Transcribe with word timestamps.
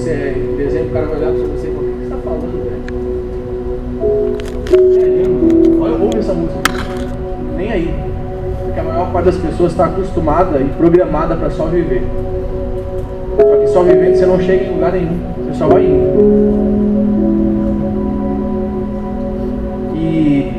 você 0.00 0.10
é 0.10 0.34
dezembro, 0.56 0.88
o 0.88 0.92
cara 0.92 1.06
vai 1.06 1.18
olhar 1.18 1.32
pra 1.32 1.42
você 1.42 1.68
e 1.68 1.72
falar, 1.72 1.86
o 1.86 1.92
que 1.92 2.04
você 2.04 2.08
tá 2.08 2.16
falando, 2.24 2.64
velho? 2.64 2.80
É 4.96 5.04
lindo. 5.04 5.82
Olha, 5.82 5.92
ouve 6.02 6.18
essa 6.18 6.32
música. 6.32 6.60
Nem 7.56 7.70
aí. 7.70 7.94
Porque 8.64 8.80
a 8.80 8.82
maior 8.82 9.12
parte 9.12 9.26
das 9.26 9.36
pessoas 9.36 9.72
está 9.72 9.84
acostumada 9.84 10.58
e 10.58 10.64
programada 10.78 11.36
para 11.36 11.50
só 11.50 11.66
viver. 11.66 12.02
Só 13.36 13.56
que 13.56 13.66
só 13.66 13.82
vivendo 13.82 14.14
você 14.16 14.24
não 14.24 14.40
chega 14.40 14.64
em 14.64 14.72
lugar 14.72 14.92
nenhum. 14.92 15.18
Você 15.44 15.58
só 15.58 15.68
vai 15.68 15.84
indo. 15.84 16.40
E 19.96 20.50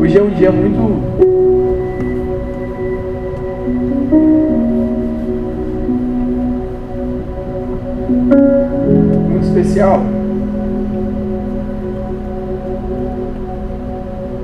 hoje 0.00 0.16
é 0.16 0.22
um 0.22 0.30
dia 0.30 0.52
muito 0.52 1.33
especial. 9.54 10.02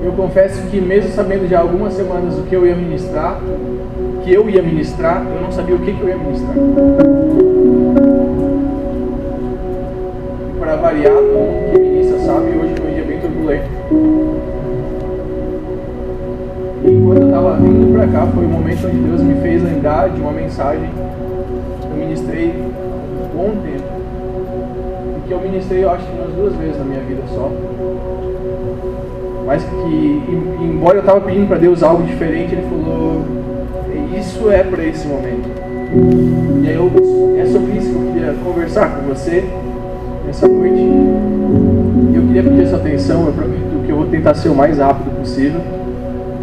Eu 0.05 0.13
confesso 0.13 0.63
que 0.69 0.81
mesmo 0.81 1.11
sabendo 1.11 1.49
já 1.49 1.61
algumas 1.61 1.95
semanas 1.95 2.39
o 2.39 2.43
que 2.43 2.55
eu 2.55 2.65
ia 2.65 2.77
ministrar, 2.77 3.41
que 4.23 4.33
eu 4.33 4.49
ia 4.49 4.63
ministrar, 4.63 5.25
eu 5.35 5.43
não 5.43 5.51
sabia 5.51 5.75
o 5.75 5.79
que, 5.81 5.93
que 5.93 6.01
eu 6.01 6.09
ia 6.09 6.17
ministrar. 6.17 6.55
Para 10.61 10.77
variar, 10.77 11.15
como 11.15 11.73
que 11.73 11.79
ministra 11.79 12.19
sabe, 12.21 12.51
hoje 12.51 12.75
foi 12.77 12.91
um 12.91 12.95
dia 12.95 13.05
bem 13.05 13.21
turbulento. 13.21 13.69
E 16.85 17.03
quando 17.05 17.21
eu 17.21 17.27
estava 17.27 17.57
vindo 17.57 17.93
para 17.93 18.07
cá, 18.07 18.27
foi 18.27 18.45
o 18.45 18.49
momento 18.49 18.87
onde 18.87 18.97
Deus 18.97 19.21
me 19.23 19.35
fez 19.43 19.63
lembrar 19.63 20.09
de 20.09 20.21
uma 20.21 20.33
mensagem 20.33 20.89
que 25.31 25.35
eu 25.35 25.41
ministrei, 25.41 25.85
eu 25.85 25.91
acho 25.91 26.05
que 26.05 26.13
umas 26.13 26.33
duas 26.33 26.57
vezes 26.57 26.77
na 26.77 26.85
minha 26.85 27.01
vida 27.03 27.23
só. 27.29 27.53
Mas 29.47 29.63
que, 29.63 30.23
embora 30.61 30.97
eu 30.97 31.01
estava 31.01 31.21
pedindo 31.21 31.47
para 31.47 31.59
Deus 31.59 31.85
algo 31.85 32.03
diferente, 32.03 32.53
Ele 32.53 32.63
falou: 32.63 33.23
Isso 34.19 34.51
é 34.51 34.65
para 34.65 34.85
esse 34.85 35.07
momento. 35.07 35.49
E 36.65 36.69
aí 36.69 36.75
eu, 36.75 36.91
é 37.39 37.47
sobre 37.47 37.79
isso 37.79 37.91
que 37.91 37.97
eu 37.97 38.13
queria 38.13 38.35
conversar 38.45 38.97
com 38.97 39.07
você 39.07 39.45
nessa 40.27 40.49
noite. 40.49 40.81
Eu 42.13 42.23
queria 42.27 42.43
pedir 42.43 42.67
sua 42.67 42.79
atenção, 42.79 43.27
eu 43.27 43.33
prometo 43.33 43.87
que 43.87 43.93
eu 43.93 43.97
vou 43.97 44.07
tentar 44.07 44.35
ser 44.35 44.49
o 44.49 44.55
mais 44.55 44.79
rápido 44.79 45.17
possível. 45.17 45.61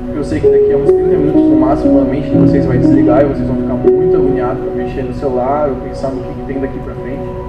Porque 0.06 0.20
eu 0.20 0.24
sei 0.24 0.40
que 0.40 0.48
daqui 0.48 0.72
a 0.72 0.78
uns 0.78 0.92
30 0.92 1.04
minutos 1.04 1.42
no 1.42 1.60
máximo 1.60 2.00
a 2.00 2.06
mente 2.06 2.30
de 2.30 2.38
vocês 2.38 2.66
vai 2.66 2.78
desligar 2.78 3.22
e 3.22 3.26
vocês 3.26 3.46
vão 3.46 3.58
ficar 3.58 3.74
muito 3.74 4.16
agoniados 4.16 4.64
para 4.64 4.72
mexer 4.82 5.04
no 5.04 5.14
celular 5.14 5.70
ou 5.70 5.76
pensar 5.76 6.08
no 6.08 6.22
que 6.22 6.48
tem 6.48 6.62
daqui 6.62 6.80
para 6.80 6.94
frente. 6.96 7.47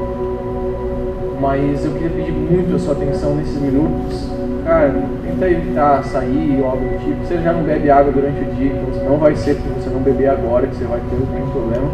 Mas 1.41 1.85
eu 1.85 1.93
queria 1.93 2.11
pedir 2.11 2.33
muito 2.33 2.75
a 2.75 2.79
sua 2.79 2.95
atenção 2.95 3.37
nesses 3.37 3.61
minutos. 3.61 4.29
Cara, 4.65 4.93
tenta 5.23 5.49
evitar 5.49 6.03
sair 6.05 6.59
ou 6.61 6.67
algo 6.67 6.85
do 6.85 6.99
tipo. 6.99 7.25
Você 7.25 7.39
já 7.39 7.53
não 7.53 7.63
bebe 7.63 7.91
água 7.91 8.13
durante 8.13 8.41
o 8.41 8.55
dia, 8.55 8.73
então 8.73 9.05
não 9.05 9.19
vai 9.19 9.37
ser 9.37 9.55
porque 9.55 9.81
você 9.81 9.89
não 9.89 10.01
beber 10.01 10.31
agora 10.31 10.67
que 10.67 10.75
você 10.75 10.85
vai 10.85 11.01
ter 11.01 11.17
algum 11.17 11.51
problema. 11.51 11.89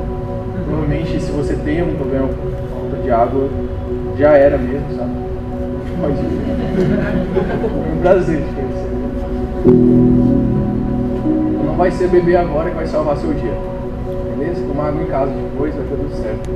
Provavelmente, 0.64 1.20
se 1.20 1.30
você 1.30 1.54
tem 1.56 1.80
algum 1.80 1.94
problema 1.94 2.28
com 2.28 2.80
falta 2.80 2.96
de 3.02 3.10
água, 3.10 3.48
já 4.18 4.32
era 4.32 4.56
mesmo, 4.56 4.96
sabe? 4.96 5.10
Pode 6.00 6.18
ir. 6.18 6.40
É 7.88 7.92
um 7.92 8.00
prazer 8.00 8.38
te 8.38 8.54
conhecer. 8.54 8.90
Não 11.66 11.76
vai 11.76 11.90
ser 11.90 12.08
beber 12.08 12.36
agora 12.36 12.70
que 12.70 12.76
vai 12.76 12.86
salvar 12.86 13.16
seu 13.18 13.32
dia. 13.34 13.73
Tomar 14.74 14.88
água 14.88 15.02
em 15.04 15.06
casa 15.06 15.30
depois, 15.30 15.72
vai 15.72 15.84
ter 15.84 15.94
tudo 15.94 16.16
certo. 16.20 16.50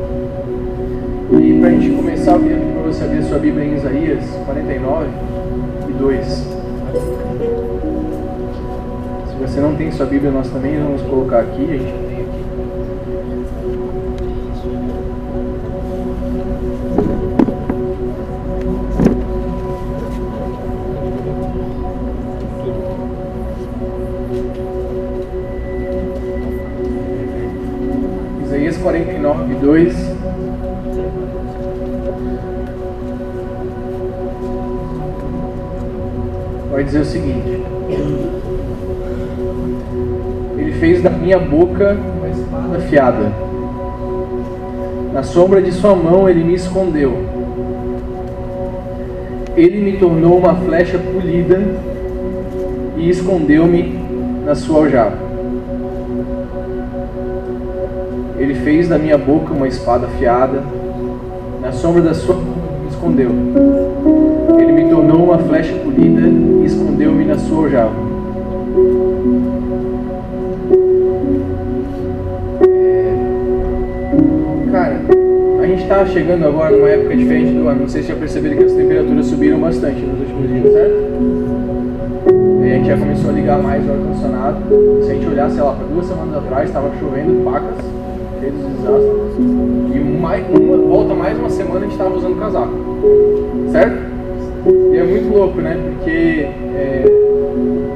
E 1.41 1.61
para 1.61 1.69
a 1.69 1.71
gente 1.71 1.95
começar, 1.95 2.33
eu 2.33 2.41
queria 2.41 2.57
para 2.57 2.83
você 2.83 3.05
abrir 3.05 3.23
sua 3.23 3.39
Bíblia 3.39 3.65
em 3.65 3.75
Isaías 3.77 4.25
49 4.45 5.07
e 5.89 5.93
2. 5.93 6.27
Se 6.27 6.47
você 9.41 9.61
não 9.61 9.77
tem 9.77 9.93
sua 9.93 10.07
Bíblia, 10.07 10.33
nós 10.33 10.51
também 10.51 10.83
vamos 10.83 11.01
colocar 11.03 11.39
aqui. 11.39 11.65
Gente 11.65 12.08
49, 28.89 29.55
2. 29.57 29.95
Vai 36.71 36.85
dizer 36.85 37.01
o 37.01 37.05
seguinte: 37.05 37.63
Ele 40.57 40.73
fez 40.81 41.03
da 41.03 41.11
minha 41.11 41.39
boca 41.39 41.99
uma 42.17 42.29
espada 42.31 42.79
afiada, 42.79 43.31
na 45.13 45.23
sombra 45.23 45.61
de 45.61 45.71
sua 45.71 45.95
mão 45.95 46.27
ele 46.27 46.43
me 46.43 46.55
escondeu. 46.55 47.13
Ele 49.55 49.81
me 49.81 49.99
tornou 49.99 50.39
uma 50.39 50.55
flecha 50.55 50.99
polida 50.99 51.61
e 52.97 53.11
escondeu-me 53.11 53.99
na 54.47 54.55
sua 54.55 54.85
aljava. 54.85 55.28
Fez 58.69 58.87
da 58.87 58.99
minha 58.99 59.17
boca 59.17 59.55
uma 59.55 59.67
espada 59.67 60.05
afiada, 60.05 60.63
na 61.63 61.73
sombra 61.73 62.03
da 62.03 62.13
sua 62.13 62.35
me 62.35 62.91
escondeu. 62.91 63.31
Ele 64.61 64.73
me 64.73 64.91
tornou 64.91 65.25
uma 65.25 65.39
flecha 65.39 65.73
polida 65.77 66.21
e 66.21 66.67
escondeu-me 66.67 67.25
na 67.25 67.39
sua 67.39 67.65
aljava. 67.65 67.95
É... 72.63 73.15
Cara, 74.71 75.01
a 75.63 75.67
gente 75.67 75.83
está 75.85 76.05
chegando 76.05 76.45
agora 76.45 76.77
numa 76.77 76.91
época 76.91 77.17
diferente 77.17 77.55
do 77.55 77.69
ano. 77.69 77.81
Não 77.81 77.89
sei 77.89 78.03
se 78.03 78.09
já 78.09 78.17
perceberam 78.17 78.59
que 78.59 78.65
as 78.65 78.73
temperaturas 78.73 79.25
subiram 79.29 79.61
bastante 79.61 80.03
nos 80.03 80.21
últimos 80.21 80.47
dias, 80.47 80.73
certo? 80.75 80.95
E 82.63 82.71
a 82.71 82.75
gente 82.75 82.87
já 82.87 82.99
começou 82.99 83.31
a 83.31 83.33
ligar 83.33 83.63
mais 83.63 83.83
o 83.89 83.93
ar-condicionado. 83.93 84.59
Se 85.05 85.11
a 85.11 85.15
gente 85.15 85.27
olhar, 85.27 85.51
sei 85.51 85.63
lá, 85.63 85.73
para 85.73 85.87
duas 85.87 86.05
semanas 86.05 86.37
atrás, 86.37 86.69
estava 86.69 86.91
chovendo 87.01 87.43
pacas, 87.43 87.98
E 88.47 89.99
mais, 89.99 90.45
uma, 90.49 90.77
volta 90.77 91.15
mais 91.15 91.39
uma 91.39 91.51
semana 91.51 91.81
a 91.81 91.83
gente 91.83 91.93
estava 91.93 92.17
usando 92.17 92.39
casaco. 92.39 92.73
Certo? 93.73 94.09
E 94.93 94.97
é 94.97 95.03
muito 95.03 95.35
louco, 95.35 95.61
né? 95.61 95.77
Porque, 95.83 96.47
é, 96.77 97.05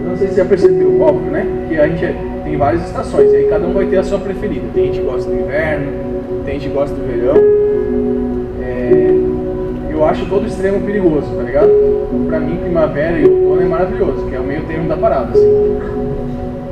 não 0.06 0.16
sei 0.16 0.28
se 0.28 0.34
você 0.34 0.40
já 0.42 0.48
percebeu, 0.48 1.00
óbvio, 1.00 1.30
né? 1.30 1.46
Que 1.68 1.78
a 1.78 1.88
gente 1.88 2.14
tem 2.44 2.56
várias 2.56 2.84
estações, 2.86 3.32
e 3.32 3.36
aí 3.36 3.44
cada 3.44 3.66
um 3.66 3.72
vai 3.72 3.86
ter 3.86 3.98
a 3.98 4.02
sua 4.02 4.18
preferida. 4.18 4.66
Tem 4.74 4.86
gente 4.86 5.00
que 5.00 5.06
gosta 5.06 5.30
do 5.30 5.36
inverno, 5.38 5.92
tem 6.44 6.54
gente 6.54 6.68
que 6.68 6.74
gosta 6.74 6.94
do 6.94 7.06
verão. 7.06 7.36
É, 8.62 9.92
eu 9.92 10.04
acho 10.04 10.26
todo 10.26 10.46
extremo 10.46 10.80
perigoso, 10.80 11.26
tá 11.36 11.42
ligado? 11.42 11.70
Pra 12.26 12.40
mim, 12.40 12.56
primavera 12.56 13.18
e 13.18 13.24
outono 13.24 13.62
é 13.62 13.64
maravilhoso, 13.64 14.26
que 14.26 14.34
é 14.34 14.40
o 14.40 14.44
meio 14.44 14.62
termo 14.64 14.88
da 14.88 14.96
parada, 14.96 15.32
assim. 15.32 15.78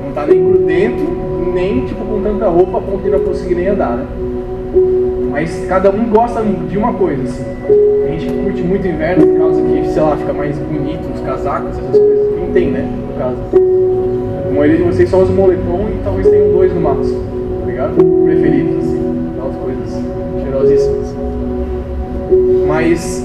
Não 0.05 0.13
tá 0.13 0.27
nem 0.27 0.45
grudento, 0.45 1.20
nem 1.53 1.85
tipo 1.85 2.05
com 2.05 2.23
tanta 2.23 2.49
roupa 2.49 2.79
a 2.79 2.81
ponto 2.81 3.03
de 3.03 3.11
não 3.11 3.21
conseguir 3.21 3.55
nem 3.55 3.69
andar, 3.69 3.97
né? 3.97 4.07
Mas 5.31 5.65
cada 5.69 5.91
um 5.91 6.11
gosta 6.11 6.43
de 6.43 6.77
uma 6.77 6.93
coisa, 6.93 7.23
assim. 7.23 7.45
A 8.05 8.11
gente 8.11 8.33
curte 8.43 8.63
muito 8.63 8.87
inverno 8.87 9.27
por 9.27 9.39
causa 9.39 9.63
que, 9.63 9.89
sei 9.89 10.03
lá, 10.03 10.17
fica 10.17 10.33
mais 10.33 10.59
bonito 10.59 11.09
os 11.15 11.21
casacos, 11.21 11.79
essas 11.79 11.97
coisas. 11.97 12.35
Quem 12.35 12.53
tem, 12.53 12.71
né? 12.71 12.89
No 13.09 13.19
caso. 13.19 13.37
A 14.49 14.53
maioria 14.53 14.77
de 14.79 14.83
vocês 14.83 15.09
só 15.09 15.23
usa 15.23 15.33
moletom 15.33 15.87
e 15.89 16.05
talvez 16.05 16.29
tenham 16.29 16.53
dois 16.53 16.75
no 16.75 16.81
máximo, 16.81 17.23
tá 17.61 17.67
ligado? 17.67 17.95
Preferidos, 18.25 18.85
assim. 18.85 19.31
Aquelas 19.33 19.57
coisas 19.57 20.05
cheirosíssimas. 20.43 21.15
Mas, 22.67 23.25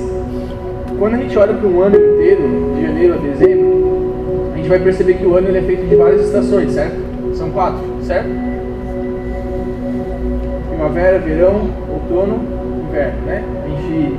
quando 1.00 1.16
a 1.16 1.18
gente 1.18 1.38
olha 1.38 1.54
para 1.54 1.68
um 1.68 1.82
ano 1.82 1.96
inteiro, 1.96 2.44
de 2.76 2.82
janeiro 2.84 3.14
a 3.16 3.18
dezembro, 3.18 4.52
a 4.54 4.58
gente 4.58 4.70
vai 4.70 4.80
perceber 4.80 5.16
que 5.16 5.26
o 5.26 5.36
ano 5.36 5.48
ele 5.48 5.58
é 5.58 5.62
feito 5.64 5.88
de 5.88 5.96
várias 5.96 6.22
estações, 6.22 6.72
certo? 6.72 7.15
São 7.34 7.50
quatro, 7.52 7.82
certo? 8.02 8.30
Primavera, 10.70 11.20
verão, 11.20 11.70
outono, 11.92 12.40
inverno, 12.88 13.22
né? 13.26 13.44
A 13.66 13.70
gente 13.70 14.18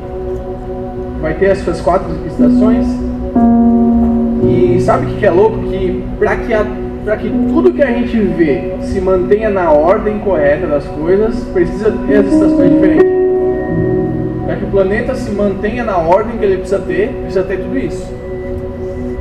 vai 1.20 1.34
ter 1.34 1.46
essas 1.46 1.80
quatro 1.80 2.08
estações. 2.26 2.86
E 4.42 4.80
sabe 4.80 5.06
o 5.06 5.16
que 5.16 5.26
é 5.26 5.30
louco? 5.30 5.58
Que 5.64 6.04
para 6.18 6.36
que, 6.36 6.54
a, 6.54 6.64
que 7.16 7.28
tudo 7.28 7.72
que 7.72 7.82
a 7.82 7.90
gente 7.90 8.18
vê 8.18 8.76
se 8.82 9.00
mantenha 9.00 9.50
na 9.50 9.70
ordem 9.70 10.18
correta 10.18 10.66
das 10.66 10.86
coisas, 10.86 11.44
precisa 11.52 11.92
ter 12.06 12.16
as 12.16 12.26
estações 12.26 12.72
diferentes. 12.72 13.06
Para 14.44 14.56
que 14.56 14.64
o 14.64 14.68
planeta 14.68 15.14
se 15.14 15.30
mantenha 15.30 15.84
na 15.84 15.98
ordem 15.98 16.38
que 16.38 16.44
ele 16.44 16.58
precisa 16.58 16.78
ter, 16.78 17.08
precisa 17.08 17.42
ter 17.42 17.58
tudo 17.58 17.78
isso. 17.78 18.15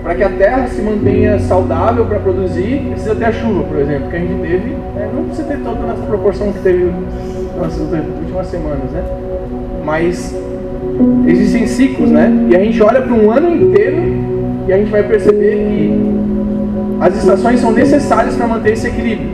Para 0.06 0.14
que 0.14 0.24
a 0.24 0.30
Terra 0.30 0.68
se 0.68 0.84
mantenha 0.84 1.40
saudável 1.40 2.06
para 2.06 2.20
produzir, 2.20 2.80
precisa 2.92 3.16
ter 3.16 3.26
a 3.26 3.32
chuva, 3.32 3.64
por 3.64 3.80
exemplo, 3.80 4.08
que 4.08 4.16
a 4.16 4.20
gente 4.20 4.40
teve. 4.40 4.70
Né? 4.70 5.10
Não 5.12 5.24
precisa 5.24 5.48
ter 5.48 5.58
toda 5.64 5.80
na 5.80 5.96
proporção 5.96 6.54
que 6.54 6.60
teve 6.60 6.92
nas 7.60 7.76
últimas 7.80 8.46
semanas, 8.46 8.92
né? 8.92 9.04
Mas 9.84 10.40
existem 11.26 11.66
ciclos, 11.66 12.12
né? 12.12 12.32
E 12.52 12.56
a 12.56 12.60
gente 12.60 12.84
olha 12.84 13.02
para 13.02 13.14
um 13.16 13.32
ano 13.32 13.50
inteiro 13.50 13.98
e 14.68 14.74
a 14.74 14.78
gente 14.78 14.92
vai 14.92 15.02
perceber 15.02 15.56
que 15.56 16.00
as 17.02 17.18
estações 17.18 17.60
são 17.60 17.72
necessárias 17.72 18.36
para 18.36 18.46
manter 18.46 18.74
esse 18.74 18.86
equilíbrio. 18.86 19.30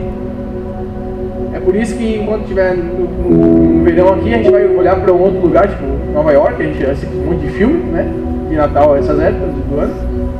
É 1.52 1.60
por 1.60 1.76
isso 1.76 1.94
que 1.96 2.16
enquanto 2.16 2.44
estiver 2.44 2.74
no, 2.74 2.94
no, 3.28 3.74
no, 3.74 3.84
verão 3.84 4.14
aqui, 4.14 4.32
a 4.32 4.38
gente 4.38 4.50
vai 4.50 4.66
olhar 4.66 4.96
para 4.96 5.12
um 5.12 5.20
outro 5.20 5.38
lugar, 5.38 5.68
tipo 5.68 5.84
Nova 6.14 6.32
York, 6.32 6.62
a 6.62 6.64
gente 6.64 6.82
assiste 6.82 7.14
um 7.14 7.26
monte 7.26 7.40
de 7.42 7.50
filme, 7.50 7.76
né? 7.92 8.10
De 8.52 8.58
Natal, 8.58 8.94
essas 8.94 9.18
épocas 9.18 9.48
do 9.48 9.80
ano. 9.80 9.94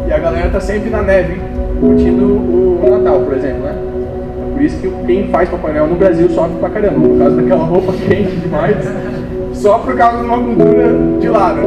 E 0.06 0.12
a 0.12 0.18
galera 0.18 0.50
tá 0.50 0.60
sempre 0.60 0.90
na 0.90 1.00
neve, 1.00 1.40
curtindo 1.80 2.26
o, 2.26 2.86
Natal, 2.90 3.20
por 3.20 3.32
exemplo, 3.34 3.62
né? 3.62 3.74
É 3.74 4.52
por 4.52 4.62
isso 4.62 4.76
que 4.82 4.90
quem 5.06 5.28
faz 5.28 5.48
Papai 5.48 5.72
Noel 5.72 5.86
no 5.86 5.94
Brasil 5.96 6.28
sofre 6.28 6.58
pra 6.60 6.68
caramba, 6.68 7.08
por 7.08 7.18
causa 7.18 7.36
daquela 7.36 7.64
roupa 7.64 7.92
quente 8.06 8.36
demais, 8.36 8.76
só 9.54 9.78
por 9.78 9.96
causa 9.96 10.18
de 10.18 10.24
uma 10.24 10.38
cultura 10.38 10.94
de 11.20 11.28
lá, 11.30 11.54
né? 11.54 11.64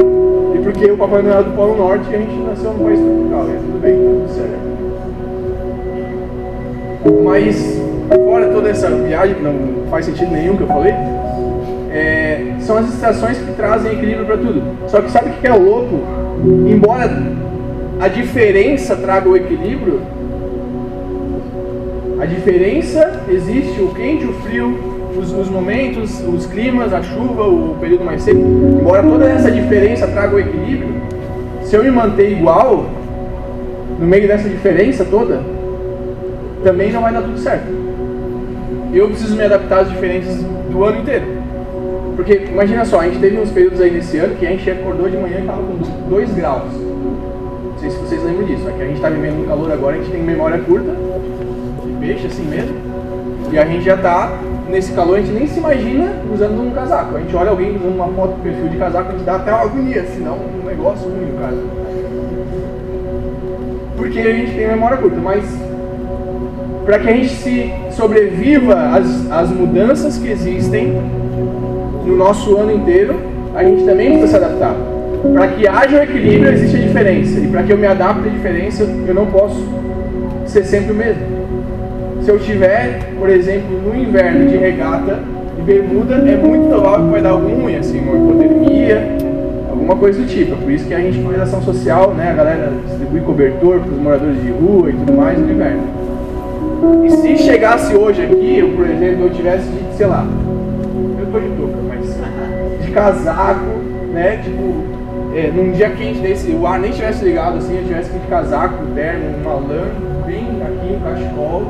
E 0.54 0.58
porque 0.60 0.88
o 0.88 0.96
Papai 0.96 1.22
Noel 1.22 1.40
é 1.40 1.42
do 1.42 1.50
Polo 1.50 1.76
Norte 1.76 2.04
e 2.12 2.14
a 2.14 2.18
gente 2.18 2.36
nasceu 2.36 2.72
no 2.72 2.84
país 2.84 3.00
tropical, 3.00 3.48
é 3.48 3.56
tudo 3.56 3.80
bem, 3.80 3.94
tudo 3.96 4.28
certo. 4.32 4.66
Mas, 7.24 7.82
fora 8.24 8.46
toda 8.50 8.68
essa 8.68 8.88
viagem, 8.88 9.34
que 9.34 9.42
não 9.42 9.52
faz 9.90 10.04
sentido 10.04 10.30
nenhum 10.30 10.56
que 10.56 10.62
eu 10.62 10.68
falei, 10.68 10.92
é, 11.90 12.54
são 12.66 12.76
as 12.76 12.92
estações 12.92 13.38
que 13.38 13.52
trazem 13.52 13.92
equilíbrio 13.92 14.26
para 14.26 14.36
tudo. 14.36 14.62
Só 14.88 15.00
que 15.00 15.10
sabe 15.10 15.30
o 15.30 15.32
que 15.34 15.46
é 15.46 15.54
louco? 15.54 16.00
Embora 16.66 17.10
a 18.00 18.08
diferença 18.08 18.96
traga 18.96 19.28
o 19.28 19.36
equilíbrio, 19.36 20.00
a 22.20 22.26
diferença 22.26 23.22
existe, 23.28 23.80
o 23.80 23.94
quente, 23.94 24.26
o 24.26 24.32
frio, 24.40 24.78
os, 25.16 25.32
os, 25.32 25.48
momentos, 25.48 26.20
os 26.26 26.46
climas, 26.46 26.92
a 26.92 27.02
chuva, 27.02 27.44
o 27.44 27.76
período 27.80 28.04
mais 28.04 28.22
seco. 28.22 28.38
Embora 28.38 29.02
toda 29.02 29.26
essa 29.26 29.50
diferença 29.50 30.06
traga 30.08 30.34
o 30.34 30.40
equilíbrio, 30.40 30.94
se 31.62 31.76
eu 31.76 31.84
me 31.84 31.90
manter 31.90 32.32
igual, 32.32 32.86
no 33.98 34.06
meio 34.06 34.26
dessa 34.26 34.48
diferença 34.48 35.04
toda, 35.04 35.40
também 36.64 36.92
não 36.92 37.00
vai 37.00 37.12
dar 37.12 37.22
tudo 37.22 37.38
certo. 37.38 37.66
Eu 38.92 39.08
preciso 39.08 39.36
me 39.36 39.44
adaptar 39.44 39.80
às 39.82 39.88
diferenças 39.88 40.42
do 40.70 40.84
ano 40.84 41.00
inteiro. 41.00 41.45
Porque 42.16 42.46
imagina 42.50 42.84
só, 42.86 43.00
a 43.00 43.04
gente 43.04 43.20
teve 43.20 43.38
uns 43.38 43.50
períodos 43.50 43.78
aí 43.80 43.90
nesse 43.90 44.16
ano 44.16 44.34
que 44.36 44.46
a 44.46 44.50
gente 44.50 44.68
acordou 44.70 45.08
de 45.08 45.18
manhã 45.18 45.36
e 45.36 45.40
estava 45.40 45.62
com 45.62 46.08
2 46.08 46.32
graus. 46.32 46.72
Não 46.72 47.78
sei 47.78 47.90
se 47.90 47.96
vocês 47.98 48.24
lembram 48.24 48.46
disso. 48.46 48.66
Aqui 48.66 48.82
a 48.82 48.86
gente 48.86 48.96
está 48.96 49.10
vivendo 49.10 49.42
no 49.42 49.46
calor 49.46 49.70
agora, 49.70 49.96
a 49.96 49.98
gente 49.98 50.10
tem 50.10 50.22
memória 50.22 50.58
curta, 50.58 50.92
de 51.84 51.92
peixe 52.00 52.26
assim 52.26 52.44
mesmo. 52.44 52.74
E 53.52 53.58
a 53.58 53.66
gente 53.66 53.84
já 53.84 53.94
está 53.94 54.40
nesse 54.68 54.92
calor, 54.94 55.18
a 55.18 55.20
gente 55.20 55.32
nem 55.32 55.46
se 55.46 55.58
imagina 55.58 56.10
usando 56.32 56.60
um 56.60 56.70
casaco. 56.70 57.16
A 57.16 57.20
gente 57.20 57.36
olha 57.36 57.50
alguém 57.50 57.76
usando 57.76 57.94
uma 57.94 58.08
foto 58.08 58.40
perfil 58.42 58.68
de 58.68 58.78
casaco, 58.78 59.10
a 59.10 59.12
gente 59.12 59.24
dá 59.24 59.36
até 59.36 59.52
uma 59.52 59.62
agonia, 59.62 60.04
senão 60.06 60.36
um 60.36 60.66
negócio 60.66 61.08
ruim 61.08 61.32
no 61.32 61.38
caso. 61.38 61.62
Porque 63.96 64.18
a 64.20 64.32
gente 64.32 64.52
tem 64.52 64.68
memória 64.68 64.96
curta, 64.96 65.18
mas 65.20 65.44
para 66.86 66.98
que 66.98 67.08
a 67.08 67.12
gente 67.12 67.28
se 67.28 67.72
sobreviva 67.90 68.74
às, 68.74 69.30
às 69.30 69.50
mudanças 69.50 70.16
que 70.16 70.28
existem 70.28 70.94
no 72.06 72.16
nosso 72.16 72.56
ano 72.56 72.72
inteiro, 72.72 73.16
a 73.54 73.64
gente 73.64 73.84
também 73.84 74.18
precisa 74.18 74.38
se 74.38 74.44
adaptar. 74.44 74.74
Para 75.32 75.48
que 75.48 75.66
haja 75.66 75.98
o 75.98 76.02
equilíbrio, 76.02 76.52
existe 76.52 76.76
a 76.76 76.80
diferença. 76.80 77.40
E 77.40 77.48
para 77.48 77.62
que 77.62 77.72
eu 77.72 77.78
me 77.78 77.86
adapte 77.86 78.28
à 78.28 78.30
diferença, 78.30 78.84
eu 78.84 79.14
não 79.14 79.26
posso 79.26 79.66
ser 80.46 80.64
sempre 80.64 80.92
o 80.92 80.94
mesmo. 80.94 81.22
Se 82.22 82.30
eu 82.30 82.38
tiver, 82.38 83.12
por 83.18 83.28
exemplo, 83.28 83.80
no 83.84 83.94
inverno 83.94 84.48
de 84.48 84.56
regata 84.56 85.18
e 85.58 85.62
bermuda, 85.62 86.14
é 86.16 86.36
muito 86.36 86.68
provável 86.68 87.06
que 87.06 87.12
vai 87.12 87.22
dar 87.22 87.30
algum 87.30 87.62
ruim, 87.62 87.76
assim, 87.76 88.00
uma 88.00 88.16
hipotermia, 88.16 89.16
alguma 89.70 89.96
coisa 89.96 90.20
do 90.20 90.26
tipo. 90.26 90.52
É 90.52 90.56
por 90.56 90.70
isso 90.70 90.86
que 90.86 90.94
a 90.94 91.00
gente 91.00 91.22
faz 91.22 91.40
ação 91.40 91.62
social, 91.62 92.14
né? 92.14 92.30
A 92.30 92.34
galera 92.34 92.72
distribui 92.86 93.20
cobertor 93.20 93.80
para 93.80 93.92
os 93.92 93.98
moradores 93.98 94.42
de 94.42 94.50
rua 94.50 94.90
e 94.90 94.92
tudo 94.92 95.12
mais 95.12 95.38
no 95.38 95.50
inverno. 95.50 95.82
E 97.04 97.10
se 97.10 97.38
chegasse 97.38 97.96
hoje 97.96 98.22
aqui, 98.22 98.58
eu, 98.58 98.70
por 98.70 98.86
exemplo, 98.86 99.24
eu 99.24 99.30
tivesse 99.30 99.64
de, 99.68 99.96
sei 99.96 100.06
lá, 100.06 100.26
eu 101.18 101.26
tô 101.26 101.38
de 101.38 101.48
touca, 101.56 101.75
casaco, 102.96 103.78
né? 104.10 104.40
Tipo, 104.42 105.36
é, 105.36 105.50
num 105.54 105.70
dia 105.72 105.90
quente 105.90 106.18
desse, 106.20 106.50
o 106.52 106.66
ar 106.66 106.78
nem 106.78 106.90
tivesse 106.90 107.22
ligado 107.22 107.58
assim, 107.58 107.76
eu 107.76 107.84
tivesse 107.84 108.10
que 108.10 108.18
de 108.18 108.26
casaco, 108.26 108.86
terno, 108.94 109.36
uma 109.42 109.54
lã, 109.54 109.84
bem 110.24 110.62
aqui, 110.62 110.94
um 110.94 111.00
cachecol, 111.00 111.62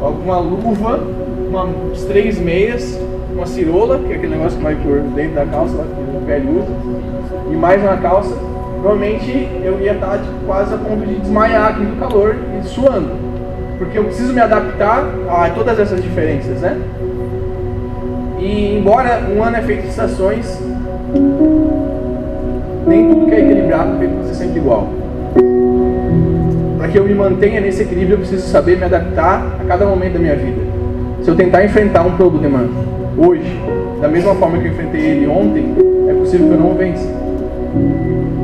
alguma 0.00 0.38
luva, 0.38 1.00
uma, 1.48 1.68
três 2.06 2.38
meias, 2.38 3.00
uma 3.34 3.46
cirola, 3.46 3.98
que 3.98 4.12
é 4.12 4.16
aquele 4.16 4.36
negócio 4.36 4.56
que 4.58 4.64
vai 4.64 4.76
por 4.76 5.00
dentro 5.00 5.34
da 5.34 5.46
calça, 5.46 5.74
lá, 5.74 5.84
que 5.84 6.16
o 6.16 6.24
velho 6.24 6.60
usa, 6.60 6.72
e 7.50 7.56
mais 7.56 7.82
uma 7.82 7.96
calça, 7.96 8.32
provavelmente 8.80 9.48
eu 9.64 9.80
ia 9.80 9.94
estar 9.94 10.18
tipo, 10.18 10.46
quase 10.46 10.72
a 10.72 10.78
ponto 10.78 11.04
de 11.04 11.16
desmaiar 11.16 11.70
aqui 11.70 11.84
do 11.84 11.98
calor 11.98 12.36
e 12.60 12.64
suando 12.68 13.32
porque 13.82 13.98
eu 13.98 14.04
preciso 14.04 14.32
me 14.32 14.40
adaptar 14.40 15.04
a 15.28 15.50
todas 15.50 15.76
essas 15.76 16.00
diferenças, 16.00 16.60
né? 16.60 16.80
E 18.42 18.76
embora 18.76 19.22
um 19.32 19.40
ano 19.40 19.56
é 19.56 19.62
feito 19.62 19.82
de 19.82 19.88
estações, 19.90 20.60
nem 22.88 23.08
tudo 23.08 23.26
que 23.26 23.34
é 23.36 23.38
equilibrado 23.38 23.96
feito 24.00 24.14
para 24.16 24.24
ser 24.24 24.34
sempre 24.34 24.58
igual. 24.58 24.88
Para 26.76 26.88
que 26.88 26.98
eu 26.98 27.04
me 27.04 27.14
mantenha 27.14 27.60
nesse 27.60 27.84
equilíbrio, 27.84 28.14
eu 28.14 28.18
preciso 28.18 28.44
saber 28.48 28.78
me 28.78 28.84
adaptar 28.84 29.46
a 29.60 29.64
cada 29.64 29.86
momento 29.86 30.14
da 30.14 30.18
minha 30.18 30.34
vida. 30.34 30.60
Se 31.22 31.30
eu 31.30 31.36
tentar 31.36 31.64
enfrentar 31.64 32.02
um 32.02 32.16
problema 32.16 32.68
hoje, 33.16 33.60
da 34.00 34.08
mesma 34.08 34.34
forma 34.34 34.58
que 34.58 34.66
eu 34.66 34.72
enfrentei 34.72 35.00
ele 35.02 35.28
ontem, 35.28 35.76
é 36.08 36.14
possível 36.14 36.48
que 36.48 36.54
eu 36.54 36.58
não 36.58 36.74
vença. 36.74 37.08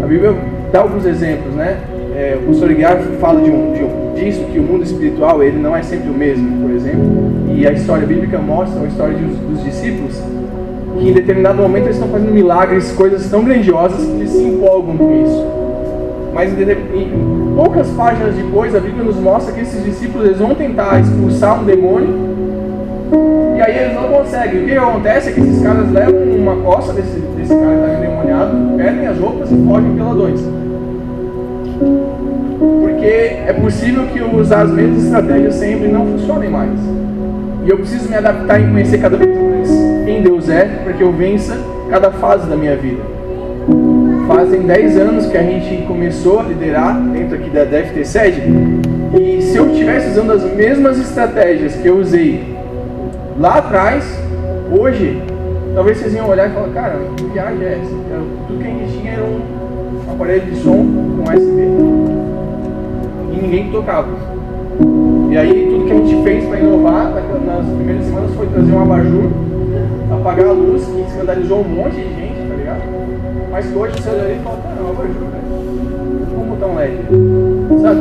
A 0.04 0.06
Bíblia 0.06 0.32
dá 0.70 0.78
alguns 0.78 1.04
exemplos, 1.06 1.56
né? 1.56 1.76
É, 2.14 2.36
o 2.36 2.42
professor 2.44 2.72
Guiar 2.72 2.98
fala 3.20 3.40
de 3.40 3.50
um, 3.50 3.72
de 3.72 3.84
um 3.84 4.14
disso 4.14 4.44
que 4.52 4.58
o 4.58 4.62
mundo 4.62 4.84
espiritual 4.84 5.42
ele 5.42 5.58
não 5.58 5.76
é 5.76 5.82
sempre 5.82 6.10
o 6.10 6.14
mesmo, 6.14 6.62
por 6.62 6.70
exemplo. 6.70 7.04
E 7.54 7.66
a 7.66 7.72
história 7.72 8.06
bíblica 8.06 8.38
mostra 8.38 8.82
a 8.82 8.86
história 8.86 9.16
dos, 9.16 9.36
dos 9.36 9.64
discípulos 9.64 10.20
que 10.98 11.08
em 11.08 11.12
determinado 11.12 11.62
momento 11.62 11.84
eles 11.84 11.96
estão 11.96 12.08
fazendo 12.08 12.32
milagres, 12.32 12.90
coisas 12.92 13.30
tão 13.30 13.44
grandiosas 13.44 14.04
que 14.04 14.12
eles 14.12 14.30
se 14.30 14.42
empolgam 14.42 14.96
com 14.96 15.24
isso. 15.24 15.46
Mas 16.34 16.52
em, 16.52 17.54
poucas 17.54 17.88
páginas 17.90 18.34
depois 18.34 18.74
a 18.74 18.80
Bíblia 18.80 19.04
nos 19.04 19.16
mostra 19.16 19.52
que 19.52 19.60
esses 19.60 19.84
discípulos 19.84 20.26
eles 20.26 20.38
vão 20.38 20.54
tentar 20.54 21.00
expulsar 21.00 21.60
um 21.60 21.64
demônio 21.64 22.28
e 23.56 23.60
aí 23.60 23.76
eles 23.76 23.94
não 23.94 24.08
conseguem. 24.08 24.64
O 24.64 24.66
que 24.66 24.76
acontece 24.76 25.30
é 25.30 25.32
que 25.32 25.40
esses 25.40 25.62
caras 25.62 25.90
levam 25.90 26.22
uma 26.22 26.56
costa 26.56 26.92
desse, 26.92 27.18
desse 27.36 27.54
cara 27.54 27.76
que 27.76 27.84
está 27.84 27.98
endemoniado, 27.98 28.76
perdem 28.76 29.06
as 29.06 29.18
roupas 29.18 29.50
e 29.50 29.66
fogem 29.66 29.94
peladões 29.96 30.57
porque 31.78 33.06
é 33.06 33.52
possível 33.52 34.04
que 34.06 34.20
usar 34.20 34.62
as 34.62 34.70
mesmas 34.70 35.04
estratégias 35.04 35.54
sempre 35.54 35.88
não 35.88 36.06
funcionem 36.06 36.50
mais. 36.50 36.78
E 37.64 37.70
eu 37.70 37.76
preciso 37.78 38.08
me 38.08 38.16
adaptar 38.16 38.60
e 38.60 38.64
conhecer 38.64 38.98
cada 38.98 39.16
vez 39.16 39.30
mais 39.30 39.70
quem 40.04 40.22
Deus 40.22 40.48
é 40.48 40.64
para 40.82 40.92
que 40.92 41.02
eu 41.02 41.12
vença 41.12 41.56
cada 41.90 42.10
fase 42.10 42.48
da 42.48 42.56
minha 42.56 42.76
vida. 42.76 43.02
Fazem 44.26 44.62
10 44.62 44.96
anos 44.98 45.26
que 45.26 45.36
a 45.36 45.42
gente 45.42 45.86
começou 45.86 46.40
a 46.40 46.42
liderar 46.42 47.00
dentro 47.00 47.36
aqui 47.36 47.50
da 47.50 47.64
DFT 47.64 48.04
Sede 48.04 48.42
e 49.18 49.42
se 49.42 49.56
eu 49.56 49.70
estivesse 49.70 50.10
usando 50.10 50.32
as 50.32 50.42
mesmas 50.54 50.98
estratégias 50.98 51.74
que 51.76 51.86
eu 51.86 51.98
usei 51.98 52.56
lá 53.38 53.58
atrás, 53.58 54.04
hoje, 54.70 55.22
talvez 55.74 55.98
vocês 55.98 56.14
iam 56.14 56.28
olhar 56.28 56.50
e 56.50 56.52
falar, 56.52 56.68
cara, 56.68 56.98
que 57.16 57.24
viagem 57.24 57.64
é 57.64 57.72
essa? 57.72 57.94
Tudo 58.46 58.58
que 58.58 58.66
a 58.66 58.70
gente 58.70 58.98
tinha 58.98 59.12
era 59.12 59.24
um 59.24 59.57
aparelho 60.18 60.46
de 60.46 60.56
som 60.56 60.72
com 60.72 61.22
USB 61.22 61.62
e 63.32 63.40
ninguém 63.40 63.70
tocava. 63.70 64.08
E 65.30 65.36
aí 65.36 65.68
tudo 65.70 65.86
que 65.86 65.92
a 65.92 65.96
gente 65.96 66.22
fez 66.24 66.44
para 66.44 66.58
inovar 66.58 67.12
nas 67.46 67.66
primeiras 67.66 68.04
semanas 68.04 68.34
foi 68.34 68.46
trazer 68.48 68.72
um 68.72 68.82
abajur, 68.82 69.30
apagar 70.10 70.48
a 70.48 70.52
luz, 70.52 70.84
que 70.84 71.00
escandalizou 71.02 71.60
um 71.60 71.68
monte 71.68 71.94
de 71.94 72.02
gente, 72.02 72.48
tá 72.48 72.54
ligado? 72.56 72.82
Mas 73.52 73.76
hoje 73.76 74.02
você 74.02 74.10
olha 74.10 74.32
e 74.32 74.38
fala, 74.42 74.56
tá, 74.56 74.74
é 74.76 74.82
um 74.82 74.88
abajur, 74.88 75.14
velho. 75.14 76.26
Como 76.34 76.56
botar 76.56 76.66
um 76.66 76.74
LED? 76.74 76.98
Sabe? 77.80 78.00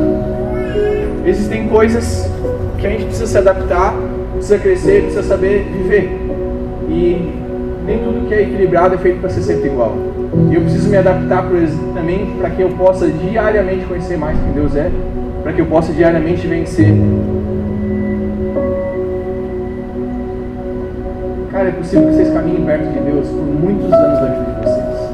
Existem 1.29 1.67
coisas 1.67 2.31
que 2.79 2.87
a 2.87 2.89
gente 2.89 3.05
precisa 3.05 3.27
se 3.27 3.37
adaptar, 3.37 3.93
precisa 4.33 4.57
crescer, 4.57 5.01
precisa 5.03 5.23
saber 5.23 5.65
viver. 5.65 6.19
E 6.89 7.46
nem 7.87 7.97
tudo 7.99 8.27
que 8.27 8.33
é 8.33 8.41
equilibrado 8.43 8.95
é 8.95 8.97
feito 8.97 9.21
para 9.21 9.29
ser 9.29 9.41
sempre 9.41 9.69
igual. 9.69 9.95
E 10.51 10.55
eu 10.55 10.61
preciso 10.61 10.89
me 10.89 10.97
adaptar 10.97 11.43
também 11.95 12.35
para 12.37 12.49
que 12.49 12.61
eu 12.61 12.69
possa 12.71 13.07
diariamente 13.07 13.85
conhecer 13.85 14.17
mais 14.17 14.37
quem 14.37 14.51
Deus 14.51 14.75
é 14.75 14.91
para 15.47 15.53
que 15.53 15.61
eu 15.61 15.65
possa 15.67 15.93
diariamente 15.93 16.45
vencer. 16.45 16.93
Cara, 21.49 21.69
é 21.69 21.71
possível 21.71 22.09
que 22.09 22.15
vocês 22.15 22.33
caminhem 22.33 22.65
perto 22.65 22.91
de 22.91 22.99
Deus 22.99 23.29
por 23.29 23.45
muitos 23.45 23.93
anos 23.93 24.19
da 24.19 24.25
vida 24.25 24.43
de 24.43 24.61
vocês. 24.61 25.09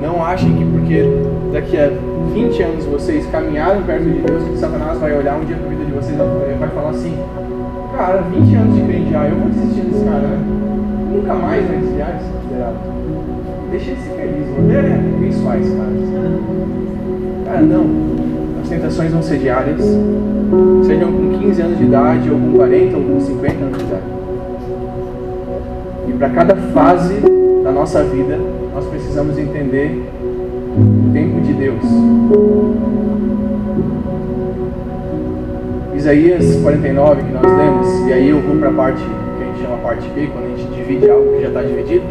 Não 0.00 0.24
achem 0.24 0.56
que 0.56 0.64
porque 0.64 1.04
daqui 1.52 1.76
a 1.76 1.90
20 2.32 2.62
anos 2.62 2.84
vocês 2.86 3.26
caminharam 3.26 3.82
perto 3.82 4.04
de 4.04 4.22
Deus, 4.22 4.42
que 4.44 4.56
Satanás 4.56 4.98
vai 4.98 5.14
olhar 5.14 5.36
um 5.36 5.44
dia 5.44 5.56
para 5.56 5.66
a 5.66 5.68
vida 5.68 5.84
de 5.84 5.92
vocês 5.92 6.16
e 6.16 6.58
vai 6.58 6.68
falar 6.70 6.90
assim: 6.90 7.14
cara, 7.96 8.22
20 8.22 8.54
anos 8.54 8.74
de 8.74 8.82
crente 8.82 9.12
eu 9.12 9.36
vou 9.36 9.50
desistir 9.50 9.80
desse 9.82 10.04
cara, 10.04 10.20
né? 10.20 10.38
Nunca 11.12 11.34
mais 11.34 11.66
vai 11.66 11.76
desviar 11.78 12.16
esse 12.16 12.30
considerado. 12.30 12.76
Deixa 13.70 13.90
ele 13.90 14.00
ser 14.00 14.10
feliz, 14.10 14.46
não 14.58 15.24
é 15.24 15.28
isso 15.28 15.42
faz, 15.42 15.68
cara. 15.68 15.90
Cara, 17.44 17.60
não. 17.62 17.86
As 18.62 18.68
tentações 18.68 19.12
vão 19.12 19.22
ser 19.22 19.38
diárias, 19.38 19.80
sejam 20.84 21.12
com 21.12 21.38
15 21.38 21.62
anos 21.62 21.78
de 21.78 21.84
idade, 21.84 22.30
ou 22.30 22.38
com 22.38 22.52
40, 22.52 22.96
ou 22.96 23.02
com 23.02 23.20
50 23.20 23.64
anos 23.64 23.78
de 23.78 23.84
idade. 23.84 24.02
E 26.08 26.12
para 26.12 26.30
cada 26.30 26.56
fase 26.56 27.14
da 27.62 27.72
nossa 27.72 28.02
vida, 28.04 28.38
nós 28.74 28.84
precisamos 28.86 29.38
entender 29.38 30.02
o 30.76 31.12
tempo 31.12 31.40
de 31.40 31.52
Deus. 31.54 31.84
Isaías 35.98 36.54
49 36.62 37.22
que 37.24 37.32
nós 37.32 37.42
lemos, 37.42 38.06
e 38.06 38.12
aí 38.12 38.28
eu 38.28 38.40
vou 38.40 38.56
para 38.56 38.68
a 38.68 38.72
parte 38.72 39.02
que 39.02 39.42
a 39.42 39.46
gente 39.46 39.60
chama 39.60 39.78
parte 39.78 40.08
B, 40.10 40.28
quando 40.32 40.44
a 40.44 40.56
gente 40.56 40.72
divide 40.72 41.10
algo 41.10 41.32
que 41.34 41.42
já 41.42 41.48
está 41.48 41.62
dividido. 41.62 42.04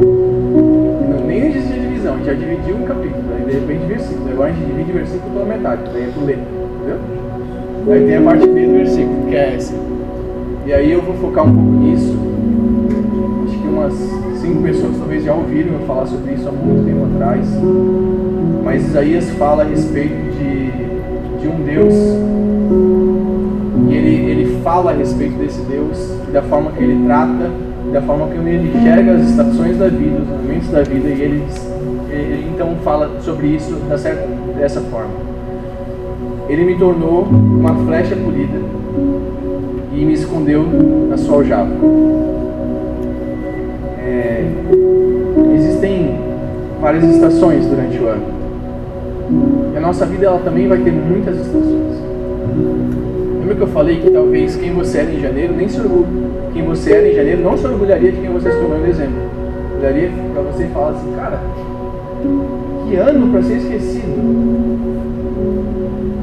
Não, 0.00 1.24
nem 1.24 1.46
existe 1.46 1.78
divisão, 1.78 2.14
a 2.14 2.16
gente 2.16 2.26
já 2.26 2.32
dividiu 2.32 2.74
um 2.74 2.82
capítulo, 2.82 3.22
aí 3.36 3.44
de 3.44 3.52
repente 3.52 3.86
versículos. 3.86 4.32
Agora 4.32 4.50
a 4.50 4.52
gente 4.52 4.66
divide 4.66 4.92
versículo 4.92 5.32
pela 5.32 5.44
metade, 5.44 5.82
daí 5.92 6.02
é 6.02 6.06
por 6.08 6.24
letra, 6.24 6.44
entendeu? 6.74 7.94
Aí 7.94 8.04
tem 8.04 8.16
a 8.16 8.22
parte 8.22 8.46
B 8.48 8.66
do 8.66 8.72
versículo, 8.72 9.26
que 9.28 9.36
é 9.36 9.54
essa. 9.54 9.74
E 10.66 10.72
aí 10.72 10.90
eu 10.90 11.00
vou 11.00 11.14
focar 11.14 11.46
um 11.46 11.54
pouco 11.54 11.70
nisso. 11.70 12.18
Acho 13.46 13.58
que 13.58 13.68
umas 13.68 13.94
cinco 14.40 14.60
pessoas 14.60 14.98
talvez 14.98 15.22
já 15.22 15.34
ouviram 15.34 15.74
eu 15.74 15.86
falar 15.86 16.06
sobre 16.06 16.32
isso 16.32 16.48
há 16.48 16.52
muito 16.52 16.84
tempo 16.84 17.06
atrás. 17.14 17.46
Mas 18.64 18.88
Isaías 18.88 19.30
fala 19.38 19.62
a 19.62 19.66
respeito 19.66 20.16
de, 20.36 21.40
de 21.40 21.46
um 21.46 21.62
Deus 21.64 21.94
fala 24.64 24.92
a 24.92 24.94
respeito 24.94 25.36
desse 25.36 25.60
Deus, 25.60 26.18
da 26.32 26.40
forma 26.42 26.72
que 26.72 26.82
ele 26.82 27.04
trata, 27.04 27.50
da 27.92 28.00
forma 28.00 28.26
que 28.28 28.38
ele 28.38 28.76
enxerga 28.76 29.12
as 29.12 29.28
estações 29.28 29.76
da 29.76 29.88
vida, 29.88 30.22
os 30.22 30.28
momentos 30.28 30.68
da 30.70 30.82
vida, 30.82 31.08
e 31.08 31.20
ele, 31.20 31.44
ele 32.10 32.50
então 32.54 32.74
fala 32.82 33.20
sobre 33.20 33.48
isso 33.48 33.76
dessa 34.58 34.80
forma. 34.80 35.12
Ele 36.48 36.64
me 36.64 36.78
tornou 36.78 37.22
uma 37.24 37.74
flecha 37.84 38.16
polida 38.16 38.58
e 39.92 40.04
me 40.04 40.14
escondeu 40.14 40.64
na 41.10 41.16
sua 41.18 41.36
aljava. 41.36 41.70
É, 44.02 44.44
existem 45.54 46.16
várias 46.80 47.04
estações 47.04 47.66
durante 47.66 47.98
o 47.98 48.08
ano. 48.08 48.22
E 49.74 49.76
a 49.76 49.80
nossa 49.80 50.06
vida 50.06 50.26
ela 50.26 50.38
também 50.40 50.68
vai 50.68 50.78
ter 50.78 50.92
muitas 50.92 51.36
estações. 51.36 51.94
Lembra 53.44 53.56
que 53.56 53.62
eu 53.62 53.74
falei 53.74 54.00
que 54.00 54.10
talvez 54.10 54.56
quem 54.56 54.72
você 54.72 55.00
era 55.00 55.10
em 55.10 55.20
janeiro 55.20 55.54
nem 55.54 55.68
se 55.68 55.78
orgulhe. 55.78 56.06
Quem 56.54 56.62
você 56.62 56.94
era 56.94 57.06
em 57.06 57.14
janeiro 57.14 57.42
não 57.42 57.58
se 57.58 57.66
orgulharia 57.66 58.10
de 58.10 58.18
quem 58.18 58.30
você 58.30 58.50
se 58.50 58.56
tornou 58.56 58.78
em 58.78 58.84
dezembro. 58.84 59.20
Olharia 59.78 60.10
para 60.32 60.42
você 60.44 60.64
e 60.64 60.68
falar 60.68 60.90
assim, 60.92 61.12
cara, 61.14 61.40
que 62.88 62.96
ano 62.96 63.30
para 63.30 63.42
ser 63.42 63.58
esquecido. 63.58 64.14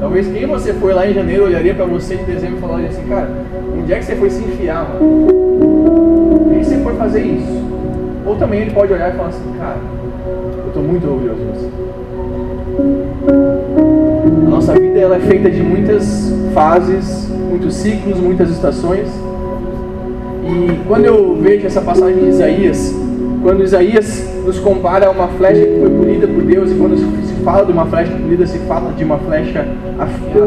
Talvez 0.00 0.26
quem 0.32 0.46
você 0.46 0.72
foi 0.72 0.92
lá 0.92 1.06
em 1.06 1.14
janeiro 1.14 1.44
olharia 1.44 1.72
para 1.72 1.84
você 1.84 2.14
em 2.16 2.24
dezembro 2.24 2.56
e 2.56 2.60
falaria 2.60 2.88
assim, 2.88 3.06
cara, 3.06 3.30
onde 3.80 3.92
é 3.92 3.98
que 4.00 4.04
você 4.04 4.16
foi 4.16 4.28
se 4.28 4.42
enfiar, 4.42 4.88
mano? 4.88 5.28
Por 5.28 6.58
que 6.58 6.64
você 6.64 6.76
foi 6.78 6.94
fazer 6.96 7.22
isso? 7.22 7.62
Ou 8.26 8.34
também 8.34 8.62
ele 8.62 8.72
pode 8.72 8.92
olhar 8.92 9.14
e 9.14 9.16
falar 9.16 9.28
assim, 9.28 9.54
cara, 9.60 9.78
eu 10.58 10.66
estou 10.66 10.82
muito 10.82 11.08
orgulhoso 11.08 11.38
de 11.38 11.44
você. 11.44 11.91
Ela 15.02 15.16
é 15.16 15.20
feita 15.20 15.50
de 15.50 15.60
muitas 15.62 16.32
fases, 16.54 17.28
muitos 17.28 17.74
ciclos, 17.74 18.18
muitas 18.18 18.50
estações. 18.50 19.08
E 20.44 20.86
quando 20.86 21.04
eu 21.04 21.36
vejo 21.40 21.66
essa 21.66 21.80
passagem 21.80 22.18
de 22.18 22.28
Isaías, 22.28 22.94
quando 23.42 23.62
Isaías 23.62 24.28
nos 24.44 24.58
compara 24.58 25.06
a 25.06 25.10
uma 25.10 25.28
flecha 25.28 25.64
que 25.64 25.80
foi 25.80 25.90
polida 25.90 26.26
por 26.26 26.42
Deus, 26.42 26.70
e 26.70 26.74
quando 26.74 26.96
se 26.96 27.34
fala 27.42 27.64
de 27.64 27.72
uma 27.72 27.86
flecha 27.86 28.12
polida, 28.12 28.46
se 28.46 28.58
fala 28.60 28.92
de 28.92 29.04
uma 29.04 29.18
flecha 29.18 29.66
afiada. 29.98 30.46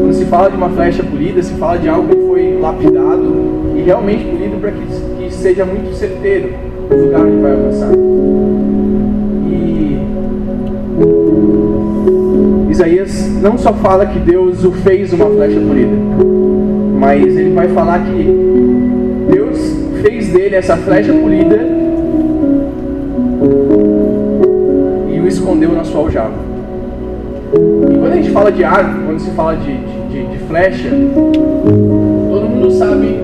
Quando 0.00 0.12
se 0.12 0.24
fala 0.24 0.50
de 0.50 0.56
uma 0.56 0.70
flecha 0.70 1.02
polida, 1.02 1.42
se 1.42 1.54
fala 1.54 1.78
de 1.78 1.88
algo 1.88 2.08
que 2.08 2.26
foi 2.26 2.58
lapidado 2.58 3.34
e 3.76 3.82
realmente 3.82 4.24
polido 4.24 4.56
para 4.60 4.70
que, 4.70 4.80
que 5.18 5.34
seja 5.34 5.64
muito 5.64 5.94
certeiro 5.94 6.50
o 6.90 6.94
lugar 6.94 7.20
onde 7.20 7.42
vai 7.42 7.52
alcançar. 7.52 8.45
Isaías 12.76 13.26
não 13.40 13.56
só 13.56 13.72
fala 13.72 14.04
que 14.04 14.18
Deus 14.18 14.62
o 14.62 14.70
fez 14.70 15.10
uma 15.10 15.24
flecha 15.30 15.58
polida, 15.58 15.96
mas 17.00 17.22
ele 17.34 17.54
vai 17.54 17.68
falar 17.68 18.00
que 18.00 19.26
Deus 19.32 19.58
fez 20.02 20.28
dele 20.28 20.56
essa 20.56 20.76
flecha 20.76 21.10
polida 21.10 21.58
e 25.10 25.18
o 25.18 25.26
escondeu 25.26 25.72
na 25.72 25.84
sua 25.84 26.02
aljava. 26.02 26.34
E 27.54 27.98
quando 27.98 28.12
a 28.12 28.16
gente 28.16 28.30
fala 28.30 28.52
de 28.52 28.62
arco, 28.62 29.06
quando 29.06 29.20
se 29.20 29.30
fala 29.30 29.56
de, 29.56 29.74
de, 30.10 30.26
de 30.26 30.38
flecha, 30.44 30.90
todo 32.30 32.46
mundo 32.46 32.70
sabe 32.72 33.20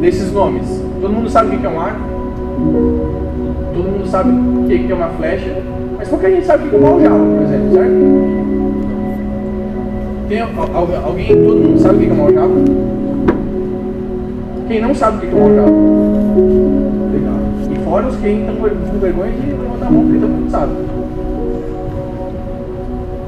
desses 0.00 0.32
nomes. 0.32 0.82
Todo 1.02 1.12
mundo 1.12 1.28
sabe 1.28 1.54
o 1.54 1.58
que 1.58 1.66
é 1.66 1.68
um 1.68 1.78
arco, 1.78 2.00
todo 3.74 3.88
mundo 3.90 4.06
sabe 4.06 4.30
o 4.30 4.66
que 4.66 4.90
é 4.90 4.94
uma 4.94 5.10
flecha, 5.10 5.54
mas 5.98 6.08
pouca 6.08 6.30
gente 6.30 6.46
sabe 6.46 6.66
o 6.66 6.70
que 6.70 6.76
é 6.76 6.78
uma 6.78 6.88
aljava, 6.88 7.18
por 7.18 7.42
exemplo, 7.42 7.74
certo? 7.74 8.35
Tem 10.28 10.40
alguém, 10.40 11.28
todo 11.28 11.56
mundo 11.56 11.78
sabe 11.78 11.96
o 11.96 12.00
que 12.00 12.10
é 12.10 12.12
uma 12.12 12.24
aljava? 12.24 12.54
Quem 14.66 14.80
não 14.80 14.94
sabe 14.94 15.18
o 15.18 15.20
que 15.20 15.26
é 15.26 15.38
uma 15.38 15.46
aljava? 15.46 15.70
Legal. 17.12 17.38
E 17.70 17.84
fora 17.84 18.06
os 18.08 18.16
que 18.16 18.28
estão 18.28 18.56
com 18.56 18.98
vergonha 18.98 19.32
de 19.32 19.50
levantar 19.52 19.86
a 19.86 19.90
mão, 19.90 20.02
porque 20.02 20.18
todo 20.18 20.30
mundo 20.30 20.50
sabe. 20.50 20.72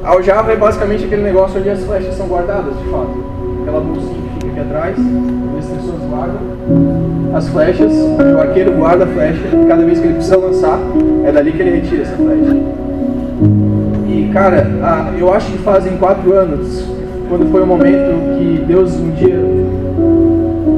Aljava 0.03 0.53
é 0.53 0.57
basicamente 0.57 1.05
aquele 1.05 1.23
negócio 1.23 1.61
onde 1.61 1.71
as 1.71 1.85
flechas 1.85 2.15
são 2.17 2.27
guardadas, 2.27 2.77
de 2.77 2.91
fato. 2.91 3.25
Aquela 3.63 3.81
bolsinha 3.81 4.21
que 4.21 4.35
fica 4.35 4.47
aqui 4.49 4.61
atrás, 4.61 4.99
onde 4.99 5.59
as 5.59 5.67
pessoas 5.67 6.01
guardam 6.11 6.59
as 7.35 7.49
flechas, 7.49 7.93
o 7.93 8.41
arqueiro 8.41 8.73
guarda 8.73 9.05
a 9.05 9.07
flecha, 9.07 9.43
cada 9.69 9.85
vez 9.85 10.01
que 10.01 10.07
ele 10.07 10.15
precisa 10.15 10.37
lançar, 10.37 10.81
é 11.25 11.31
dali 11.31 11.53
que 11.53 11.63
ele 11.63 11.79
retira 11.79 12.03
essa 12.03 12.17
flecha. 12.17 12.78
Cara, 14.33 14.67
eu 15.19 15.33
acho 15.33 15.51
que 15.53 15.59
fazem 15.59 15.97
quatro 15.97 16.33
anos, 16.33 16.85
quando 17.29 17.51
foi 17.51 17.63
o 17.63 17.67
momento 17.67 18.39
que 18.39 18.65
Deus 18.67 18.95
um 18.97 19.11
dia 19.11 19.39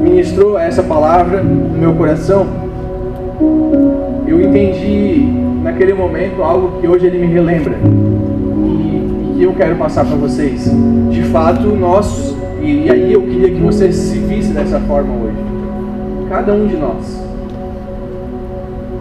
ministrou 0.03 0.57
essa 0.57 0.81
palavra 0.81 1.43
no 1.43 1.77
meu 1.77 1.93
coração, 1.93 2.47
eu 4.27 4.41
entendi 4.41 5.25
naquele 5.63 5.93
momento 5.93 6.41
algo 6.41 6.79
que 6.79 6.87
hoje 6.87 7.07
ele 7.07 7.19
me 7.19 7.27
relembra 7.27 7.75
e, 7.75 9.33
e 9.33 9.35
que 9.37 9.43
eu 9.43 9.53
quero 9.53 9.75
passar 9.75 10.05
para 10.05 10.15
vocês. 10.15 10.71
De 11.09 11.23
fato, 11.23 11.67
nós, 11.67 12.35
e, 12.61 12.85
e 12.85 12.89
aí 12.89 13.13
eu 13.13 13.21
queria 13.21 13.49
que 13.49 13.61
você 13.61 13.91
se 13.91 14.17
visse 14.19 14.53
dessa 14.53 14.79
forma 14.81 15.13
hoje. 15.13 15.37
Cada 16.29 16.53
um 16.53 16.67
de 16.67 16.77
nós, 16.77 17.21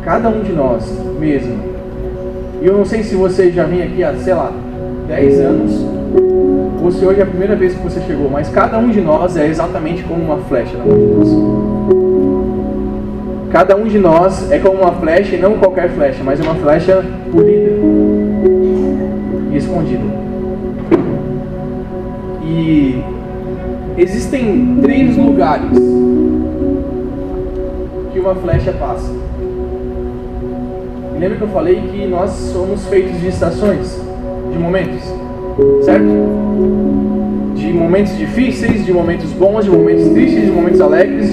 cada 0.04 0.28
um 0.28 0.42
de 0.42 0.52
nós 0.52 0.92
mesmo, 1.18 1.70
e 2.60 2.66
eu 2.66 2.76
não 2.76 2.84
sei 2.84 3.02
se 3.02 3.14
você 3.14 3.50
já 3.50 3.64
vem 3.64 3.82
aqui 3.82 4.04
há, 4.04 4.14
sei 4.14 4.34
lá, 4.34 4.52
10 5.08 5.40
anos, 5.40 5.86
ou 6.82 6.90
se 6.92 7.04
hoje 7.04 7.20
é 7.20 7.22
a 7.22 7.26
primeira 7.26 7.56
vez 7.56 7.74
que 7.74 7.82
você 7.82 8.00
chegou, 8.00 8.28
mas 8.28 8.48
cada 8.48 8.78
um 8.78 8.90
de 8.90 9.00
nós 9.00 9.36
é 9.36 9.46
exatamente 9.46 10.02
como 10.02 10.22
uma 10.22 10.38
flecha 10.38 10.76
na 10.76 10.84
mão 10.84 10.98
de 10.98 11.06
Deus. 11.06 11.28
Cada 13.50 13.76
um 13.76 13.84
de 13.84 13.98
nós 13.98 14.50
é 14.50 14.58
como 14.58 14.82
uma 14.82 14.92
flecha, 14.92 15.36
e 15.36 15.40
não 15.40 15.54
qualquer 15.54 15.90
flecha, 15.90 16.22
mas 16.22 16.38
uma 16.38 16.54
flecha 16.54 17.04
polida 17.32 17.70
e 19.50 19.56
escondida. 19.56 20.04
E 22.44 23.02
existem 23.96 24.78
três 24.82 25.16
lugares 25.16 25.78
que 28.12 28.20
uma 28.20 28.34
flecha 28.34 28.72
passa. 28.72 29.29
Lembra 31.20 31.36
que 31.36 31.42
eu 31.42 31.48
falei 31.48 31.82
que 31.92 32.06
nós 32.06 32.30
somos 32.30 32.86
feitos 32.86 33.20
de 33.20 33.28
estações, 33.28 34.00
de 34.50 34.58
momentos, 34.58 35.02
certo? 35.84 36.06
De 37.54 37.70
momentos 37.74 38.16
difíceis, 38.16 38.86
de 38.86 38.90
momentos 38.90 39.30
bons, 39.32 39.66
de 39.66 39.70
momentos 39.70 40.08
tristes, 40.14 40.46
de 40.46 40.50
momentos 40.50 40.80
alegres, 40.80 41.30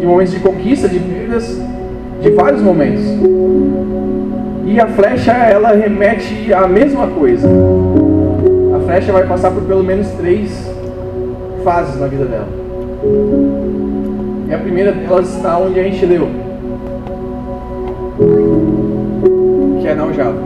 de 0.00 0.06
momentos 0.06 0.32
de 0.32 0.40
conquista, 0.40 0.88
de 0.88 0.98
perdas, 0.98 1.60
de 2.22 2.30
vários 2.30 2.62
momentos. 2.62 3.02
E 4.64 4.80
a 4.80 4.86
flecha, 4.86 5.32
ela 5.32 5.72
remete 5.72 6.50
à 6.54 6.66
mesma 6.66 7.06
coisa. 7.08 7.46
A 8.74 8.80
flecha 8.80 9.12
vai 9.12 9.26
passar 9.26 9.50
por 9.50 9.62
pelo 9.64 9.84
menos 9.84 10.08
três 10.12 10.50
fases 11.62 12.00
na 12.00 12.06
vida 12.06 12.24
dela. 12.24 12.48
E 14.48 14.54
a 14.54 14.58
primeira 14.58 14.90
delas 14.90 15.36
está 15.36 15.58
onde 15.58 15.78
a 15.78 15.82
gente 15.82 16.06
leu 16.06 16.41
é 19.92 19.94
na 19.94 20.02
aljava. 20.04 20.38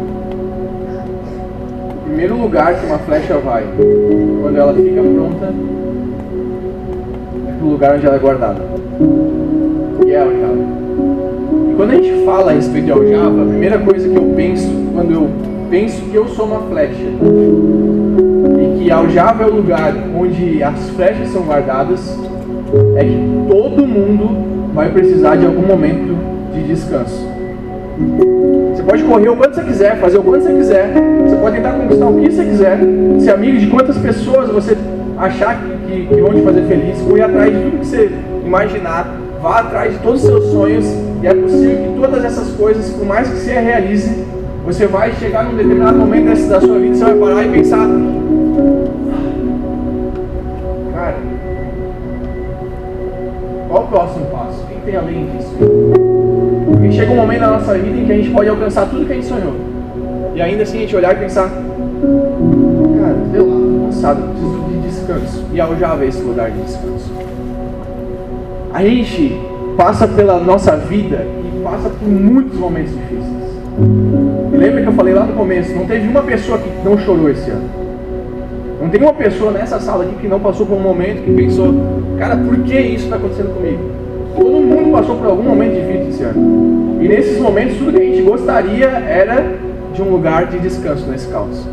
O 1.90 2.04
primeiro 2.04 2.36
lugar 2.36 2.74
que 2.74 2.86
uma 2.86 2.98
flecha 2.98 3.38
vai, 3.38 3.64
quando 4.42 4.56
ela 4.56 4.74
fica 4.74 5.02
pronta, 5.02 5.54
é 7.48 7.62
o 7.62 7.66
lugar 7.66 7.94
onde 7.96 8.06
ela 8.06 8.16
é 8.16 8.18
guardada. 8.18 8.62
E 10.04 10.10
é 10.10 10.18
a 10.18 10.22
aljava. 10.22 10.76
E 11.70 11.74
quando 11.76 11.90
a 11.90 11.94
gente 11.94 12.24
fala 12.24 12.50
a 12.50 12.54
respeito 12.54 12.86
de 12.86 12.92
aljava, 12.92 13.42
a 13.42 13.46
primeira 13.46 13.78
coisa 13.78 14.08
que 14.08 14.16
eu 14.16 14.32
penso, 14.36 14.68
quando 14.92 15.12
eu 15.12 15.28
penso 15.70 16.02
que 16.02 16.14
eu 16.14 16.28
sou 16.28 16.46
uma 16.46 16.60
flecha, 16.62 17.06
e 18.60 18.78
que 18.78 18.90
aljava 18.90 19.44
é 19.44 19.46
o 19.46 19.54
lugar 19.54 19.94
onde 20.18 20.62
as 20.62 20.90
flechas 20.90 21.28
são 21.28 21.42
guardadas, 21.42 22.18
é 22.96 23.04
que 23.04 23.18
todo 23.48 23.86
mundo 23.86 24.74
vai 24.74 24.90
precisar 24.90 25.36
de 25.36 25.46
algum 25.46 25.66
momento 25.66 26.16
de 26.52 26.62
descanso. 26.64 27.35
Você 28.74 28.82
pode 28.82 29.02
correr 29.04 29.28
o 29.30 29.36
quanto 29.36 29.54
você 29.54 29.62
quiser, 29.62 29.96
fazer 29.98 30.18
o 30.18 30.22
quanto 30.22 30.42
você 30.42 30.52
quiser, 30.52 30.92
você 31.24 31.36
pode 31.36 31.56
tentar 31.56 31.72
conquistar 31.72 32.06
o 32.06 32.20
que 32.20 32.30
você 32.30 32.44
quiser, 32.44 32.78
ser 33.20 33.30
amigo 33.30 33.58
de 33.58 33.66
quantas 33.68 33.96
pessoas 33.96 34.50
você 34.50 34.76
achar 35.16 35.58
que, 35.58 35.86
que, 35.86 36.06
que 36.06 36.20
vão 36.20 36.34
te 36.34 36.42
fazer 36.42 36.62
feliz, 36.62 37.00
correr 37.00 37.22
atrás 37.22 37.54
de 37.54 37.62
tudo 37.62 37.78
que 37.78 37.86
você 37.86 38.10
imaginar, 38.44 39.16
vá 39.42 39.60
atrás 39.60 39.94
de 39.94 39.98
todos 40.00 40.22
os 40.22 40.28
seus 40.28 40.44
sonhos, 40.52 40.84
e 41.22 41.26
é 41.26 41.34
possível 41.34 41.76
que 41.76 42.00
todas 42.00 42.24
essas 42.24 42.52
coisas, 42.52 42.90
por 42.90 43.06
mais 43.06 43.28
que 43.28 43.36
você 43.36 43.52
realize, 43.52 44.24
você 44.64 44.86
vai 44.86 45.12
chegar 45.12 45.44
num 45.44 45.56
determinado 45.56 45.96
momento 45.96 46.48
da 46.48 46.60
sua 46.60 46.78
vida, 46.78 46.96
você 46.96 47.04
vai 47.04 47.14
parar 47.14 47.44
e 47.44 47.48
pensar, 47.48 47.88
cara, 50.94 51.16
qual 53.68 53.84
o 53.84 53.86
próximo 53.86 54.26
passo? 54.26 54.62
O 54.62 54.66
que 54.66 54.80
tem 54.84 54.96
além 54.96 55.30
disso? 55.30 56.05
Chega 56.92 57.12
um 57.12 57.16
momento 57.16 57.40
na 57.40 57.50
nossa 57.52 57.74
vida 57.74 57.96
em 57.96 58.04
que 58.04 58.12
a 58.12 58.16
gente 58.16 58.30
pode 58.30 58.48
alcançar 58.48 58.86
tudo 58.86 59.06
que 59.06 59.12
a 59.12 59.14
gente 59.16 59.26
sonhou. 59.26 59.54
E 60.34 60.40
ainda 60.40 60.62
assim 60.62 60.78
a 60.78 60.80
gente 60.80 60.96
olhar 60.96 61.14
e 61.14 61.18
pensar, 61.18 61.48
cara, 61.48 63.16
sei 63.30 63.40
lá, 63.40 63.56
cansado, 63.86 64.22
preciso 64.30 64.64
de 64.68 64.88
descanso. 64.88 65.44
E 65.52 65.60
aljava 65.60 66.04
esse 66.04 66.20
lugar 66.22 66.50
de 66.50 66.60
descanso. 66.60 67.10
A 68.72 68.82
gente 68.82 69.40
passa 69.76 70.06
pela 70.06 70.38
nossa 70.38 70.76
vida 70.76 71.24
e 71.24 71.62
passa 71.62 71.88
por 71.88 72.08
muitos 72.08 72.58
momentos 72.58 72.92
difíceis. 72.92 73.26
E 74.52 74.56
lembra 74.56 74.82
que 74.82 74.88
eu 74.88 74.92
falei 74.92 75.14
lá 75.14 75.24
no 75.24 75.32
começo, 75.32 75.74
não 75.74 75.86
teve 75.86 76.06
uma 76.08 76.22
pessoa 76.22 76.58
que 76.58 76.70
não 76.84 76.98
chorou 76.98 77.30
esse 77.30 77.50
ano. 77.50 77.68
Não 78.80 78.90
tem 78.90 79.00
uma 79.00 79.14
pessoa 79.14 79.50
nessa 79.50 79.80
sala 79.80 80.04
aqui 80.04 80.14
que 80.16 80.28
não 80.28 80.38
passou 80.38 80.66
por 80.66 80.76
um 80.76 80.80
momento 80.80 81.24
que 81.24 81.32
pensou, 81.32 81.74
cara, 82.18 82.36
por 82.36 82.56
que 82.58 82.78
isso 82.78 83.04
está 83.04 83.16
acontecendo 83.16 83.54
comigo? 83.54 83.80
Todo 84.36 84.50
mundo 84.50 84.75
passou 84.90 85.16
por 85.16 85.26
algum 85.26 85.42
momento 85.42 85.74
difícil 85.74 86.08
esse 86.08 86.22
ano. 86.22 86.98
E 87.00 87.08
nesses 87.08 87.38
momentos, 87.38 87.76
tudo 87.76 87.92
que 87.92 88.00
a 88.00 88.04
gente 88.04 88.22
gostaria 88.22 88.86
era 88.86 89.44
de 89.94 90.02
um 90.02 90.10
lugar 90.10 90.46
de 90.46 90.58
descanso 90.58 91.06
nesse 91.08 91.28
caos. 91.28 91.66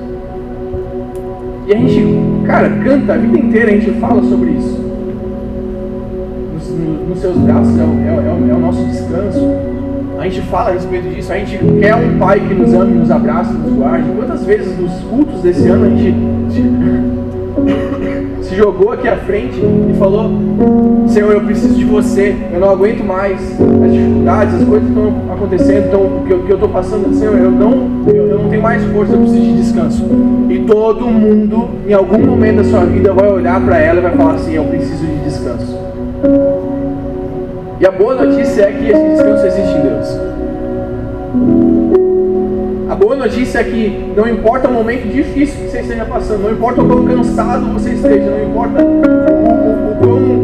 E 1.67 1.73
a 1.73 1.77
gente, 1.77 2.05
cara, 2.45 2.69
canta 2.69 3.13
a 3.13 3.17
vida 3.17 3.37
inteira, 3.37 3.71
a 3.71 3.73
gente 3.73 3.91
fala 3.99 4.21
sobre 4.23 4.51
isso. 4.51 4.81
Nos, 6.53 6.69
nos 7.09 7.19
seus 7.19 7.37
braços 7.37 7.79
é 7.79 7.83
o, 7.83 7.87
é, 7.87 8.49
é 8.49 8.53
o 8.53 8.59
nosso 8.59 8.83
descanso. 8.85 9.39
A 10.19 10.23
gente 10.25 10.41
fala 10.47 10.69
a 10.69 10.73
respeito 10.73 11.09
disso, 11.09 11.33
a 11.33 11.37
gente 11.37 11.57
quer 11.79 11.95
um 11.95 12.17
pai 12.17 12.39
que 12.39 12.53
nos 12.53 12.73
ame, 12.73 12.93
nos 12.93 13.11
abrace, 13.11 13.53
nos 13.53 13.73
guarde. 13.73 14.09
Quantas 14.15 14.45
vezes 14.45 14.77
nos 14.79 14.91
cultos 15.03 15.41
desse 15.41 15.67
ano 15.67 15.85
a 15.85 15.89
gente 15.89 16.15
se 18.41 18.55
jogou 18.55 18.91
aqui 18.93 19.07
à 19.07 19.17
frente 19.17 19.59
e 19.59 19.93
falou: 19.97 20.29
Senhor, 21.13 21.31
eu 21.31 21.41
preciso 21.41 21.75
de 21.75 21.85
você, 21.85 22.35
eu 22.51 22.59
não 22.59 22.71
aguento 22.71 23.03
mais 23.03 23.39
as 23.39 23.91
dificuldades, 23.91 24.55
as 24.55 24.63
coisas 24.67 24.89
que 24.89 24.99
estão 24.99 25.13
acontecendo, 25.31 25.85
então, 25.85 26.23
eu, 26.27 26.39
que 26.39 26.49
eu 26.49 26.55
estou 26.55 26.69
passando, 26.69 27.13
Senhor, 27.13 27.37
eu 27.37 27.51
não, 27.51 28.01
eu, 28.07 28.39
não 28.39 28.49
tenho 28.49 28.63
mais 28.63 28.83
força, 28.85 29.13
eu 29.13 29.19
preciso 29.19 29.41
de 29.41 29.57
descanso. 29.57 30.03
E 30.49 30.59
todo 30.61 31.05
mundo, 31.05 31.69
em 31.87 31.93
algum 31.93 32.17
momento 32.17 32.55
da 32.55 32.63
sua 32.63 32.85
vida, 32.85 33.13
vai 33.13 33.31
olhar 33.31 33.63
para 33.63 33.77
ela 33.77 33.99
e 33.99 34.01
vai 34.01 34.17
falar 34.17 34.33
assim: 34.33 34.53
Eu 34.55 34.63
preciso 34.63 35.05
de 35.05 35.17
descanso. 35.23 35.77
E 37.79 37.85
a 37.85 37.91
boa 37.91 38.15
notícia 38.15 38.63
é 38.63 38.71
que 38.71 38.89
esse 38.89 39.09
descanso 39.09 39.45
existe 39.45 39.77
em 39.77 39.81
Deus. 39.81 40.33
A 42.89 42.95
boa 42.95 43.15
notícia 43.15 43.59
é 43.59 43.63
que 43.63 44.13
não 44.15 44.27
importa 44.27 44.67
o 44.67 44.73
momento 44.73 45.07
difícil 45.13 45.61
que 45.61 45.69
você 45.69 45.79
esteja 45.81 46.05
passando, 46.05 46.41
não 46.41 46.51
importa 46.51 46.81
o 46.81 46.87
quão 46.87 47.05
cansado 47.05 47.71
você 47.71 47.91
esteja, 47.91 48.31
não 48.31 48.49
importa 48.49 48.83
o, 48.83 48.87
o, 48.87 49.29
o 49.29 49.32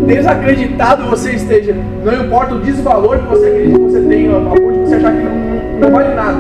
desacreditado 0.10 1.10
você 1.10 1.32
esteja, 1.34 1.76
não 2.04 2.26
importa 2.26 2.56
o 2.56 2.60
desvalor 2.60 3.20
que 3.20 3.28
você 3.28 3.48
acredita 3.48 3.78
que 3.78 3.84
você 3.84 4.02
tem, 4.02 4.28
a 4.28 4.40
ponto 4.40 4.72
de 4.72 4.80
você 4.80 4.96
achar 4.96 5.12
que 5.12 5.24
não, 5.24 5.80
não 5.80 5.92
vale 5.92 6.16
nada. 6.16 6.38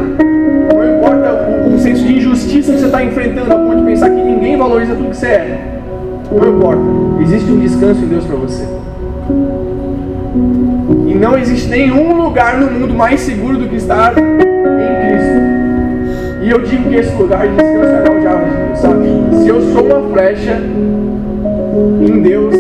Não 0.74 0.98
importa 0.98 1.68
o, 1.68 1.76
o 1.76 1.80
senso 1.80 2.04
de 2.04 2.18
injustiça 2.18 2.72
que 2.72 2.80
você 2.80 2.86
está 2.86 3.04
enfrentando, 3.04 3.54
a 3.54 3.58
ponto 3.58 3.78
de 3.78 3.86
pensar 3.86 4.10
que 4.10 4.22
ninguém 4.22 4.58
valoriza 4.58 4.96
tudo 4.96 5.10
que 5.10 5.18
você 5.18 5.28
é. 5.28 5.60
Não 6.32 6.58
importa. 6.58 6.82
Existe 7.22 7.52
um 7.52 7.60
descanso 7.60 8.02
em 8.04 8.08
Deus 8.08 8.26
para 8.26 8.36
você. 8.36 8.64
E 11.08 11.16
não 11.16 11.38
existe 11.38 11.70
nenhum 11.70 12.22
lugar 12.24 12.60
no 12.60 12.72
mundo 12.72 12.94
mais 12.94 13.20
seguro 13.22 13.58
do 13.58 13.68
que 13.68 13.76
estar 13.76 14.14
em 14.18 15.08
Cristo. 15.08 15.60
E 16.44 16.50
eu 16.50 16.62
digo 16.62 16.90
que 16.90 16.96
esse 16.96 17.14
lugar 17.16 17.48
de 17.48 17.56
descanso 17.56 18.08
é 18.08 18.10
o 18.10 18.20
diabo 18.20 18.46
de 18.46 18.56
Deus, 18.56 18.80
sabe? 18.80 19.06
Se 19.42 19.48
eu 19.48 19.62
sou 19.74 19.86
uma 19.86 20.10
flecha 20.14 20.62
em 22.02 22.22
Deus, 22.22 22.56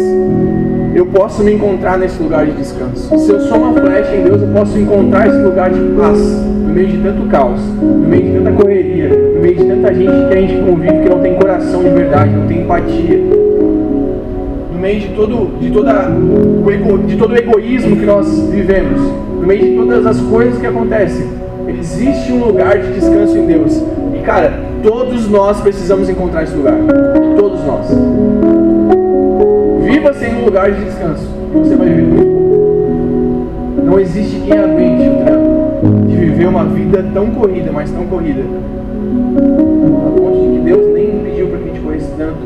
eu 0.99 1.05
posso 1.05 1.41
me 1.43 1.53
encontrar 1.53 1.97
nesse 1.97 2.21
lugar 2.21 2.45
de 2.45 2.51
descanso. 2.51 3.17
Se 3.17 3.31
eu 3.31 3.39
sou 3.39 3.57
uma 3.57 3.73
flecha 3.79 4.13
em 4.15 4.23
Deus, 4.23 4.41
eu 4.41 4.49
posso 4.49 4.77
encontrar 4.77 5.27
esse 5.27 5.37
lugar 5.37 5.69
de 5.69 5.79
paz 5.97 6.19
no 6.19 6.73
meio 6.73 6.87
de 6.87 6.97
tanto 6.97 7.25
caos, 7.29 7.61
no 7.81 8.07
meio 8.07 8.23
de 8.23 8.37
tanta 8.37 8.51
correria, 8.51 9.07
no 9.07 9.41
meio 9.41 9.55
de 9.55 9.63
tanta 9.63 9.93
gente 9.93 10.27
que 10.27 10.33
a 10.33 10.41
gente 10.41 10.63
convive 10.65 10.99
que 10.99 11.09
não 11.09 11.19
tem 11.21 11.35
coração 11.35 11.83
de 11.83 11.89
verdade, 11.89 12.31
não 12.31 12.47
tem 12.47 12.61
empatia 12.61 13.17
no 14.73 14.79
meio 14.81 14.99
de 14.99 15.07
todo, 15.09 15.59
de, 15.59 15.71
toda, 15.71 15.93
de 17.05 17.15
todo 17.17 17.31
o 17.31 17.37
egoísmo 17.37 17.95
que 17.95 18.05
nós 18.05 18.49
vivemos, 18.49 19.01
no 19.39 19.47
meio 19.47 19.61
de 19.61 19.75
todas 19.75 20.05
as 20.05 20.19
coisas 20.21 20.59
que 20.59 20.65
acontecem, 20.65 21.27
existe 21.67 22.31
um 22.31 22.43
lugar 22.45 22.77
de 22.77 22.93
descanso 22.93 23.37
em 23.37 23.45
Deus. 23.45 23.81
E 24.15 24.19
cara, 24.19 24.53
todos 24.83 25.29
nós 25.29 25.61
precisamos 25.61 26.09
encontrar 26.09 26.43
esse 26.43 26.55
lugar. 26.55 26.75
Todos 27.37 27.63
nós. 27.65 27.87
Viva 29.99 30.13
sem 30.13 30.33
um 30.33 30.45
lugar 30.45 30.71
de 30.71 30.85
descanso. 30.85 31.27
Você 31.55 31.75
vai 31.75 31.89
viver. 31.89 32.25
Não 33.83 33.99
existe 33.99 34.39
quem 34.47 34.57
aguente 34.57 35.09
o 35.09 35.25
trampo 35.25 36.07
de 36.07 36.15
viver 36.15 36.47
uma 36.47 36.63
vida 36.63 37.05
tão 37.13 37.29
corrida, 37.31 37.69
mas 37.69 37.91
tão 37.91 38.05
corrida. 38.05 38.39
A 38.39 40.09
ponto 40.17 40.39
de 40.39 40.55
que 40.55 40.63
Deus 40.63 40.93
nem 40.93 41.19
pediu 41.21 41.47
para 41.47 41.57
que 41.57 41.63
a 41.63 41.67
gente 41.67 41.81
corresse 41.81 42.11
tanto. 42.17 42.37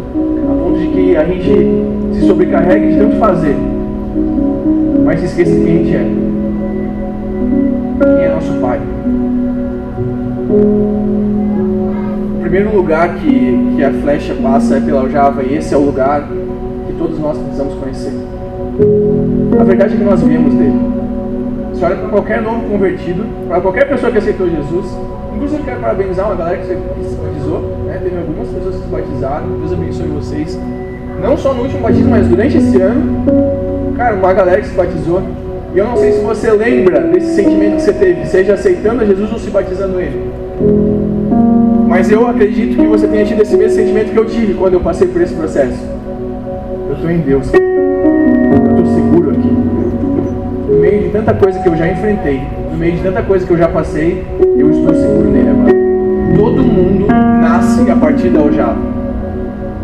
A 0.51 0.63
ponto 0.63 0.79
de 0.79 0.87
que 0.87 1.15
a 1.15 1.23
gente 1.25 2.15
se 2.15 2.25
sobrecarregue 2.25 2.93
de 2.93 2.97
tanto 2.97 3.17
fazer, 3.17 3.55
mas 5.05 5.19
se 5.19 5.27
esqueça 5.27 5.51
quem 5.51 5.61
a 5.61 5.77
gente 5.77 5.95
é. 5.95 6.07
Quem 8.15 8.25
é 8.25 8.29
nosso 8.29 8.53
Pai. 8.53 8.79
O 12.35 12.39
primeiro 12.41 12.75
lugar 12.75 13.13
que, 13.17 13.73
que 13.75 13.83
a 13.83 13.91
flecha 13.91 14.33
passa 14.41 14.77
é 14.77 14.79
pela 14.79 15.01
aljava, 15.01 15.43
e 15.43 15.55
esse 15.55 15.71
é 15.71 15.77
o 15.77 15.81
lugar 15.81 16.27
todos 17.03 17.19
nós 17.19 17.37
precisamos 17.37 17.73
conhecer. 17.75 18.13
A 19.59 19.63
verdade 19.63 19.93
é 19.93 19.97
que 19.97 20.03
nós 20.03 20.21
viemos 20.21 20.53
dele. 20.53 20.79
Você 21.73 21.85
olha 21.85 21.95
para 21.97 22.09
qualquer 22.09 22.41
novo 22.41 22.69
convertido, 22.69 23.25
para 23.47 23.59
qualquer 23.59 23.89
pessoa 23.89 24.11
que 24.11 24.17
aceitou 24.17 24.49
Jesus, 24.49 24.97
inclusive 25.35 25.61
eu 25.61 25.65
quero 25.65 25.81
parabenizar 25.81 26.25
uma 26.27 26.35
galera 26.35 26.57
que 26.57 26.67
se 26.67 27.15
batizou, 27.15 27.59
né? 27.85 27.99
teve 28.01 28.17
algumas 28.17 28.47
pessoas 28.47 28.75
que 28.75 28.81
se 28.83 28.87
batizaram, 28.87 29.59
Deus 29.59 29.73
abençoe 29.73 30.07
vocês 30.07 30.59
não 31.21 31.37
só 31.37 31.53
no 31.53 31.61
último 31.63 31.81
batismo, 31.81 32.09
mas 32.09 32.27
durante 32.27 32.57
esse 32.57 32.81
ano, 32.81 33.25
cara, 33.95 34.15
uma 34.15 34.33
galera 34.33 34.61
que 34.61 34.67
se 34.67 34.75
batizou. 34.75 35.21
E 35.73 35.77
eu 35.77 35.85
não 35.85 35.95
sei 35.97 36.11
se 36.11 36.19
você 36.19 36.51
lembra 36.51 36.99
desse 36.99 37.35
sentimento 37.35 37.77
que 37.77 37.81
você 37.81 37.93
teve, 37.93 38.25
seja 38.27 38.53
aceitando 38.53 39.01
a 39.01 39.05
Jesus 39.05 39.31
ou 39.31 39.39
se 39.39 39.49
batizando 39.49 39.99
ele. 39.99 40.31
Mas 41.87 42.11
eu 42.11 42.27
acredito 42.27 42.75
que 42.75 42.85
você 42.85 43.07
tenha 43.07 43.25
tido 43.25 43.41
esse 43.41 43.55
mesmo 43.55 43.77
sentimento 43.77 44.11
que 44.11 44.17
eu 44.17 44.25
tive 44.25 44.53
quando 44.53 44.73
eu 44.73 44.81
passei 44.81 45.07
por 45.07 45.21
esse 45.21 45.33
processo. 45.33 45.77
Estou 47.03 47.17
em 47.17 47.19
Deus. 47.19 47.51
Eu 47.53 48.77
estou 48.77 48.95
seguro 48.95 49.31
aqui. 49.31 49.49
No 50.71 50.79
meio 50.79 51.01
de 51.01 51.09
tanta 51.09 51.33
coisa 51.33 51.59
que 51.59 51.67
eu 51.67 51.75
já 51.75 51.85
enfrentei, 51.89 52.41
no 52.71 52.77
meio 52.77 52.95
de 52.95 53.03
tanta 53.03 53.21
coisa 53.23 53.45
que 53.45 53.51
eu 53.51 53.57
já 53.57 53.67
passei, 53.67 54.25
eu 54.57 54.71
estou 54.71 54.95
seguro 54.95 55.29
nele 55.29 55.49
agora. 55.49 55.73
Todo 56.37 56.63
mundo 56.63 57.05
nasce 57.07 57.91
a 57.91 57.95
partir 57.97 58.29
da 58.29 58.39
aljava. 58.39 58.77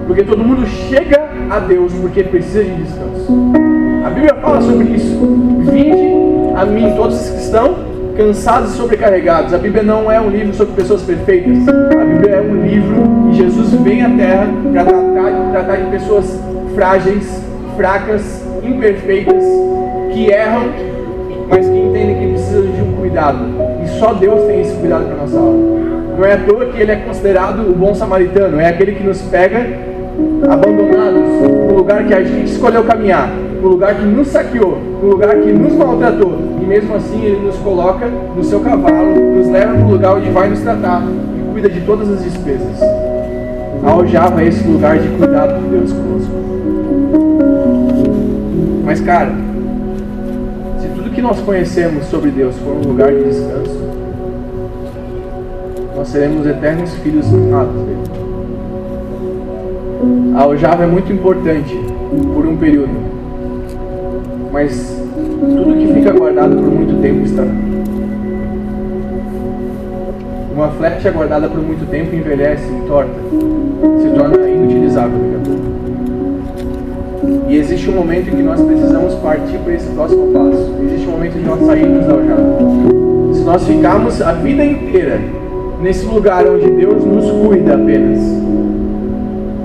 Porque 0.08 0.24
todo 0.24 0.42
mundo 0.42 0.66
chega 0.66 1.28
a 1.50 1.60
Deus 1.60 1.92
porque 1.96 2.24
precisa 2.24 2.64
de 2.64 2.84
descanso. 2.84 3.52
A 4.06 4.10
Bíblia 4.12 4.36
fala 4.36 4.62
sobre 4.62 4.86
isso. 4.86 5.20
Vinde 5.70 6.54
a 6.56 6.66
mim 6.66 6.94
todos 6.96 7.20
os 7.20 7.30
que 7.32 7.42
estão 7.42 7.76
cansados 8.16 8.76
e 8.76 8.78
sobrecarregados. 8.78 9.54
A 9.54 9.58
Bíblia 9.58 9.84
não 9.84 10.10
é 10.10 10.22
um 10.22 10.30
livro 10.30 10.54
sobre 10.54 10.74
pessoas 10.74 11.02
perfeitas. 11.02 11.68
A 11.68 12.06
Bíblia 12.06 12.36
é 12.36 12.42
um 12.42 12.66
livro 12.66 13.30
e 13.30 13.34
Jesus 13.34 13.74
vem 13.74 14.04
à 14.04 14.10
Terra 14.10 14.48
para 14.72 14.86
tratar, 14.86 15.52
tratar 15.52 15.76
de 15.76 15.92
pessoas 15.92 16.49
frágeis, 16.80 17.44
fracas, 17.76 18.42
imperfeitas, 18.64 19.44
que 20.14 20.32
erram, 20.32 20.70
mas 21.50 21.68
que 21.68 21.78
entendem 21.78 22.20
que 22.20 22.28
precisam 22.30 22.62
de 22.62 22.82
um 22.82 22.94
cuidado. 22.94 23.40
E 23.84 24.00
só 24.00 24.14
Deus 24.14 24.44
tem 24.44 24.62
esse 24.62 24.74
cuidado 24.76 25.08
para 25.08 25.16
nossa 25.18 25.38
alma. 25.38 25.60
Não 26.18 26.26
é 26.26 26.34
à 26.36 26.38
toa 26.38 26.68
que 26.68 26.82
ele 26.82 26.94
é 26.94 26.96
considerado 26.96 27.70
o 27.70 27.76
bom 27.76 27.94
samaritano, 27.94 28.62
é 28.62 28.70
aquele 28.70 28.94
que 28.94 29.04
nos 29.04 29.22
pega 29.24 29.60
abandonados 30.50 31.22
no 31.68 31.76
lugar 31.76 32.06
que 32.06 32.14
a 32.14 32.24
gente 32.24 32.50
escolheu 32.50 32.86
caminhar. 32.86 33.30
no 33.62 33.68
lugar 33.68 33.96
que 33.96 34.06
nos 34.06 34.30
saqueou, 34.30 34.78
no 35.04 35.10
lugar 35.10 35.36
que 35.36 35.52
nos 35.52 35.74
maltratou, 35.74 36.38
e 36.62 36.66
mesmo 36.66 36.96
assim 36.96 37.26
Ele 37.26 37.46
nos 37.46 37.58
coloca 37.58 38.08
no 38.08 38.42
seu 38.42 38.62
cavalo, 38.62 39.36
nos 39.36 39.50
leva 39.50 39.74
para 39.74 39.86
o 39.86 39.92
lugar 39.92 40.16
onde 40.16 40.30
vai 40.30 40.48
nos 40.48 40.62
tratar 40.62 41.04
e 41.04 41.52
cuida 41.52 41.68
de 41.68 41.82
todas 41.82 42.10
as 42.10 42.24
despesas. 42.24 42.80
Aljava 43.86 44.42
esse 44.46 44.66
lugar 44.66 44.98
de 44.98 45.10
cuidado 45.10 45.62
de 45.62 45.70
Deus 45.72 45.92
conosco. 45.92 46.40
Mas, 48.90 49.02
cara, 49.02 49.32
se 50.80 50.88
tudo 50.88 51.12
que 51.12 51.22
nós 51.22 51.40
conhecemos 51.42 52.06
sobre 52.06 52.32
Deus 52.32 52.58
for 52.58 52.76
um 52.76 52.90
lugar 52.90 53.12
de 53.14 53.24
descanso, 53.24 53.80
nós 55.96 56.08
seremos 56.08 56.44
eternos 56.48 56.92
filhos 56.96 57.32
amados 57.32 57.84
dele. 57.84 58.00
A 60.36 60.42
aljava 60.42 60.86
é 60.86 60.88
muito 60.88 61.14
importante 61.14 61.80
por 62.34 62.48
um 62.48 62.58
período, 62.58 62.90
mas 64.52 65.00
tudo 65.40 65.78
que 65.78 65.94
fica 65.94 66.12
guardado 66.12 66.56
por 66.56 66.72
muito 66.72 67.00
tempo 67.00 67.26
está. 67.26 67.44
Uma 70.52 70.70
flecha 70.70 71.12
guardada 71.12 71.48
por 71.48 71.62
muito 71.62 71.88
tempo 71.92 72.16
envelhece, 72.16 72.68
entorta, 72.72 73.14
se 74.02 74.10
torna 74.18 74.50
inutilizável 74.50 75.20
pouco. 75.46 75.89
E 77.50 77.58
existe 77.58 77.90
um 77.90 77.94
momento 77.94 78.30
em 78.30 78.36
que 78.36 78.44
nós 78.44 78.62
precisamos 78.62 79.16
partir 79.16 79.58
para 79.58 79.74
esse 79.74 79.88
próximo 79.88 80.28
passo. 80.28 80.72
Existe 80.84 81.08
um 81.08 81.12
momento 81.14 81.34
de 81.34 81.46
nós 81.46 81.66
sairmos 81.66 82.06
da 82.06 82.14
aljava. 82.14 82.44
Se 83.34 83.42
nós 83.42 83.66
ficarmos 83.66 84.22
a 84.22 84.34
vida 84.34 84.64
inteira 84.64 85.20
nesse 85.82 86.06
lugar 86.06 86.46
onde 86.48 86.70
Deus 86.70 87.04
nos 87.04 87.48
cuida 87.48 87.74
apenas, 87.74 88.20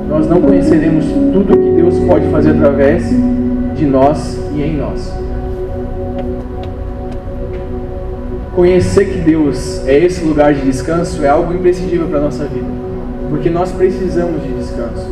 nós 0.09 0.27
não 0.27 0.41
conheceremos 0.41 1.05
tudo 1.05 1.59
que 1.59 1.71
Deus 1.73 1.99
pode 2.09 2.27
fazer 2.29 2.53
através 2.53 3.05
de 3.77 3.85
nós 3.85 4.39
e 4.55 4.63
em 4.63 4.79
nós. 4.79 5.13
Conhecer 8.57 9.05
que 9.05 9.19
Deus 9.19 9.87
é 9.87 9.99
esse 9.99 10.25
lugar 10.25 10.55
de 10.55 10.63
descanso 10.63 11.23
é 11.23 11.29
algo 11.29 11.53
imprescindível 11.53 12.07
para 12.07 12.17
a 12.17 12.23
nossa 12.23 12.45
vida, 12.45 12.67
porque 13.29 13.51
nós 13.51 13.73
precisamos 13.73 14.43
de 14.43 14.53
descanso. 14.55 15.07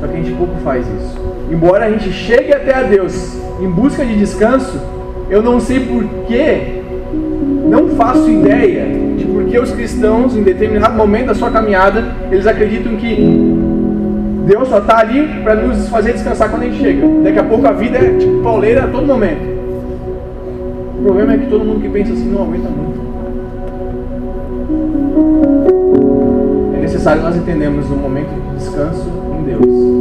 Só 0.00 0.08
que 0.08 0.14
a 0.14 0.16
gente 0.16 0.32
pouco 0.32 0.56
faz 0.64 0.84
isso. 0.84 1.33
Embora 1.50 1.86
a 1.86 1.90
gente 1.90 2.12
chegue 2.12 2.52
até 2.52 2.74
a 2.74 2.82
Deus 2.82 3.36
em 3.60 3.68
busca 3.68 4.04
de 4.04 4.16
descanso, 4.16 4.80
eu 5.30 5.42
não 5.42 5.60
sei 5.60 5.80
porquê, 5.80 6.82
não 7.68 7.90
faço 7.90 8.28
ideia 8.30 8.86
de 9.16 9.24
por 9.24 9.44
que 9.44 9.58
os 9.58 9.70
cristãos, 9.70 10.36
em 10.36 10.42
determinado 10.42 10.96
momento 10.96 11.26
da 11.26 11.34
sua 11.34 11.50
caminhada, 11.50 12.04
eles 12.30 12.46
acreditam 12.46 12.96
que 12.96 13.16
Deus 14.46 14.68
só 14.68 14.78
está 14.78 14.98
ali 14.98 15.26
para 15.42 15.54
nos 15.54 15.88
fazer 15.88 16.12
descansar 16.12 16.50
quando 16.50 16.62
a 16.62 16.66
gente 16.66 16.78
chega. 16.82 17.06
Daqui 17.22 17.38
a 17.38 17.44
pouco 17.44 17.66
a 17.66 17.72
vida 17.72 17.98
é 17.98 18.18
tipo 18.18 18.42
pauleira 18.42 18.84
a 18.84 18.88
todo 18.88 19.06
momento. 19.06 19.54
O 20.98 21.02
problema 21.02 21.34
é 21.34 21.38
que 21.38 21.46
todo 21.46 21.64
mundo 21.64 21.80
que 21.80 21.88
pensa 21.88 22.12
assim 22.12 22.30
não 22.30 22.42
aguenta 22.42 22.68
muito. 22.68 23.04
É 26.76 26.80
necessário 26.80 27.22
nós 27.22 27.36
entendermos 27.36 27.86
o 27.90 27.96
momento 27.96 28.28
de 28.28 28.56
descanso 28.56 29.08
em 29.38 29.44
Deus. 29.44 29.93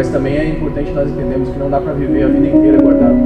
Mas 0.00 0.08
também 0.08 0.34
é 0.38 0.48
importante 0.48 0.92
nós 0.92 1.10
entendermos 1.10 1.50
que 1.50 1.58
não 1.58 1.68
dá 1.68 1.78
para 1.78 1.92
viver 1.92 2.22
a 2.22 2.28
vida 2.28 2.48
inteira 2.48 2.80
guardado. 2.80 3.16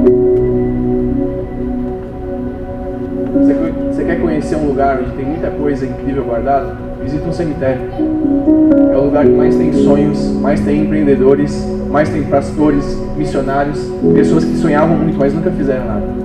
Você 3.93 4.03
quer 4.03 4.19
conhecer 4.19 4.57
um 4.57 4.67
lugar 4.67 4.99
onde 4.99 5.11
tem 5.11 5.25
muita 5.25 5.51
coisa 5.51 5.85
incrível 5.85 6.25
guardada? 6.25 6.75
Visita 7.01 7.29
um 7.29 7.31
cemitério. 7.31 7.79
É 8.91 8.97
o 8.97 9.05
lugar 9.05 9.23
que 9.23 9.31
mais 9.31 9.55
tem 9.55 9.71
sonhos, 9.71 10.33
mais 10.41 10.59
tem 10.59 10.81
empreendedores, 10.81 11.65
mais 11.89 12.09
tem 12.09 12.23
pastores, 12.23 12.85
missionários, 13.15 13.79
pessoas 14.13 14.43
que 14.43 14.57
sonhavam 14.57 14.97
muito, 14.97 15.17
mas 15.17 15.33
nunca 15.33 15.51
fizeram 15.51 15.85
nada. 15.85 16.24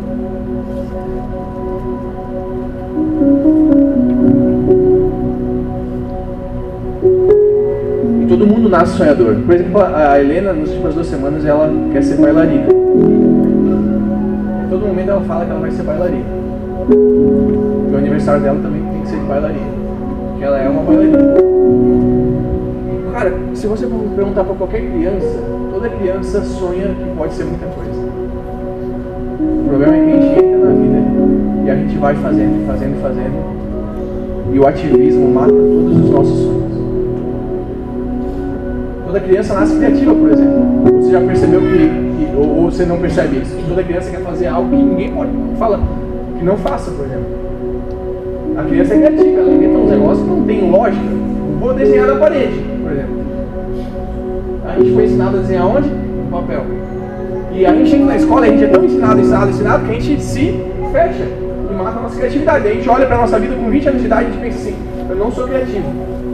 Mundo 8.61 8.68
nasce 8.68 8.96
sonhador. 8.96 9.37
Por 9.46 9.55
exemplo, 9.55 9.81
a 9.81 10.20
Helena, 10.20 10.53
nas 10.53 10.68
últimas 10.68 10.94
duas 10.94 11.07
semanas, 11.07 11.44
ela 11.44 11.73
quer 11.92 12.03
ser 12.03 12.16
bailarina. 12.16 12.66
Todo 14.68 14.87
momento 14.87 15.11
ela 15.11 15.20
fala 15.23 15.44
que 15.44 15.51
ela 15.51 15.61
vai 15.61 15.70
ser 15.70 15.83
bailarina. 15.83 16.25
E 16.90 17.94
o 17.94 17.96
aniversário 17.96 18.42
dela 18.42 18.59
também 18.61 18.83
tem 18.83 19.01
que 19.03 19.09
ser 19.09 19.18
de 19.18 19.25
bailarina 19.25 19.81
que 20.38 20.44
ela 20.44 20.59
é 20.59 20.68
uma 20.68 20.83
bailarina. 20.83 21.18
Cara, 23.12 23.35
se 23.55 23.66
você 23.66 23.87
perguntar 23.87 24.44
para 24.44 24.55
qualquer 24.55 24.90
criança, 24.90 25.38
toda 25.70 25.88
criança 25.88 26.42
sonha 26.42 26.87
que 26.88 27.16
pode 27.16 27.35
ser 27.35 27.44
muita 27.44 27.66
coisa. 27.66 28.01
O 29.38 29.68
problema 29.68 29.96
é 29.96 30.05
que 30.05 30.11
a 30.11 30.20
gente 30.20 30.44
entra 30.44 30.59
na 30.59 30.73
vida 30.73 31.66
e 31.66 31.70
a 31.70 31.75
gente 31.77 31.99
vai 31.99 32.14
fazendo, 32.14 32.66
fazendo, 32.66 33.03
fazendo. 33.03 34.55
E 34.55 34.59
o 34.59 34.66
ativismo 34.66 35.29
mata 35.29 35.53
todos 35.53 35.96
os 35.99 36.11
nossos 36.11 36.38
sonhos. 36.38 36.60
Toda 39.11 39.23
criança 39.23 39.55
nasce 39.55 39.77
criativa, 39.77 40.14
por 40.14 40.31
exemplo. 40.31 41.03
Você 41.03 41.11
já 41.11 41.20
percebeu 41.20 41.61
que, 41.61 41.66
que 41.66 42.37
ou, 42.37 42.70
você 42.70 42.87
não 42.87 42.96
percebe 42.96 43.38
isso? 43.38 43.57
Toda 43.68 43.83
criança 43.83 44.09
quer 44.09 44.20
fazer 44.20 44.46
algo 44.46 44.70
que 44.70 44.77
ninguém 44.77 45.12
pode 45.12 45.33
falar, 45.59 45.81
que 46.38 46.44
não 46.44 46.57
faça, 46.57 46.92
por 46.92 47.07
exemplo. 47.07 47.27
A 48.57 48.62
criança 48.62 48.94
é 48.94 48.99
criativa, 48.99 49.40
ela 49.40 49.51
inventa 49.51 49.79
uns 49.79 49.90
negócios 49.90 50.25
que 50.25 50.31
não 50.31 50.44
tem 50.44 50.70
lógica. 50.70 51.03
Vou 51.59 51.75
desenhar 51.75 52.07
na 52.07 52.14
parede, 52.20 52.55
por 52.81 52.92
exemplo. 52.92 53.16
A 54.64 54.79
gente 54.79 54.94
foi 54.94 55.05
ensinado 55.07 55.38
a 55.38 55.40
desenhar 55.40 55.66
onde? 55.66 55.88
No 55.88 56.31
papel. 56.31 56.62
E 57.53 57.66
a 57.66 57.75
gente 57.75 57.90
chega 57.90 58.05
na 58.05 58.16
escola, 58.16 58.46
a 58.46 58.49
gente 58.49 58.62
é 58.62 58.68
tão 58.68 58.85
ensinado, 58.85 59.20
ensinado, 59.20 59.51
ensinado, 59.51 59.85
que 59.87 59.90
a 59.90 59.94
gente 59.94 60.23
se 60.23 60.55
fecha 60.92 61.25
e 61.68 61.75
mata 61.75 61.99
a 61.99 62.03
nossa 62.03 62.14
criatividade. 62.14 62.68
A 62.68 62.73
gente 62.75 62.88
olha 62.88 63.07
para 63.07 63.16
nossa 63.16 63.40
vida 63.40 63.57
com 63.57 63.68
20 63.70 63.88
anos 63.88 64.01
de 64.03 64.07
idade 64.07 64.23
e 64.23 64.27
a 64.27 64.31
gente 64.31 64.40
pensa 64.40 64.59
assim, 64.59 64.77
eu 65.11 65.16
não 65.16 65.31
sou 65.31 65.46
criativo. 65.46 65.88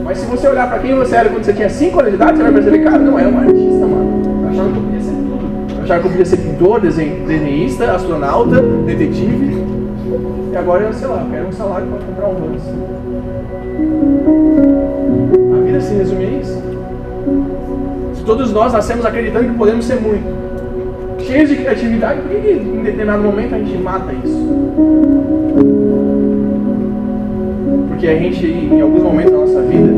Mas 0.05 0.19
se 0.19 0.27
você 0.27 0.49
olhar 0.49 0.69
para 0.69 0.79
quem 0.79 0.95
você 0.95 1.17
era 1.17 1.29
quando 1.29 1.45
você 1.45 1.53
tinha 1.53 1.69
5 1.69 1.99
anos 1.99 2.11
de 2.11 2.17
idade, 2.17 2.37
você 2.37 2.43
vai 2.43 2.53
perceber, 2.53 2.79
cara, 2.81 2.99
não, 2.99 3.19
é 3.19 3.27
um 3.27 3.39
artista, 3.39 3.87
mano. 3.87 4.49
Achava 4.49 4.71
que 4.71 4.77
eu 4.77 4.83
podia 4.83 5.01
ser 5.01 5.11
tudo. 5.11 5.83
Achava 5.83 6.01
que 6.01 6.07
eu 6.07 6.11
podia 6.11 6.25
ser 6.25 6.37
pintor, 6.37 6.81
desenhista, 6.81 7.93
astronauta, 7.93 8.61
detetive. 8.61 9.65
E 10.53 10.57
agora 10.57 10.85
eu, 10.85 10.93
sei 10.93 11.09
lá, 11.09 11.23
eu 11.23 11.31
quero 11.31 11.49
um 11.49 11.53
salário 11.53 11.87
para 11.89 11.99
comprar 12.07 12.29
um 12.29 12.53
lance. 12.53 12.71
A 15.55 15.65
vida 15.65 15.81
se 15.81 15.95
resume 15.95 16.25
a 16.25 16.31
isso. 16.31 16.63
Se 18.15 18.25
todos 18.25 18.53
nós 18.53 18.73
nascemos 18.73 19.05
acreditando 19.05 19.49
que 19.49 19.59
podemos 19.59 19.85
ser 19.85 20.01
muito, 20.01 20.25
cheios 21.25 21.49
de 21.49 21.57
criatividade, 21.57 22.21
por 22.21 22.31
que 22.31 22.51
em 22.51 22.83
determinado 22.83 23.23
momento 23.23 23.55
a 23.55 23.59
gente 23.59 23.77
mata 23.79 24.13
isso? 24.25 25.46
Porque 27.97 28.09
a 28.09 28.19
gente, 28.19 28.47
em 28.47 28.79
alguns 28.79 29.03
momentos 29.03 29.33
da 29.33 29.39
nossa 29.39 29.63
vida, 29.63 29.91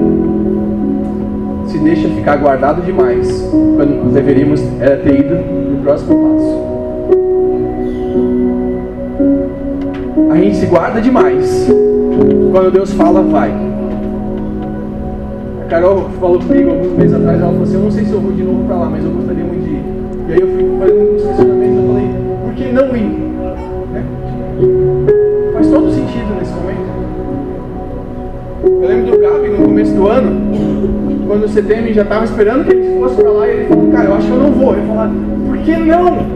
se 1.67 1.79
deixa 1.81 2.09
ficar 2.11 2.37
guardado 2.37 2.81
demais, 2.83 3.29
quando 3.51 4.05
nós 4.05 4.13
deveríamos 4.13 4.63
era 4.81 4.99
ter 4.99 5.19
ido 5.19 5.35
no 5.35 5.83
próximo 5.83 6.15
passo. 6.15 6.69
a 10.31 10.37
gente 10.37 10.57
se 10.59 10.67
guarda 10.67 11.01
demais. 11.01 11.69
Quando 12.53 12.71
Deus 12.71 12.93
fala, 12.93 13.21
vai. 13.21 13.53
A 15.63 15.65
Carol 15.69 16.09
falou 16.21 16.39
comigo 16.39 16.71
alguns 16.71 16.93
meses 16.93 17.17
atrás, 17.17 17.41
ela 17.41 17.51
falou 17.51 17.65
assim, 17.65 17.75
eu 17.75 17.81
não 17.81 17.91
sei 17.91 18.05
se 18.05 18.13
eu 18.13 18.21
vou 18.21 18.31
de 18.31 18.45
novo 18.45 18.65
para 18.65 18.77
lá, 18.77 18.89
mas 18.89 19.05
eu 19.05 19.11
gostaria 19.11 19.43
muito 19.43 19.65
de 19.65 19.71
ir. 19.71 19.83
E 20.29 20.33
aí 20.35 20.41
eu 20.41 20.47
fui 20.47 20.79
fazendo 20.79 21.17
uns 21.17 21.23
questionamentos, 21.25 21.77
eu 21.77 21.87
falei, 21.89 22.09
por 22.45 22.55
que 22.55 22.73
não 22.73 22.97
ir? 22.97 23.11
Né? 23.93 24.05
Faz 25.53 25.67
todo 25.67 25.91
sentido 25.91 26.39
nesse 26.39 26.53
momento. 26.53 26.98
Eu 28.81 28.89
lembro 28.89 29.11
do 29.11 29.19
Gabi 29.19 29.49
no 29.49 29.65
começo 29.65 29.93
do 29.93 30.07
ano, 30.07 31.27
quando 31.27 31.45
o 31.45 31.49
CTM 31.49 31.93
já 31.93 32.03
estava 32.03 32.25
esperando 32.25 32.65
que 32.65 32.77
ele 32.77 33.01
fosse 33.01 33.17
para 33.17 33.31
lá, 33.31 33.49
e 33.49 33.51
ele 33.51 33.69
falou, 33.69 33.91
cara, 33.91 34.05
eu 34.05 34.15
acho 34.15 34.27
que 34.27 34.33
eu 34.33 34.39
não 34.39 34.53
vou. 34.53 34.75
Eu 34.75 34.83
falei, 34.87 35.13
por 35.47 35.59
que 35.59 35.77
não? 35.77 36.27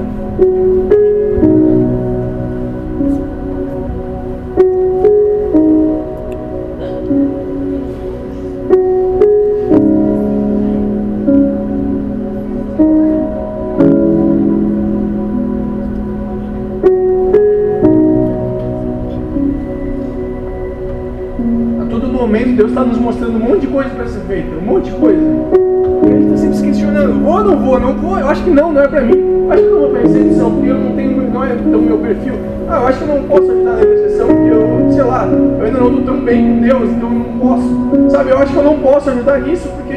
Mostrando 23.03 23.37
um 23.37 23.41
monte 23.41 23.61
de 23.63 23.67
coisa 23.67 23.91
para 23.91 24.07
ser 24.07 24.21
feita, 24.21 24.49
um 24.57 24.65
monte 24.65 24.85
de 24.85 24.93
coisa. 24.93 25.21
E 25.21 26.09
a 26.09 26.11
gente 26.11 26.25
está 26.25 26.37
sempre 26.37 26.57
se 26.57 26.63
questionando, 26.63 27.23
vou 27.23 27.35
ou 27.35 27.45
não 27.45 27.57
vou, 27.59 27.81
não 27.81 27.95
vou, 27.95 28.19
eu 28.19 28.29
acho 28.29 28.43
que 28.43 28.51
não, 28.51 28.73
não 28.73 28.83
é 28.83 28.89
para 28.89 29.03
mim. 29.03 29.49
Acho 29.51 29.63
que 29.63 29.69
não 29.69 29.81
vou 29.81 29.91
para 29.91 30.03
essa 30.03 30.19
edição, 30.19 30.51
porque 30.51 30.69
eu 30.69 30.79
não 30.79 30.97
tenho, 30.97 31.31
não 31.31 31.45
é 31.45 31.49
tão 31.49 31.83
meu 31.83 31.99
perfil. 31.99 32.35
Ah, 32.69 32.81
eu 32.81 32.87
acho 32.87 32.99
que 32.99 33.09
eu 33.09 33.15
não 33.15 33.23
posso 33.25 33.51
ajudar 33.51 33.73
na 33.73 33.83
intercessão, 33.83 34.27
porque 34.29 34.49
eu, 34.49 34.93
sei 34.93 35.03
lá, 35.03 35.27
eu 35.27 35.65
ainda 35.67 35.79
não 35.79 35.89
estou 35.89 36.03
tão 36.05 36.25
bem 36.25 36.55
com 36.55 36.61
Deus, 36.61 36.91
então 36.91 37.09
eu 37.09 37.19
não 37.19 37.39
posso. 37.39 38.11
Sabe, 38.11 38.31
eu 38.31 38.39
acho 38.39 38.53
que 38.53 38.59
eu 38.59 38.65
não 38.65 38.79
posso 38.79 39.11
ajudar 39.11 39.41
nisso, 39.41 39.69
porque 39.69 39.97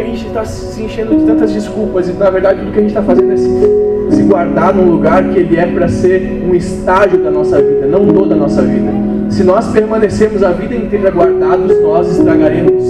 a 0.00 0.04
gente 0.04 0.26
está 0.26 0.44
se 0.44 0.82
enchendo 0.82 1.16
de 1.16 1.24
tantas 1.26 1.52
desculpas 1.52 2.08
e 2.08 2.12
na 2.14 2.30
verdade 2.30 2.60
tudo 2.60 2.72
que 2.72 2.78
a 2.78 2.82
gente 2.82 2.90
está 2.90 3.02
fazendo 3.02 3.32
é 3.32 3.36
se, 3.36 3.48
se 4.10 4.22
guardar 4.22 4.74
num 4.74 4.90
lugar 4.90 5.22
que 5.24 5.38
ele 5.38 5.56
é 5.56 5.66
para 5.66 5.86
ser 5.88 6.42
um 6.48 6.54
estágio 6.54 7.18
da 7.22 7.30
nossa 7.30 7.60
vida, 7.60 7.86
não 7.86 8.06
toda 8.06 8.34
a 8.34 8.38
nossa 8.38 8.62
vida. 8.62 9.11
Se 9.32 9.42
nós 9.42 9.66
permanecermos 9.68 10.42
a 10.42 10.52
vida 10.52 10.74
inteira 10.74 11.10
guardados, 11.10 11.80
nós 11.80 12.06
estragaremos. 12.06 12.84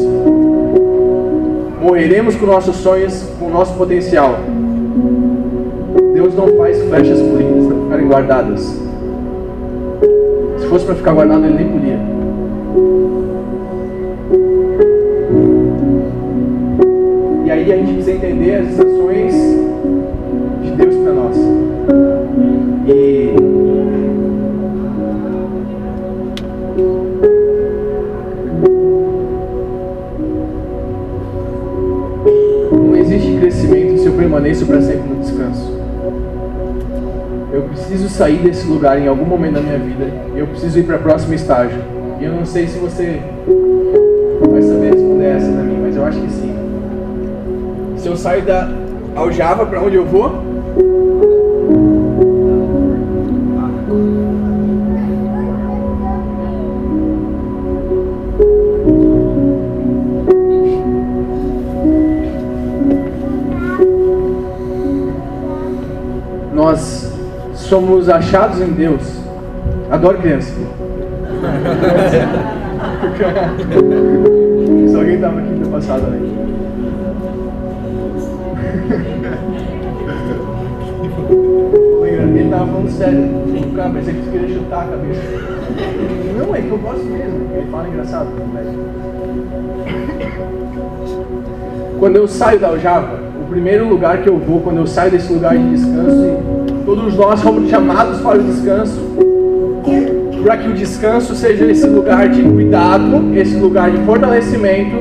Morreremos 1.81 2.35
com 2.35 2.47
nossos 2.47 2.75
sonhos, 2.77 3.23
com 3.39 3.49
nosso 3.49 3.75
potencial. 3.75 4.41
Deus 6.13 6.35
não 6.35 6.49
faz 6.57 6.83
flechas 6.83 7.21
polidas 7.21 7.67
para 7.67 7.77
ficarem 7.77 8.09
guardadas. 8.09 8.61
Se 10.59 10.67
fosse 10.67 10.85
para 10.85 10.97
ficar 10.97 11.13
guardado, 11.13 11.45
ele 11.45 11.55
nem 11.55 11.69
podia. 11.69 11.99
E 17.45 17.51
aí 17.53 17.73
a 17.73 17.77
gente 17.77 17.95
precisa 17.95 18.13
entender 18.17 18.55
as 18.57 18.69
estações 18.69 19.33
de 20.65 20.71
Deus 20.73 20.95
para 20.97 21.13
nós. 21.13 21.37
E 22.89 23.42
existe 33.15 33.39
crescimento 33.39 33.99
se 33.99 34.07
eu 34.07 34.13
permaneço 34.13 34.67
para 34.67 34.81
sempre 34.81 35.09
no 35.09 35.21
descanso. 35.21 35.81
Eu 37.53 37.63
preciso 37.65 38.09
sair 38.09 38.39
desse 38.39 38.67
lugar 38.67 38.99
em 38.99 39.07
algum 39.07 39.27
momento 39.27 39.55
da 39.55 39.61
minha 39.61 39.79
vida. 39.79 40.11
E 40.35 40.39
eu 40.39 40.47
preciso 40.47 40.79
ir 40.79 40.85
para 40.85 40.97
o 40.97 40.99
próximo 41.01 41.35
estágio. 41.35 41.79
E 42.19 42.25
eu 42.25 42.33
não 42.33 42.47
sei 42.47 42.67
se 42.67 42.79
você 42.79 43.21
vai 44.51 44.63
saber 44.63 44.95
responder 44.95 45.27
essa 45.27 45.53
para 45.53 45.63
mim, 45.63 45.79
mas 45.83 45.97
eu 45.97 46.05
acho 46.05 46.21
que 46.21 46.31
sim. 46.31 46.55
Se 47.97 48.09
eu 48.09 48.17
saio 48.17 48.43
da 48.43 48.71
aljava 49.15 49.67
para 49.67 49.83
onde 49.83 49.97
eu 49.97 50.07
vou, 50.07 50.52
somos 67.73 68.07
achados 68.07 68.61
em 68.61 68.67
Deus. 68.67 69.01
Adoro 69.91 70.19
criança. 70.19 70.53
Se 74.91 74.95
alguém 74.95 75.15
estava 75.15 75.39
aqui 75.41 75.55
no 75.55 75.71
passado 75.71 76.03
aí. 76.13 76.35
Ele 82.05 82.45
estava 82.45 82.67
falando 82.67 82.91
sério. 82.91 83.23
O 83.23 83.75
cara 83.75 83.89
pensei 83.89 84.13
que 84.13 84.21
você 84.21 84.31
queria 84.33 84.55
chutar 84.55 84.83
a 84.83 84.89
cabeça. 84.89 85.23
Não, 86.39 86.55
é 86.55 86.61
que 86.61 86.71
eu 86.71 86.77
gosto 86.77 87.05
mesmo. 87.05 87.57
Ele 87.57 87.71
fala 87.71 87.89
engraçado. 87.89 88.29
Quando 91.99 92.17
eu 92.17 92.29
saio 92.29 92.61
da 92.61 92.69
aljava, 92.69 93.19
o 93.41 93.47
primeiro 93.49 93.89
lugar 93.89 94.19
que 94.19 94.29
eu 94.29 94.37
vou, 94.37 94.61
quando 94.61 94.77
eu 94.77 94.87
saio 94.87 95.11
desse 95.11 95.33
lugar 95.33 95.57
de 95.57 95.71
descanso, 95.71 96.27
e 96.27 96.52
todos 96.85 97.15
nós 97.17 97.41
fomos 97.41 97.71
chamados 97.71 98.21
para 98.21 98.39
o 98.39 98.43
descanso, 98.43 99.01
para 100.43 100.57
que 100.57 100.69
o 100.69 100.75
descanso 100.75 101.35
seja 101.35 101.65
esse 101.71 101.87
lugar 101.87 102.29
de 102.29 102.43
cuidado, 102.43 103.33
esse 103.35 103.57
lugar 103.57 103.91
de 103.91 103.99
fortalecimento, 103.99 104.97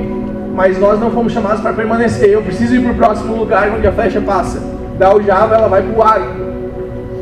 mas 0.56 0.80
nós 0.80 1.00
não 1.00 1.10
fomos 1.12 1.34
chamados 1.34 1.62
para 1.62 1.74
permanecer. 1.74 2.30
Eu 2.30 2.42
preciso 2.42 2.76
ir 2.76 2.82
para 2.82 2.92
o 2.92 2.96
próximo 2.96 3.36
lugar 3.36 3.74
onde 3.76 3.88
a 3.88 3.92
flecha 3.92 4.22
passa. 4.22 4.62
Da 5.00 5.08
aljava 5.08 5.56
ela 5.56 5.68
vai 5.68 5.82
para 5.82 5.98
o 5.98 6.04
arco. 6.04 6.42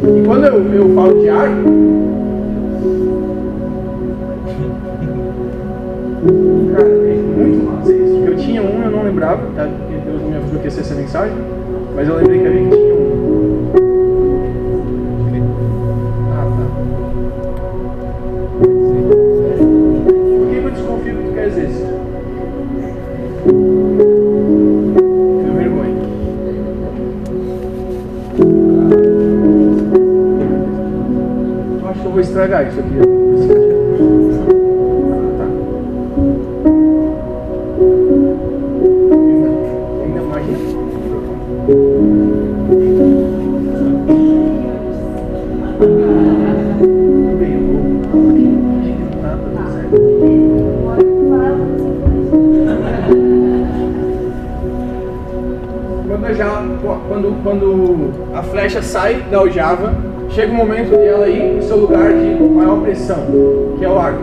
E 0.04 0.26
quando 0.26 0.45
eu, 0.45 0.74
eu 0.74 0.95
falo 0.95 1.22
de 1.22 1.30
arco, 1.30 2.10
cara, 6.76 6.88
é 6.88 7.15
muito 7.38 7.65
massa 7.72 7.93
isso. 7.93 8.24
Eu 8.26 8.36
tinha 8.38 8.62
um, 8.62 8.84
eu 8.84 8.91
não 8.91 9.04
lembrava, 9.04 9.41
tá? 9.56 9.63
Deus 9.63 10.22
não 10.22 10.60
me 10.60 10.63
ia 10.63 10.72
ser 10.72 10.82
essa 10.82 10.95
mensagem, 10.95 11.36
mas 11.95 12.08
eu 12.08 12.15
lembrei 12.15 12.39
que 12.39 12.48
a 12.48 12.52
gente 12.52 12.76
tinha 12.76 12.95
um. 12.95 12.99
Estragar 32.39 32.67
isso 32.67 32.80
aqui. 32.80 32.95
Ainda 40.04 40.21
mais. 40.21 40.45
Quando, 56.08 56.34
já, 56.34 56.63
quando, 57.10 57.43
quando 57.43 58.12
a 58.34 58.43
flecha 58.43 58.82
sai 58.82 59.15
da 59.30 59.39
aljava, 59.39 60.09
chega 60.32 60.52
o 60.52 60.56
momento 60.56 60.89
de 60.89 61.06
ela 61.06 61.28
ir 61.28 61.56
no 61.56 61.62
seu 61.62 61.78
lugar 61.78 62.13
de 62.13 62.44
maior 62.44 62.82
pressão, 62.82 63.26
que 63.78 63.86
é 63.86 63.89
o 63.89 63.98
arco. 63.98 64.22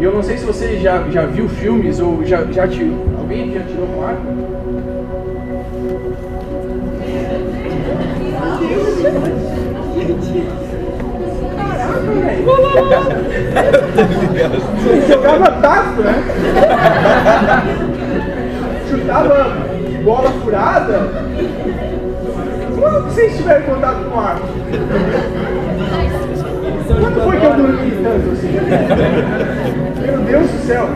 E 0.00 0.04
eu 0.04 0.12
não 0.12 0.22
sei 0.22 0.38
se 0.38 0.44
você 0.44 0.78
já, 0.78 1.02
já 1.10 1.26
viu 1.26 1.48
filmes 1.48 1.98
ou 1.98 2.24
já, 2.24 2.44
já 2.44 2.68
tirou. 2.68 3.04
Alguém 3.18 3.52
já 3.52 3.60
tirou 3.62 3.86
com 3.88 4.02
arco? 4.04 4.22
Caraca, 11.56 12.00
velho! 12.00 12.48
Jogava 15.08 15.50
taco, 15.60 16.02
né? 16.02 16.14
Chutava 18.88 19.68
bola 20.04 20.30
furada. 20.30 21.10
Quando 22.78 23.04
vocês 23.04 23.36
tiveram 23.36 23.62
contato 23.62 24.04
com 24.08 24.20
arco? 24.20 24.37
Quando 27.00 27.24
foi 27.24 27.36
que 27.38 27.46
eu 27.46 27.54
dormi 27.54 27.90
tanto 28.02 28.30
assim? 28.32 28.52
Meu 30.06 30.18
Deus 30.20 30.50
do 30.50 30.66
céu! 30.66 30.88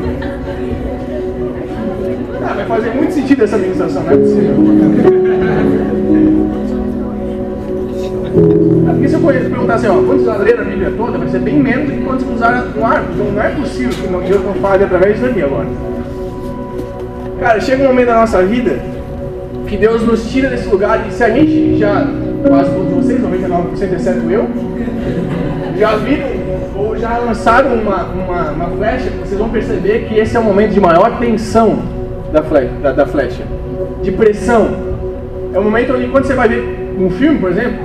Ah, 2.44 2.52
vai 2.54 2.66
fazer 2.66 2.90
muito 2.90 3.14
sentido 3.14 3.44
essa 3.44 3.56
ministração, 3.56 4.02
não 4.02 4.12
é 4.12 4.16
possível. 4.16 4.54
Ah, 8.88 8.92
Porque 8.92 9.08
se 9.08 9.14
eu 9.14 9.20
conheço, 9.20 9.48
perguntar 9.48 9.74
assim, 9.74 9.86
ó, 9.86 10.02
quantos 10.02 10.22
usaram 10.22 10.42
a 10.42 10.64
Bíblia 10.64 10.92
toda, 10.96 11.18
vai 11.18 11.28
ser 11.28 11.38
bem 11.38 11.58
menos 11.58 11.86
do 11.86 11.92
que 11.92 12.04
quantos 12.04 12.30
usaram 12.30 12.68
no 12.70 12.84
arco. 12.84 13.06
Então 13.14 13.32
não 13.32 13.42
é 13.42 13.48
possível 13.50 13.90
que 13.90 14.28
Deus 14.28 14.44
não 14.44 14.54
fale 14.54 14.84
através 14.84 15.14
disso 15.14 15.26
aqui 15.26 15.42
agora. 15.42 15.68
Cara, 17.40 17.60
chega 17.60 17.84
um 17.84 17.86
momento 17.88 18.06
da 18.06 18.16
nossa 18.16 18.42
vida 18.42 18.78
que 19.66 19.76
Deus 19.78 20.02
nos 20.02 20.30
tira 20.30 20.50
desse 20.50 20.68
lugar 20.68 21.06
e 21.08 21.12
se 21.12 21.24
a 21.24 21.30
gente 21.30 21.78
já, 21.78 22.06
quase 22.46 22.70
99% 23.52 23.94
exceto 23.94 24.30
eu, 24.30 24.48
já 25.78 25.96
viram 25.96 26.28
ou 26.76 26.96
já 26.96 27.18
lançaram 27.18 27.74
uma, 27.74 28.04
uma, 28.04 28.50
uma 28.50 28.66
flecha, 28.68 29.10
vocês 29.10 29.38
vão 29.38 29.48
perceber 29.48 30.06
que 30.06 30.18
esse 30.18 30.36
é 30.36 30.40
o 30.40 30.44
momento 30.44 30.72
de 30.72 30.80
maior 30.80 31.18
tensão 31.18 31.78
da 32.32 32.42
flecha, 32.42 32.72
da, 32.82 32.92
da 32.92 33.06
flecha 33.06 33.42
de 34.02 34.10
pressão. 34.12 34.68
É 35.54 35.58
o 35.58 35.62
momento 35.62 35.94
onde 35.94 36.08
quando 36.08 36.24
você 36.24 36.34
vai 36.34 36.48
ver 36.48 36.94
um 36.98 37.10
filme, 37.10 37.38
por 37.38 37.50
exemplo, 37.50 37.78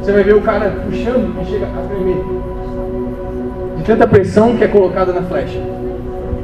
você 0.00 0.12
vai 0.12 0.22
ver 0.22 0.34
o 0.34 0.40
cara 0.40 0.72
puxando 0.84 1.34
e 1.42 1.44
chega 1.46 1.66
a 1.66 1.86
tremer. 1.88 2.24
De 3.76 3.84
tanta 3.84 4.06
pressão 4.06 4.56
que 4.56 4.64
é 4.64 4.68
colocada 4.68 5.12
na 5.12 5.22
flecha. 5.22 5.58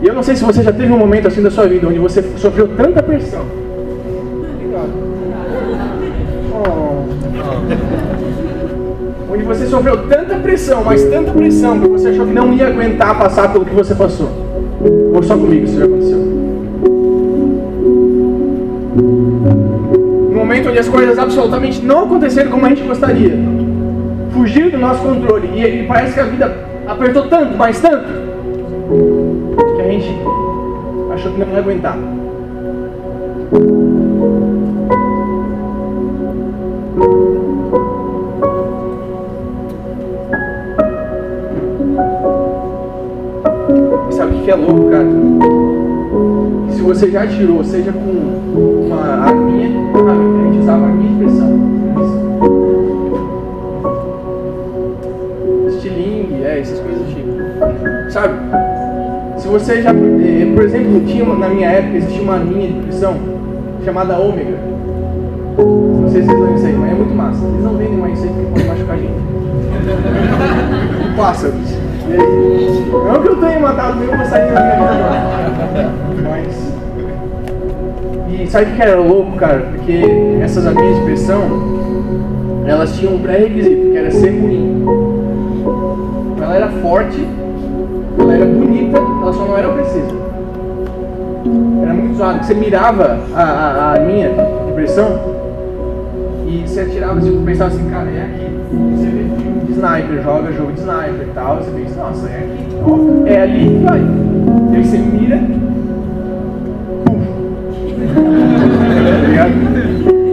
E 0.02 0.06
eu 0.06 0.14
não 0.14 0.22
sei 0.22 0.36
se 0.36 0.44
você 0.44 0.62
já 0.62 0.72
teve 0.72 0.92
um 0.92 0.98
momento 0.98 1.28
assim 1.28 1.42
da 1.42 1.50
sua 1.50 1.66
vida 1.66 1.86
onde 1.86 1.98
você 1.98 2.22
sofreu 2.36 2.68
tanta 2.76 3.02
pressão. 3.02 3.46
Obrigado. 4.56 4.90
Oh. 6.54 8.01
Onde 9.42 9.58
você 9.58 9.66
sofreu 9.66 10.06
tanta 10.06 10.36
pressão, 10.36 10.84
mas 10.84 11.02
tanta 11.02 11.32
pressão, 11.32 11.80
que 11.80 11.88
você 11.88 12.10
achou 12.10 12.24
que 12.24 12.32
não 12.32 12.52
ia 12.52 12.68
aguentar 12.68 13.18
passar 13.18 13.52
pelo 13.52 13.64
que 13.64 13.74
você 13.74 13.92
passou. 13.92 14.30
Ou 15.12 15.20
só 15.20 15.36
comigo 15.36 15.64
isso 15.64 15.80
já 15.80 15.84
aconteceu. 15.84 16.18
No 20.28 20.36
momento 20.36 20.68
onde 20.68 20.78
as 20.78 20.88
coisas 20.88 21.18
absolutamente 21.18 21.84
não 21.84 22.04
aconteceram 22.04 22.52
como 22.52 22.66
a 22.66 22.68
gente 22.68 22.82
gostaria. 22.82 23.36
Fugiram 24.32 24.70
do 24.70 24.78
nosso 24.78 25.02
controle. 25.02 25.50
E, 25.56 25.80
e 25.80 25.86
parece 25.88 26.14
que 26.14 26.20
a 26.20 26.24
vida 26.24 26.56
apertou 26.86 27.26
tanto, 27.26 27.56
mas 27.56 27.80
tanto, 27.80 28.06
que 29.74 29.82
a 29.82 29.90
gente 29.90 30.08
achou 31.12 31.32
que 31.32 31.40
não 31.40 31.48
ia 31.48 31.58
aguentar. 31.58 31.98
Sabe 44.22 44.36
que 44.44 44.50
é 44.52 44.54
louco, 44.54 44.88
cara? 44.88 45.04
Se 46.70 46.80
você 46.80 47.10
já 47.10 47.26
tirou, 47.26 47.64
seja 47.64 47.92
com 47.92 48.10
uma 48.86 49.26
arminha, 49.26 49.68
a 49.68 50.44
gente 50.44 50.58
usava 50.60 50.86
arminha 50.86 51.08
de 51.10 51.18
pressão. 51.24 51.58
Estilingue, 55.68 56.44
é, 56.44 56.60
essas 56.60 56.78
coisas 56.78 57.00
do 57.00 57.08
tipo. 57.12 58.12
Sabe? 58.12 58.34
Se 59.38 59.48
você 59.48 59.82
já, 59.82 59.90
eh, 59.90 60.52
por 60.54 60.62
exemplo, 60.62 61.00
tinha 61.04 61.24
na 61.24 61.48
minha 61.48 61.68
época 61.68 61.96
existia 61.96 62.22
uma 62.22 62.34
arminha 62.34 62.68
de 62.68 62.80
pressão 62.80 63.16
chamada 63.84 64.16
ômega. 64.18 64.56
Não 65.58 66.08
sei 66.08 66.22
se 66.22 66.28
vocês 66.28 66.38
lembram 66.38 66.54
isso 66.54 66.66
aí, 66.66 66.74
mas 66.74 66.92
é 66.92 66.94
muito 66.94 67.14
massa. 67.14 67.44
Eles 67.44 67.64
não 67.64 67.74
vendem 67.76 67.98
mais 67.98 68.16
isso 68.16 68.28
aí 68.28 68.34
porque 68.34 68.50
pode 68.50 68.68
machucar 68.68 68.94
a 68.94 68.98
gente. 68.98 69.14
Pássaros. 71.16 71.81
Não 72.08 73.22
que 73.22 73.28
eu 73.28 73.36
tenha 73.36 73.60
matado 73.60 73.98
nenhum 73.98 74.16
passarinho 74.16 74.54
na 74.54 74.60
minha 74.60 74.76
vida. 74.76 75.90
Mas. 76.28 76.72
E 78.28 78.46
sabe 78.46 78.72
o 78.72 78.74
que 78.74 78.82
era 78.82 79.00
louco, 79.00 79.36
cara? 79.36 79.60
Porque 79.60 80.02
essas 80.42 80.66
arminhas 80.66 80.96
de 80.96 81.02
pressão, 81.04 81.42
elas 82.66 82.96
tinham 82.98 83.14
um 83.14 83.18
pré-requisito, 83.18 83.90
que 83.90 83.96
era 83.96 84.10
ser 84.10 84.30
ruim. 84.30 84.84
Ela 86.42 86.56
era 86.56 86.68
forte, 86.68 87.26
ela 88.18 88.34
era 88.34 88.44
bonita, 88.44 88.98
ela 88.98 89.32
só 89.32 89.44
não 89.44 89.56
era 89.56 89.68
precisa. 89.68 90.22
Era 91.82 91.94
muito 91.94 92.16
zoado, 92.16 92.44
você 92.44 92.54
mirava 92.54 93.18
a, 93.34 93.42
a, 93.42 93.92
a 93.92 93.98
linha 93.98 94.30
de 94.66 94.72
pressão 94.72 95.32
e 96.46 96.62
você 96.66 96.80
atirava, 96.80 97.20
você 97.20 97.30
pensava 97.44 97.70
assim, 97.70 97.88
cara, 97.88 98.10
é 98.10 98.22
aqui. 98.22 98.46
E 98.72 98.96
você 98.96 99.06
vê 99.06 99.21
de 99.72 99.78
sniper, 99.78 100.22
joga 100.22 100.52
jogo 100.52 100.72
de 100.72 100.80
sniper 100.80 101.26
e 101.28 101.30
tal, 101.34 101.56
você 101.56 101.70
pensa, 101.70 102.02
nossa, 102.02 102.28
é 102.28 102.38
aqui, 102.38 102.66
ó, 102.84 103.26
é 103.26 103.40
ali, 103.40 103.82
vai. 103.84 104.00
E 104.72 104.76
aí 104.76 104.84
você 104.84 104.98
mira? 104.98 105.40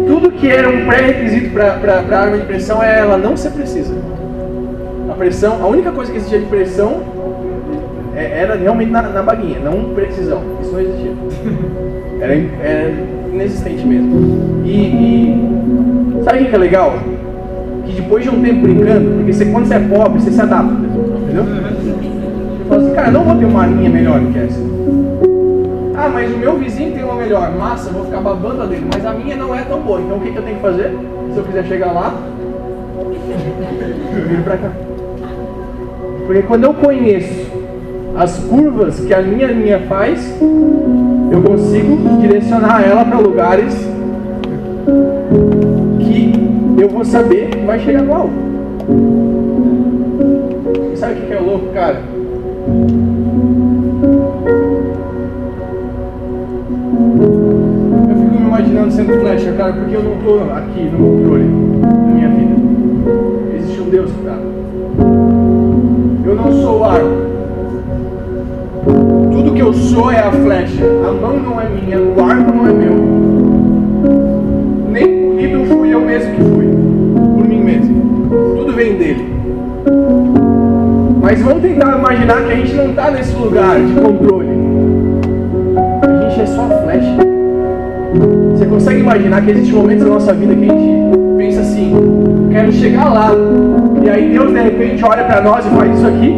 Tudo 0.08 0.32
que 0.32 0.50
era 0.50 0.70
um 0.70 0.86
pré-requisito 0.86 1.52
para 1.52 2.20
arma 2.20 2.38
de 2.38 2.46
pressão 2.46 2.82
é 2.84 3.00
ela 3.00 3.18
não 3.18 3.38
ser 3.38 3.52
precisa. 3.52 3.96
A 5.10 5.14
pressão, 5.14 5.64
a 5.64 5.68
única 5.68 5.92
coisa 5.92 6.12
que 6.12 6.18
existia 6.18 6.40
de 6.40 6.46
pressão 6.46 7.02
é- 8.16 8.42
era 8.42 8.56
realmente 8.56 8.92
na, 8.92 9.02
na 9.04 9.24
baguinha, 9.24 9.60
não 9.60 9.94
precisão. 9.94 10.42
Isso 10.62 10.72
não 10.72 10.82
existia. 10.82 11.12
Era, 12.22 12.34
era 12.62 12.92
inexistente 13.34 13.86
mesmo. 13.86 14.62
E, 14.66 14.72
e 14.72 16.24
sabe 16.24 16.44
o 16.44 16.50
que 16.50 16.56
é 16.56 16.58
legal? 16.58 16.94
Depois 18.00 18.24
de 18.24 18.30
um 18.30 18.42
tempo 18.42 18.62
brincando, 18.62 19.16
porque 19.18 19.34
você, 19.34 19.46
quando 19.46 19.66
você 19.66 19.74
é 19.74 19.80
pobre, 19.80 20.22
você 20.22 20.32
se 20.32 20.42
adapta, 20.42 20.72
entendeu? 20.74 21.44
Você 21.44 22.70
fala 22.70 22.82
assim, 22.82 22.96
cara, 22.96 23.12
não 23.12 23.24
vou 23.26 23.36
ter 23.36 23.46
uma 23.46 23.64
arminha 23.64 23.90
melhor 23.90 24.22
do 24.22 24.32
que 24.32 24.40
essa. 24.40 24.60
Ah, 25.98 26.08
mas 26.08 26.34
o 26.34 26.38
meu 26.38 26.58
vizinho 26.58 26.94
tem 26.94 27.04
uma 27.04 27.16
melhor. 27.16 27.52
Massa, 27.58 27.92
vou 27.92 28.06
ficar 28.06 28.22
babando 28.22 28.62
a 28.62 28.66
dele. 28.66 28.88
Mas 28.94 29.06
a 29.06 29.12
minha 29.12 29.36
não 29.36 29.54
é 29.54 29.64
tão 29.64 29.82
boa. 29.82 30.00
Então 30.00 30.16
o 30.16 30.22
que, 30.22 30.32
que 30.32 30.38
eu 30.38 30.44
tenho 30.44 30.56
que 30.56 30.62
fazer? 30.62 30.98
Se 31.34 31.38
eu 31.38 31.44
quiser 31.44 31.66
chegar 31.66 31.92
lá, 31.92 32.14
eu 34.16 34.28
viro 34.30 34.44
pra 34.44 34.58
cá. 34.58 34.72
Porque 36.26 36.42
quando 36.44 36.64
eu 36.64 36.74
conheço 36.74 37.52
as 38.16 38.38
curvas 38.40 39.02
que 39.02 39.14
a 39.14 39.22
minha 39.22 39.48
linha 39.48 39.82
faz, 39.90 40.40
eu 41.32 41.42
consigo 41.42 41.98
direcionar 42.22 42.82
ela 42.82 43.04
para 43.04 43.20
lugares 43.20 43.76
que 46.00 46.39
eu 46.82 46.90
vou 46.90 47.04
saber 47.04 47.50
que 47.50 47.58
vai 47.66 47.80
chegar 47.80 48.04
no 48.04 48.14
alvo. 48.14 48.34
E 50.94 50.98
sabe 50.98 51.20
o 51.20 51.26
que 51.26 51.34
é 51.34 51.40
louco, 51.40 51.68
cara? 51.74 52.02
Eu 58.10 58.16
fico 58.16 58.40
me 58.40 58.48
imaginando 58.48 58.92
sendo 58.92 59.20
flecha, 59.20 59.52
cara, 59.54 59.74
porque 59.74 59.96
eu 59.96 60.04
não 60.04 60.18
tô 60.24 60.40
aqui 60.54 60.84
no 60.84 60.98
controle 60.98 61.44
da 61.82 62.14
minha 62.14 62.30
vida. 62.30 62.56
Existe 63.56 63.82
um 63.82 63.90
Deus 63.90 64.12
que 64.12 64.24
tá. 64.24 64.38
Eu 66.26 66.36
não 66.36 66.52
sou 66.52 66.80
o 66.80 66.84
arco. 66.86 67.30
Tudo 69.34 69.54
que 69.54 69.62
eu 69.62 69.74
sou 69.74 70.12
é 70.12 70.20
a 70.20 70.32
flecha. 70.32 70.86
A 71.08 71.12
mão 71.12 71.38
não 71.40 71.60
é 71.60 71.68
minha, 71.70 72.00
o 72.00 72.24
arco 72.24 72.54
não 72.54 72.68
é 72.68 72.72
meu. 72.72 72.94
Nem 74.92 75.20
polido 75.40 75.66
fui 75.66 75.94
eu 75.94 76.02
mesmo 76.02 76.36
que 76.36 76.49
vem 78.80 78.96
dele. 78.96 79.28
Mas 81.22 81.42
vamos 81.42 81.62
tentar 81.62 81.98
imaginar 81.98 82.46
que 82.46 82.52
a 82.54 82.56
gente 82.56 82.74
não 82.76 82.90
está 82.92 83.12
nesse 83.12 83.36
lugar 83.36 83.78
de 83.78 83.94
controle. 83.94 84.48
A 86.02 86.30
gente 86.30 86.42
é 86.42 86.46
só 86.46 86.70
flecha. 86.84 87.18
Você 88.54 88.66
consegue 88.66 89.02
imaginar 89.02 89.42
que 89.42 89.52
existem 89.52 89.76
momentos 89.76 90.06
da 90.06 90.10
nossa 90.12 90.34
vida 90.34 90.56
que 90.56 90.64
a 90.64 90.74
gente 90.74 91.18
pensa 91.38 91.60
assim, 91.60 91.94
quero 92.52 92.72
chegar 92.72 93.14
lá. 93.14 93.32
E 94.02 94.10
aí 94.10 94.32
Deus 94.32 94.54
de 94.54 94.62
repente 94.62 95.04
olha 95.04 95.26
para 95.26 95.42
nós 95.42 95.66
e 95.66 95.70
faz 95.70 95.98
isso 95.98 96.08
aqui? 96.08 96.34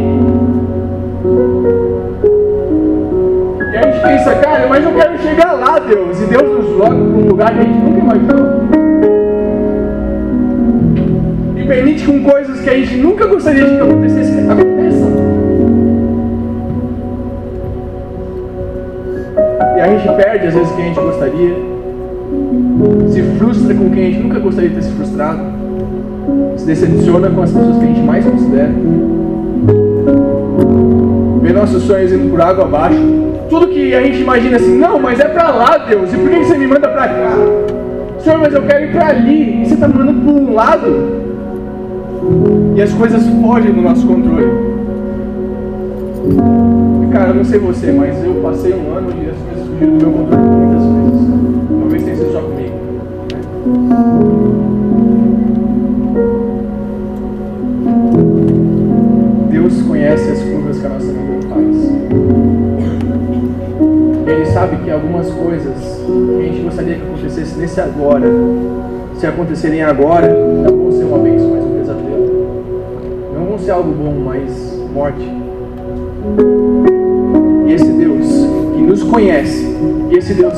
E 3.72 3.76
a 3.76 3.82
gente 3.82 4.02
pensa, 4.02 4.34
cara, 4.34 4.66
mas 4.68 4.84
eu 4.84 4.90
quero 4.90 5.16
chegar 5.18 5.52
lá, 5.52 5.78
Deus. 5.78 6.20
E 6.20 6.24
Deus 6.26 6.42
nos 6.42 6.76
joga 6.76 6.88
para 6.88 6.96
um 6.96 7.28
lugar 7.28 7.54
que 7.54 7.60
a 7.60 7.62
gente 7.62 7.78
nunca 7.78 8.00
imaginou. 8.00 8.62
E 11.56 11.64
permite 11.64 12.04
com 12.04 12.31
coisas 12.52 12.60
que 12.60 12.70
a 12.70 12.74
gente 12.74 12.96
nunca 12.96 13.26
gostaria 13.26 13.64
de 13.64 13.76
que 13.76 13.80
acontecesse, 13.80 14.32
aconteçam. 14.40 15.08
E 19.76 19.80
a 19.80 19.88
gente 19.88 20.16
perde 20.16 20.46
às 20.46 20.54
vezes 20.54 20.72
que 20.72 20.82
a 20.82 20.84
gente 20.84 21.00
gostaria. 21.00 21.54
Se 23.10 23.22
frustra 23.38 23.74
com 23.74 23.90
quem 23.90 24.06
a 24.06 24.10
gente 24.10 24.22
nunca 24.22 24.38
gostaria 24.38 24.70
de 24.70 24.76
ter 24.76 24.82
se 24.82 24.92
frustrado. 24.92 25.40
Se 26.56 26.66
decepciona 26.66 27.30
com 27.30 27.42
as 27.42 27.50
pessoas 27.50 27.78
que 27.78 27.84
a 27.84 27.86
gente 27.86 28.00
mais 28.00 28.24
considera. 28.24 28.70
Vê 31.42 31.52
nossos 31.52 31.82
sonhos 31.84 32.12
indo 32.12 32.30
por 32.30 32.40
água 32.40 32.64
abaixo. 32.64 32.98
Tudo 33.48 33.68
que 33.68 33.94
a 33.94 34.02
gente 34.02 34.20
imagina 34.20 34.56
assim, 34.56 34.78
não, 34.78 34.98
mas 34.98 35.20
é 35.20 35.24
pra 35.24 35.50
lá, 35.50 35.78
Deus. 35.78 36.12
E 36.12 36.16
por 36.16 36.30
que 36.30 36.44
você 36.44 36.56
me 36.56 36.66
manda 36.66 36.88
pra 36.88 37.08
cá? 37.08 37.32
Senhor, 38.18 38.38
mas 38.38 38.54
eu 38.54 38.62
quero 38.62 38.84
ir 38.84 38.92
pra 38.92 39.08
ali. 39.08 39.62
E 39.62 39.66
você 39.66 39.76
tá 39.76 39.88
mandando 39.88 40.20
por 40.20 40.34
um 40.34 40.54
lado. 40.54 41.21
E 42.76 42.80
as 42.80 42.92
coisas 42.94 43.22
fogem 43.40 43.72
do 43.72 43.82
nosso 43.82 44.06
controle. 44.06 44.46
E, 47.02 47.12
cara, 47.12 47.30
eu 47.30 47.34
não 47.34 47.44
sei 47.44 47.58
você, 47.58 47.92
mas 47.92 48.24
eu 48.24 48.34
passei 48.36 48.72
um 48.72 48.96
ano 48.96 49.10
e 49.10 49.28
as 49.28 49.36
coisas 49.36 49.66
fugiram 49.68 49.98
do 49.98 50.06
meu 50.06 50.12
controle 50.12 50.44
muitas 50.46 50.84
vezes. 50.84 51.20
Talvez 51.80 52.02
tenha 52.02 52.16
sido 52.16 52.32
só 52.32 52.40
comigo. 52.40 52.72
Deus 59.50 59.82
conhece 59.82 60.30
as 60.30 60.42
curvas 60.42 60.78
que 60.78 60.86
a 60.86 60.88
nossa 60.88 61.06
vida 61.06 61.48
faz. 61.48 61.76
Ele 64.26 64.46
sabe 64.46 64.76
que 64.84 64.90
algumas 64.90 65.30
coisas 65.30 65.74
que 66.06 66.40
a 66.40 66.44
gente 66.44 66.62
gostaria 66.62 66.94
que 66.94 67.02
acontecesse 67.02 67.58
nesse 67.58 67.80
agora, 67.80 68.26
se 69.16 69.26
acontecerem 69.26 69.82
agora, 69.82 70.28
não 70.28 70.76
vão 70.76 70.92
ser 70.92 71.04
uma 71.04 71.18
bênção, 71.18 71.61
ser 73.62 73.70
algo 73.70 73.92
bom, 73.92 74.14
mas 74.24 74.78
morte. 74.92 75.28
E 77.66 77.72
esse 77.72 77.92
Deus 77.92 78.26
que 78.74 78.82
nos 78.82 79.02
conhece, 79.04 79.66
e 80.10 80.16
esse 80.16 80.34
Deus 80.34 80.54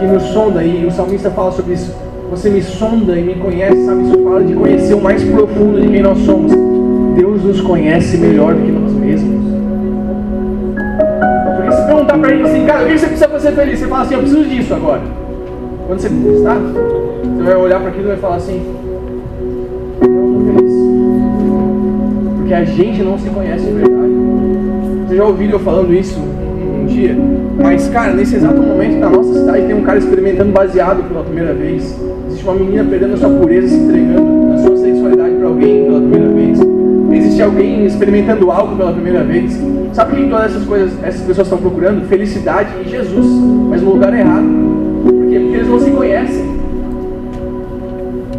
que 0.00 0.06
nos 0.06 0.22
sonda, 0.24 0.62
e 0.62 0.86
o 0.86 0.90
salmista 0.90 1.30
fala 1.30 1.52
sobre 1.52 1.74
isso. 1.74 1.94
Você 2.30 2.50
me 2.50 2.60
sonda 2.62 3.16
e 3.16 3.22
me 3.22 3.34
conhece, 3.36 3.84
sabe? 3.84 4.02
Isso 4.04 4.22
fala 4.24 4.42
de 4.42 4.54
conhecer 4.54 4.94
o 4.94 5.00
mais 5.00 5.22
profundo 5.22 5.80
de 5.80 5.88
quem 5.88 6.02
nós 6.02 6.18
somos. 6.18 6.52
Deus 7.14 7.44
nos 7.44 7.60
conhece 7.60 8.16
melhor 8.16 8.54
do 8.54 8.62
que 8.62 8.72
nós 8.72 8.92
mesmos. 8.92 9.44
Porque 11.56 11.72
se 11.72 11.86
perguntar 11.86 12.18
pra 12.18 12.32
ele 12.32 12.42
assim, 12.42 12.66
cara, 12.66 12.84
o 12.84 12.88
que 12.88 12.98
você 12.98 13.06
precisa 13.06 13.28
pra 13.28 13.38
ser 13.38 13.52
feliz? 13.52 13.78
Você 13.78 13.86
fala 13.86 14.02
assim, 14.02 14.14
eu 14.14 14.20
preciso 14.20 14.44
disso 14.44 14.74
agora. 14.74 15.02
Quando 15.86 16.00
você 16.00 16.08
está, 16.08 16.54
você 16.54 17.42
vai 17.44 17.56
olhar 17.56 17.80
para 17.80 17.90
aquilo 17.90 18.06
e 18.06 18.08
vai 18.08 18.16
falar 18.16 18.36
assim, 18.36 18.60
não 20.02 20.40
estou 20.40 20.54
feliz. 20.54 20.65
Porque 22.46 22.54
a 22.54 22.64
gente 22.64 23.02
não 23.02 23.18
se 23.18 23.28
conhece 23.28 23.64
de 23.64 23.72
verdade. 23.72 24.12
Você 25.08 25.16
já 25.16 25.24
ouviu 25.24 25.50
eu 25.50 25.58
falando 25.58 25.92
isso 25.92 26.16
um, 26.16 26.86
dia? 26.86 27.18
Mas, 27.60 27.88
cara, 27.88 28.12
nesse 28.12 28.36
exato 28.36 28.62
momento 28.62 28.98
na 29.00 29.10
nossa 29.10 29.34
cidade 29.34 29.66
tem 29.66 29.74
um 29.74 29.82
cara 29.82 29.98
experimentando 29.98 30.52
baseado 30.52 31.02
pela 31.08 31.24
primeira 31.24 31.52
vez. 31.52 32.00
Existe 32.28 32.44
uma 32.44 32.54
menina 32.54 32.84
perdendo 32.88 33.14
a 33.14 33.16
sua 33.16 33.30
pureza, 33.30 33.66
se 33.66 33.74
entregando 33.74 34.52
a 34.52 34.58
sua 34.58 34.76
sexualidade 34.76 35.34
para 35.34 35.48
alguém 35.48 35.86
pela 35.86 35.98
primeira 35.98 36.28
vez. 36.28 36.60
Existe 37.18 37.42
alguém 37.42 37.84
experimentando 37.84 38.48
algo 38.52 38.76
pela 38.76 38.92
primeira 38.92 39.24
vez. 39.24 39.60
Sabe 39.92 40.12
o 40.12 40.16
que 40.22 40.30
todas 40.30 40.44
essas 40.52 40.64
coisas, 40.64 40.92
essas 41.02 41.22
pessoas 41.22 41.48
estão 41.48 41.58
procurando? 41.58 42.06
Felicidade 42.06 42.68
em 42.80 42.88
Jesus, 42.88 43.26
mas 43.68 43.82
no 43.82 43.90
lugar 43.90 44.16
errado. 44.16 44.46
Por 45.02 45.26
quê? 45.26 45.40
Porque 45.40 45.56
eles 45.56 45.68
não 45.68 45.80
se 45.80 45.90
conhecem. 45.90 46.44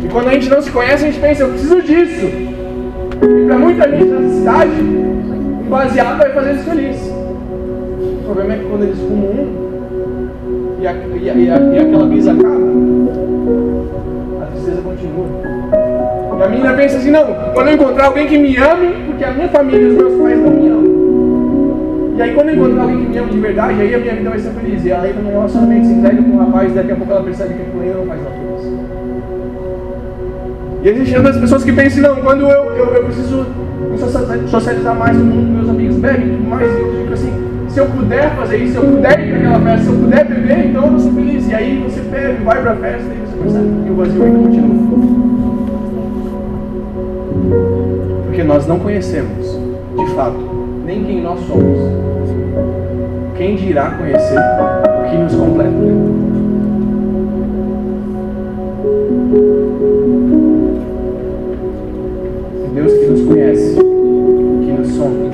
E 0.02 0.08
quando 0.08 0.30
a 0.30 0.32
gente 0.32 0.50
não 0.50 0.62
se 0.62 0.72
conhece, 0.72 1.04
a 1.04 1.08
gente 1.08 1.20
pensa, 1.20 1.44
eu 1.44 1.50
preciso 1.50 1.82
disso. 1.82 2.47
E 3.22 3.48
para 3.48 3.58
muita 3.58 3.90
gente 3.90 4.06
nessa 4.06 4.36
cidade, 4.36 4.82
um 4.82 5.70
baseado 5.70 6.18
vai 6.18 6.32
fazer 6.32 6.50
eles 6.52 6.64
felizes. 6.64 7.08
O 7.08 8.24
problema 8.26 8.54
é 8.54 8.58
que 8.58 8.66
quando 8.66 8.84
eles 8.84 9.00
fumam 9.00 9.30
um 9.32 9.68
e, 10.80 10.88
a, 10.88 10.94
e, 10.94 11.30
a, 11.30 11.34
e, 11.34 11.52
a, 11.52 11.60
e 11.60 11.80
aquela 11.80 12.06
brisa 12.06 12.32
acaba, 12.32 12.56
a 14.42 14.46
tristeza 14.52 14.82
continua. 14.82 15.26
E 16.38 16.44
a 16.44 16.48
menina 16.48 16.74
pensa 16.74 16.98
assim, 16.98 17.12
não, 17.12 17.26
quando 17.54 17.68
eu 17.70 17.74
encontrar 17.74 18.06
alguém 18.06 18.28
que 18.28 18.38
me 18.38 18.56
ame, 18.58 18.94
porque 19.08 19.24
a 19.24 19.32
minha 19.32 19.48
família 19.50 19.82
e 19.82 19.88
os 19.88 19.96
meus 19.96 20.22
pais 20.22 20.40
não 20.40 20.52
me 20.52 20.68
amam. 20.68 22.18
E 22.18 22.22
aí 22.22 22.34
quando 22.34 22.50
eu 22.50 22.56
encontrar 22.56 22.82
alguém 22.84 23.06
que 23.06 23.10
me 23.10 23.18
ama 23.18 23.30
de 23.30 23.40
verdade, 23.40 23.82
aí 23.82 23.96
a 23.96 23.98
minha 23.98 24.16
vida 24.16 24.30
vai 24.30 24.40
ser 24.40 24.52
feliz. 24.52 24.86
E 24.86 24.92
ela 24.92 25.10
entra 25.10 25.22
num 25.22 25.32
relacionamento 25.32 25.86
se 25.86 25.94
entrega 25.94 26.22
com 26.22 26.30
um 26.30 26.38
rapaz, 26.38 26.74
daqui 26.74 26.92
a 26.92 26.96
pouco 26.96 27.12
ela 27.12 27.24
percebe 27.24 27.54
que 27.56 27.72
com 27.72 27.82
ele 27.82 27.94
não 27.94 28.06
faz 28.06 28.22
ela 28.22 28.32
feliz. 28.32 28.48
E 30.84 30.90
existem 30.90 31.18
outras 31.18 31.38
pessoas 31.38 31.64
que 31.64 31.72
pensam, 31.74 32.04
não, 32.04 32.16
quando 32.22 32.42
eu, 32.42 32.76
eu, 32.76 32.94
eu 32.94 33.04
preciso 33.06 33.46
socializar 34.48 34.96
mais 34.96 35.18
com 35.18 35.24
meus 35.24 35.70
amigos 35.70 35.96
bebem, 35.98 36.38
mais 36.40 36.70
eu 36.70 36.94
fico 36.94 37.14
assim, 37.14 37.34
se 37.68 37.80
eu 37.80 37.88
puder 37.88 38.36
fazer 38.36 38.58
isso, 38.58 38.74
se 38.74 38.78
eu 38.78 38.84
puder 38.84 39.20
ir 39.20 39.30
para 39.30 39.38
aquela 39.38 39.60
festa, 39.60 39.86
se 39.86 39.90
eu 39.90 40.00
puder 40.00 40.26
beber, 40.26 40.66
então 40.68 40.94
eu 40.94 41.00
sou 41.00 41.14
feliz. 41.14 41.48
E 41.48 41.54
aí 41.54 41.84
você 41.84 42.02
bebe, 42.02 42.44
vai 42.44 42.62
para 42.62 42.72
a 42.72 42.76
festa 42.76 43.08
e 43.14 43.26
você 43.26 43.38
percebe 43.38 43.70
que 43.86 43.92
o 43.92 43.96
vazio 43.96 44.24
ainda 44.24 44.40
continua. 44.40 44.78
Porque 48.26 48.44
nós 48.44 48.68
não 48.68 48.80
conhecemos, 48.80 49.60
de 49.98 50.06
fato, 50.16 50.38
nem 50.86 51.04
quem 51.04 51.22
nós 51.22 51.40
somos. 51.42 51.78
Quem 53.36 53.56
dirá 53.56 53.92
conhecer 53.92 54.40
o 54.40 55.10
que 55.10 55.18
nos 55.18 55.36
completa? 55.36 56.27
Deus 62.78 62.94
que 62.94 63.06
nos 63.08 63.22
conhece, 63.24 63.76
que 63.76 64.72
nos 64.72 64.88
sonda. 64.90 65.32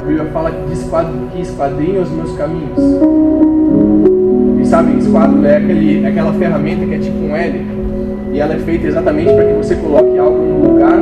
A 0.00 0.04
Bíblia 0.06 0.24
fala 0.32 0.50
que 0.50 1.42
esquadrinha 1.42 2.00
os 2.00 2.10
meus 2.10 2.32
caminhos. 2.38 2.78
E 4.58 4.64
sabem, 4.64 4.96
esquadro 4.96 5.44
é 5.44 5.58
aquele, 5.58 6.06
aquela 6.06 6.32
ferramenta 6.32 6.86
que 6.86 6.94
é 6.94 6.98
tipo 6.98 7.18
um 7.18 7.36
L. 7.36 7.66
E 8.32 8.40
ela 8.40 8.54
é 8.54 8.58
feita 8.58 8.86
exatamente 8.86 9.30
para 9.34 9.44
que 9.44 9.52
você 9.52 9.74
coloque 9.76 10.18
algo 10.18 10.38
no 10.38 10.72
lugar 10.72 10.98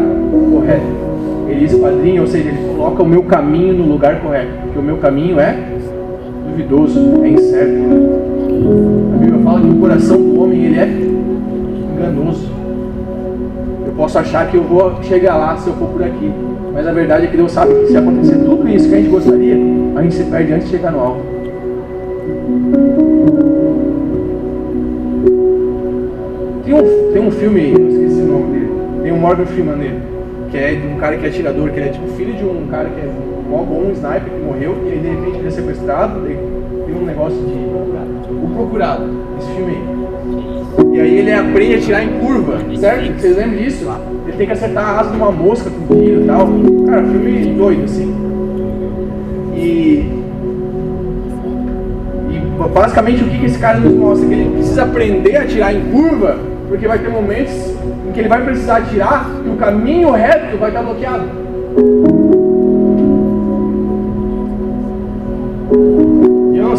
correto 0.50 1.04
ele 1.48 1.66
esquadrinha, 1.66 2.20
ou 2.20 2.26
seja, 2.26 2.48
ele 2.48 2.58
coloca 2.74 3.04
o 3.04 3.06
meu 3.06 3.22
caminho 3.22 3.74
no 3.74 3.84
lugar 3.84 4.20
correto, 4.20 4.50
porque 4.62 4.78
o 4.80 4.82
meu 4.82 4.96
caminho 4.96 5.38
é 5.38 5.56
duvidoso, 6.50 7.22
é 7.22 7.28
incerto. 7.28 7.84
A 9.14 9.16
Bíblia 9.18 9.44
fala 9.44 9.60
que 9.60 9.68
o 9.68 9.78
coração 9.78 10.16
do 10.16 10.40
homem 10.40 10.64
ele 10.64 10.78
é 10.80 10.88
enganoso. 11.94 12.53
Posso 13.96 14.18
achar 14.18 14.50
que 14.50 14.56
eu 14.56 14.62
vou 14.64 15.02
chegar 15.02 15.36
lá 15.36 15.56
se 15.56 15.68
eu 15.68 15.74
for 15.74 15.88
por 15.88 16.02
aqui, 16.02 16.32
mas 16.72 16.86
a 16.86 16.92
verdade 16.92 17.26
é 17.26 17.28
que 17.28 17.36
Deus 17.36 17.52
sabe 17.52 17.74
que 17.74 17.86
se 17.86 17.96
acontecer 17.96 18.36
tudo 18.36 18.68
isso 18.68 18.88
que 18.88 18.94
a 18.94 18.98
gente 18.98 19.10
gostaria, 19.10 19.56
a 19.96 20.02
gente 20.02 20.14
se 20.14 20.24
perde 20.24 20.52
antes 20.52 20.68
de 20.68 20.76
chegar 20.76 20.90
no 20.90 21.00
alvo. 21.00 21.20
Tem 26.64 26.74
um, 26.74 27.12
tem 27.12 27.22
um 27.22 27.30
filme, 27.30 27.72
eu 27.72 27.88
esqueci 27.88 28.20
o 28.20 28.26
nome 28.26 28.52
dele, 28.52 28.72
tem 29.02 29.12
um 29.12 29.18
Morgan 29.18 29.46
Freeman 29.46 29.76
nele 29.76 30.14
que 30.54 30.58
é 30.58 30.72
de 30.72 30.86
um 30.86 30.96
cara 30.98 31.16
que 31.16 31.26
é 31.26 31.28
atirador, 31.28 31.68
que 31.70 31.80
ele 31.80 31.88
é 31.88 31.92
tipo 31.92 32.06
filho 32.10 32.32
de 32.32 32.44
um 32.44 32.68
cara 32.70 32.88
que 32.88 33.00
é 33.00 33.10
mó 33.50 33.64
bom, 33.64 33.88
um 33.88 33.90
sniper 33.90 34.30
que 34.32 34.38
morreu, 34.38 34.76
e 34.86 34.92
aí 34.92 34.98
de 35.00 35.08
repente 35.08 35.38
ele 35.38 35.48
é 35.48 35.50
sequestrado, 35.50 36.20
tem 36.20 36.94
um 36.94 37.04
negócio 37.04 37.36
de. 37.36 37.74
O 38.30 38.50
procurado, 38.54 39.02
esse 39.38 39.50
filme. 39.52 39.78
E 40.92 41.00
aí 41.00 41.18
ele 41.18 41.32
aprende 41.32 41.74
a 41.74 41.78
atirar 41.78 42.04
em 42.04 42.20
curva, 42.20 42.58
certo? 42.78 43.20
Vocês 43.20 43.36
lembram 43.36 43.58
disso? 43.58 43.86
Ele 44.26 44.36
tem 44.36 44.46
que 44.46 44.52
acertar 44.52 44.84
a 44.84 45.00
asa 45.00 45.10
de 45.10 45.16
uma 45.16 45.30
mosca 45.30 45.70
com 45.70 45.94
tiro 45.94 46.22
e 46.22 46.26
tal. 46.26 46.48
Cara, 46.86 47.02
filme 47.04 47.54
doido, 47.54 47.84
assim. 47.84 48.14
E. 49.56 50.24
Basicamente 52.72 53.22
o 53.22 53.28
que, 53.28 53.44
esse 53.44 53.58
cara 53.58 53.78
nos 53.78 53.94
mostra? 53.94 54.26
Que 54.26 54.34
ele 54.34 54.50
precisa 54.50 54.84
aprender 54.84 55.36
a 55.36 55.42
atirar 55.42 55.74
em 55.74 55.90
curva, 55.90 56.38
porque 56.68 56.88
vai 56.88 56.98
ter 56.98 57.08
momentos 57.08 57.52
em 58.08 58.12
que 58.12 58.20
ele 58.20 58.28
vai 58.28 58.42
precisar 58.42 58.78
atirar 58.78 59.30
e 59.44 59.48
o 59.48 59.56
caminho 59.56 60.10
reto 60.10 60.56
vai 60.56 60.70
estar 60.70 60.82
bloqueado. 60.82 62.23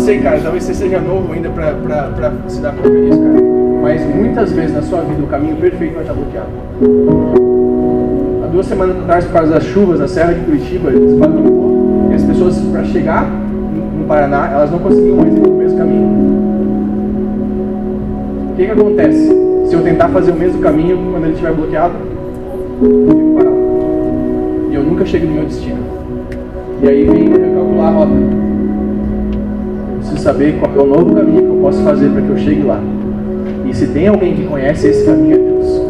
Sei, 0.05 0.19
cara, 0.19 0.39
talvez 0.39 0.63
você 0.63 0.73
seja 0.75 0.99
novo 0.99 1.33
ainda 1.33 1.49
para 1.49 1.73
se 2.47 2.61
dar 2.61 2.73
conta 2.73 2.89
disso, 2.91 3.19
cara. 3.19 3.41
Mas 3.81 4.05
muitas 4.15 4.51
vezes 4.51 4.75
na 4.75 4.81
sua 4.83 5.01
vida 5.01 5.23
o 5.23 5.27
caminho 5.27 5.55
perfeito 5.55 5.95
vai 5.95 6.03
estar 6.03 6.13
bloqueado. 6.13 6.49
Há 8.43 8.47
duas 8.47 8.67
semanas 8.67 8.97
atrás, 8.99 9.25
por 9.25 9.33
causa 9.33 9.53
das 9.53 9.63
chuvas, 9.63 9.99
a 9.99 10.07
Serra 10.07 10.33
de 10.33 10.41
Curitiba 10.41 10.91
desbaratou 10.91 12.09
e 12.11 12.13
as 12.13 12.23
pessoas, 12.23 12.57
para 12.71 12.83
chegar 12.83 13.25
no 13.25 14.05
Paraná, 14.05 14.51
elas 14.53 14.71
não 14.71 14.77
conseguiam 14.77 15.17
mais 15.17 15.33
ir 15.33 15.39
pelo 15.39 15.55
mesmo 15.55 15.77
caminho. 15.77 16.05
O 18.51 18.55
que, 18.55 18.65
que 18.65 18.71
acontece? 18.71 19.27
Se 19.67 19.73
eu 19.73 19.81
tentar 19.81 20.09
fazer 20.09 20.31
o 20.31 20.35
mesmo 20.35 20.61
caminho 20.61 20.97
quando 21.11 21.23
ele 21.23 21.33
estiver 21.33 21.51
bloqueado, 21.51 21.95
eu 22.81 23.07
fico 23.07 23.35
parado. 23.35 23.55
E 24.69 24.75
eu 24.75 24.83
nunca 24.83 25.03
chego 25.03 25.25
no 25.25 25.33
meu 25.33 25.45
destino. 25.45 25.83
E 26.83 26.87
aí 26.87 27.05
vem 27.05 27.29
recalcular 27.29 27.87
a 27.87 27.91
rota. 27.91 28.44
Saber 30.25 30.57
qual 30.59 30.73
é 30.75 30.79
o 30.79 30.87
novo 30.87 31.13
caminho 31.13 31.43
que 31.43 31.49
eu 31.49 31.59
posso 31.61 31.83
fazer 31.83 32.09
para 32.09 32.19
que 32.19 32.29
eu 32.29 32.37
chegue 32.39 32.63
lá. 32.63 32.79
E 33.63 33.71
se 33.75 33.85
tem 33.89 34.07
alguém 34.07 34.33
que 34.33 34.47
conhece 34.47 34.87
esse 34.87 35.05
caminho 35.05 35.35
é 35.35 35.37
Deus. 35.37 35.81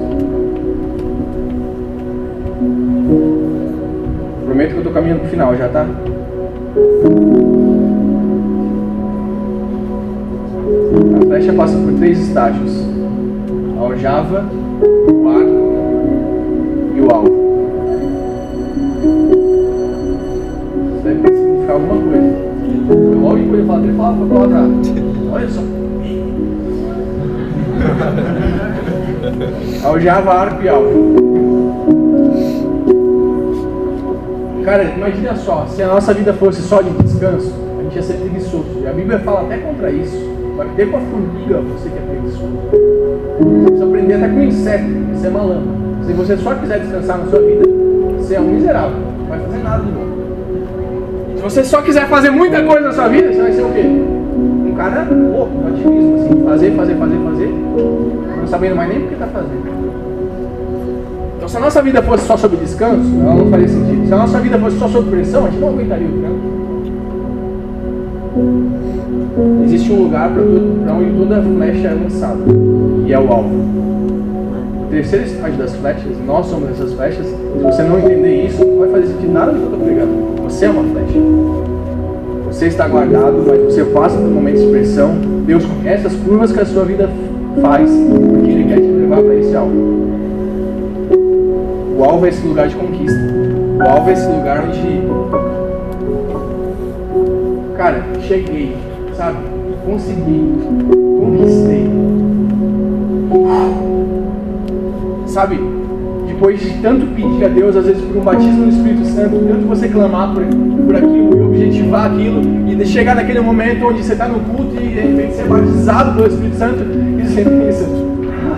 Prometo 4.44 4.72
que 4.72 4.76
eu 4.76 4.80
estou 4.80 4.92
caminhando 4.92 5.20
para 5.20 5.28
o 5.28 5.30
final, 5.30 5.56
já 5.56 5.70
tá? 5.70 5.88
A 11.16 11.26
flecha 11.28 11.54
passa 11.54 11.78
por 11.78 11.94
três 11.94 12.20
estágios 12.20 12.86
aljava, 13.80 14.44
o 15.14 15.30
arco 15.30 15.64
e 16.94 17.00
o 17.00 17.10
alvo. 17.10 17.46
Isso 20.94 21.04
deve 21.06 21.26
significar 21.26 21.76
alguma 21.76 22.02
coisa. 22.02 22.15
Fala, 23.66 23.84
ele 23.84 23.98
fala 23.98 24.10
a 24.10 24.28
palavra. 24.28 24.60
Olha 25.32 25.50
só. 25.50 25.62
aljava, 29.88 30.34
arco 30.34 30.64
e 30.64 30.70
alvo. 30.70 31.16
Cara, 34.64 34.84
imagina 34.84 35.36
só, 35.36 35.66
se 35.68 35.84
a 35.84 35.88
nossa 35.88 36.14
vida 36.14 36.34
fosse 36.34 36.62
só 36.62 36.82
de 36.82 36.90
descanso, 37.04 37.54
a 37.80 37.84
gente 37.84 37.96
ia 37.96 38.02
ser 38.02 38.14
preguiçoso. 38.14 38.66
E 38.82 38.88
a 38.88 38.92
Bíblia 38.92 39.20
fala 39.20 39.42
até 39.42 39.58
contra 39.58 39.92
isso. 39.92 40.18
Vai 40.58 40.68
ter 40.76 40.90
com 40.90 40.98
a 40.98 41.02
formiga 41.02 41.62
você 41.62 41.90
que 41.90 41.98
é 41.98 42.02
preguiçoso. 42.02 42.58
Você 43.40 43.62
precisa 43.62 43.86
aprender 43.86 44.14
até 44.16 44.28
com 44.30 44.42
inseto, 44.42 44.86
você 45.14 45.28
é 45.28 45.30
malandro. 45.30 45.70
Se 46.06 46.14
você 46.14 46.38
só 46.38 46.56
quiser 46.56 46.80
descansar 46.80 47.20
na 47.20 47.26
sua 47.28 47.42
vida, 47.42 47.64
você 48.18 48.36
é 48.36 48.40
um 48.40 48.46
miserável, 48.46 48.98
não 49.20 49.28
vai 49.28 49.40
fazer 49.40 49.58
nada 49.60 49.84
de 49.84 49.92
novo. 49.92 50.15
Você 51.46 51.64
só 51.64 51.80
quiser 51.80 52.08
fazer 52.08 52.32
muita 52.32 52.64
coisa 52.64 52.88
na 52.88 52.92
sua 52.92 53.08
vida, 53.08 53.32
você 53.32 53.40
vai 53.40 53.52
ser 53.52 53.62
o 53.62 53.70
quê? 53.70 53.82
Um 53.84 54.74
cara 54.76 55.08
louco, 55.12 55.52
ativismo, 55.68 56.16
assim, 56.16 56.44
fazer, 56.44 56.72
fazer, 56.72 56.96
fazer, 56.96 57.18
fazer, 57.18 57.54
não 58.40 58.48
sabendo 58.48 58.76
mais 58.76 58.90
nem 58.90 59.04
o 59.04 59.08
que 59.08 59.14
está 59.14 59.28
fazendo. 59.28 59.64
Então, 61.38 61.48
se 61.48 61.56
a 61.56 61.60
nossa 61.60 61.84
vida 61.84 62.02
fosse 62.02 62.26
só 62.26 62.36
sobre 62.36 62.58
descanso, 62.58 63.14
ela 63.22 63.36
não 63.36 63.48
faria 63.52 63.68
sentido. 63.68 64.08
Se 64.08 64.14
a 64.16 64.18
nossa 64.18 64.40
vida 64.40 64.58
fosse 64.58 64.80
só 64.80 64.88
sobre 64.88 65.12
pressão, 65.12 65.46
a 65.46 65.50
gente 65.52 65.60
não 65.62 65.70
aguentaria 65.70 66.08
o 66.08 66.20
trampo. 66.20 66.56
Existe 69.66 69.94
um 69.94 70.02
lugar 70.02 70.32
para 70.32 70.94
onde 70.96 71.12
toda 71.12 71.44
flecha 71.44 71.88
é 71.90 71.94
lançada, 71.94 72.40
e 73.06 73.14
é 73.14 73.20
o 73.20 73.32
alvo. 73.32 73.54
Terceiro 74.90 75.26
estágio 75.26 75.60
das 75.60 75.76
flechas, 75.76 76.18
nós 76.26 76.48
somos 76.48 76.72
essas 76.72 76.92
flechas, 76.94 77.28
se 77.28 77.64
você 77.64 77.84
não 77.84 78.00
entender 78.00 78.48
isso, 78.48 78.66
não 78.66 78.80
vai 78.80 78.90
fazer 78.90 79.14
sentido 79.14 79.32
nada 79.32 79.52
do 79.52 79.60
que 79.60 79.64
eu 79.64 79.70
estou 79.70 79.86
pregando. 79.86 80.35
Você 80.56 80.68
é 80.68 80.70
uma 80.70 80.84
flecha. 80.84 81.20
Você 82.48 82.68
está 82.68 82.88
guardado, 82.88 83.44
mas 83.46 83.62
você 83.62 83.84
passa 83.84 84.16
por 84.18 84.30
momentos 84.30 84.62
de 84.62 84.70
pressão. 84.70 85.16
Deus 85.46 85.66
conhece 85.66 86.08
as 86.08 86.16
curvas 86.16 86.54
que 86.54 86.62
a 86.62 86.66
sua 86.66 86.86
vida 86.86 87.10
faz, 87.62 87.92
porque 87.92 88.52
Ele 88.52 88.64
quer 88.64 88.78
te 88.78 88.88
levar 88.88 89.22
para 89.22 89.36
esse 89.36 89.54
alvo. 89.54 89.76
O 91.98 92.04
alvo 92.06 92.26
é 92.26 92.30
esse 92.30 92.48
lugar 92.48 92.70
de 92.70 92.76
conquista. 92.76 93.20
O 93.78 93.84
alvo 93.86 94.10
é 94.10 94.14
esse 94.14 94.26
lugar 94.28 94.64
onde. 94.64 95.04
Cara, 97.76 98.02
cheguei 98.22 98.78
sabe? 99.14 99.40
Consegui, 99.86 100.54
conquistei. 101.20 101.90
Sabe? 105.28 105.85
De 106.36 106.42
depois 106.42 106.60
de 106.60 106.70
tanto 106.82 107.06
pedir 107.08 107.46
a 107.46 107.48
Deus, 107.48 107.78
às 107.78 107.86
vezes 107.86 108.04
por 108.04 108.18
um 108.18 108.22
batismo 108.22 108.66
no 108.66 108.70
Espírito 108.70 109.06
Santo, 109.06 109.38
tanto 109.48 109.68
você 109.68 109.88
clamar 109.88 110.34
por, 110.34 110.44
por 110.44 110.96
aquilo 110.96 111.38
e 111.38 111.44
objetivar 111.46 112.12
aquilo, 112.12 112.42
e 112.68 112.86
chegar 112.86 113.16
naquele 113.16 113.40
momento 113.40 113.86
onde 113.86 114.04
você 114.04 114.12
está 114.12 114.28
no 114.28 114.42
culto 114.42 114.76
e 114.76 114.88
de 114.88 115.00
repente 115.00 115.34
ser 115.34 115.48
batizado 115.48 116.14
pelo 116.14 116.28
Espírito 116.28 116.58
Santo, 116.58 116.84
e 116.84 117.26
você 117.26 117.42
pensa, 117.42 117.86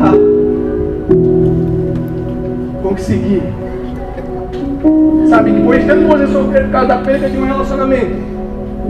ah, 0.02 0.14
consegui. 2.82 3.44
Sabe, 5.30 5.52
depois 5.52 5.82
de 5.82 5.88
tanto 5.88 6.08
você 6.08 6.28
sofrer 6.28 6.64
por 6.64 6.72
causa 6.72 6.88
da 6.88 6.98
perda 6.98 7.30
de 7.30 7.38
um 7.38 7.46
relacionamento, 7.46 8.16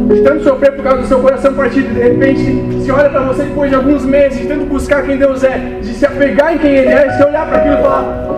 de 0.07 0.21
tanto 0.21 0.43
sofrer 0.43 0.71
por 0.75 0.83
causa 0.83 1.01
do 1.01 1.07
seu 1.07 1.19
coração 1.19 1.53
partido, 1.53 1.93
de 1.93 2.01
repente 2.01 2.83
se 2.83 2.91
olha 2.91 3.09
para 3.09 3.21
você 3.21 3.43
depois 3.43 3.69
de 3.69 3.75
alguns 3.75 4.05
meses, 4.05 4.39
de 4.39 4.47
tanto 4.47 4.65
buscar 4.65 5.03
quem 5.03 5.17
Deus 5.17 5.43
é, 5.43 5.79
de 5.81 5.93
se 5.93 6.05
apegar 6.05 6.55
em 6.55 6.57
quem 6.57 6.71
Ele 6.71 6.89
é, 6.89 7.07
e 7.07 7.11
se 7.11 7.23
olhar 7.23 7.47
para 7.47 7.57
aquilo 7.57 7.75
e 7.75 7.81
falar: 7.81 8.36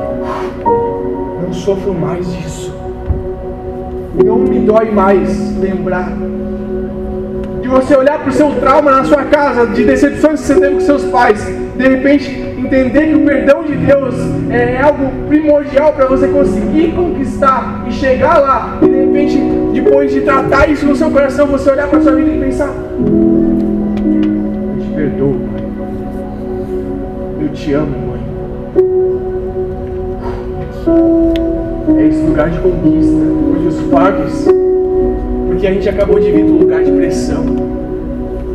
sofro 1.60 1.94
mais 1.94 2.26
disso. 2.34 2.74
Não 4.24 4.40
me 4.40 4.60
dói 4.60 4.92
mais 4.92 5.58
lembrar. 5.58 6.12
De 7.62 7.68
você 7.68 7.96
olhar 7.96 8.20
para 8.20 8.30
o 8.30 8.34
seu 8.34 8.52
trauma 8.56 8.92
na 8.92 9.04
sua 9.04 9.24
casa, 9.26 9.68
de 9.68 9.84
decepções 9.84 10.42
que 10.42 10.48
você 10.48 10.60
teve 10.60 10.76
com 10.76 10.82
seus 10.82 11.04
pais, 11.06 11.46
de 11.78 11.88
repente 11.88 12.32
entender 12.58 13.08
que 13.08 13.16
o 13.16 13.26
perdão 13.26 13.64
de 13.64 13.76
Deus 13.76 14.16
é 14.50 14.82
algo 14.82 15.10
primordial 15.28 15.94
para 15.94 16.06
você 16.06 16.28
conseguir 16.28 16.94
conquistar 16.94 17.86
e 17.88 17.92
chegar 17.92 18.40
lá, 18.40 18.80
e 18.82 18.88
de 18.88 19.06
repente, 19.06 19.38
depois 19.74 20.12
de 20.12 20.22
tratar 20.22 20.70
isso 20.70 20.86
no 20.86 20.96
seu 20.96 21.12
coração, 21.12 21.48
você 21.48 21.70
olhar 21.70 21.88
para 21.88 22.02
sua 22.02 22.16
vida 22.16 22.32
e 22.32 22.40
pensar: 22.40 22.74
Eu 23.06 24.82
te 24.82 24.90
perdoo, 24.96 25.40
Pai. 25.52 25.64
Eu 27.42 27.50
te 27.50 27.74
amo, 27.74 27.96
Mãe. 28.08 28.20
Esse 32.10 32.22
lugar 32.22 32.50
de 32.50 32.60
conquista, 32.60 33.16
onde 33.16 33.68
os 33.68 33.80
fardos, 33.92 34.46
porque 35.48 35.68
a 35.68 35.72
gente 35.72 35.88
acabou 35.88 36.20
de 36.20 36.32
vir 36.32 36.46
do 36.46 36.58
lugar 36.58 36.84
de 36.84 36.92
pressão. 36.92 37.46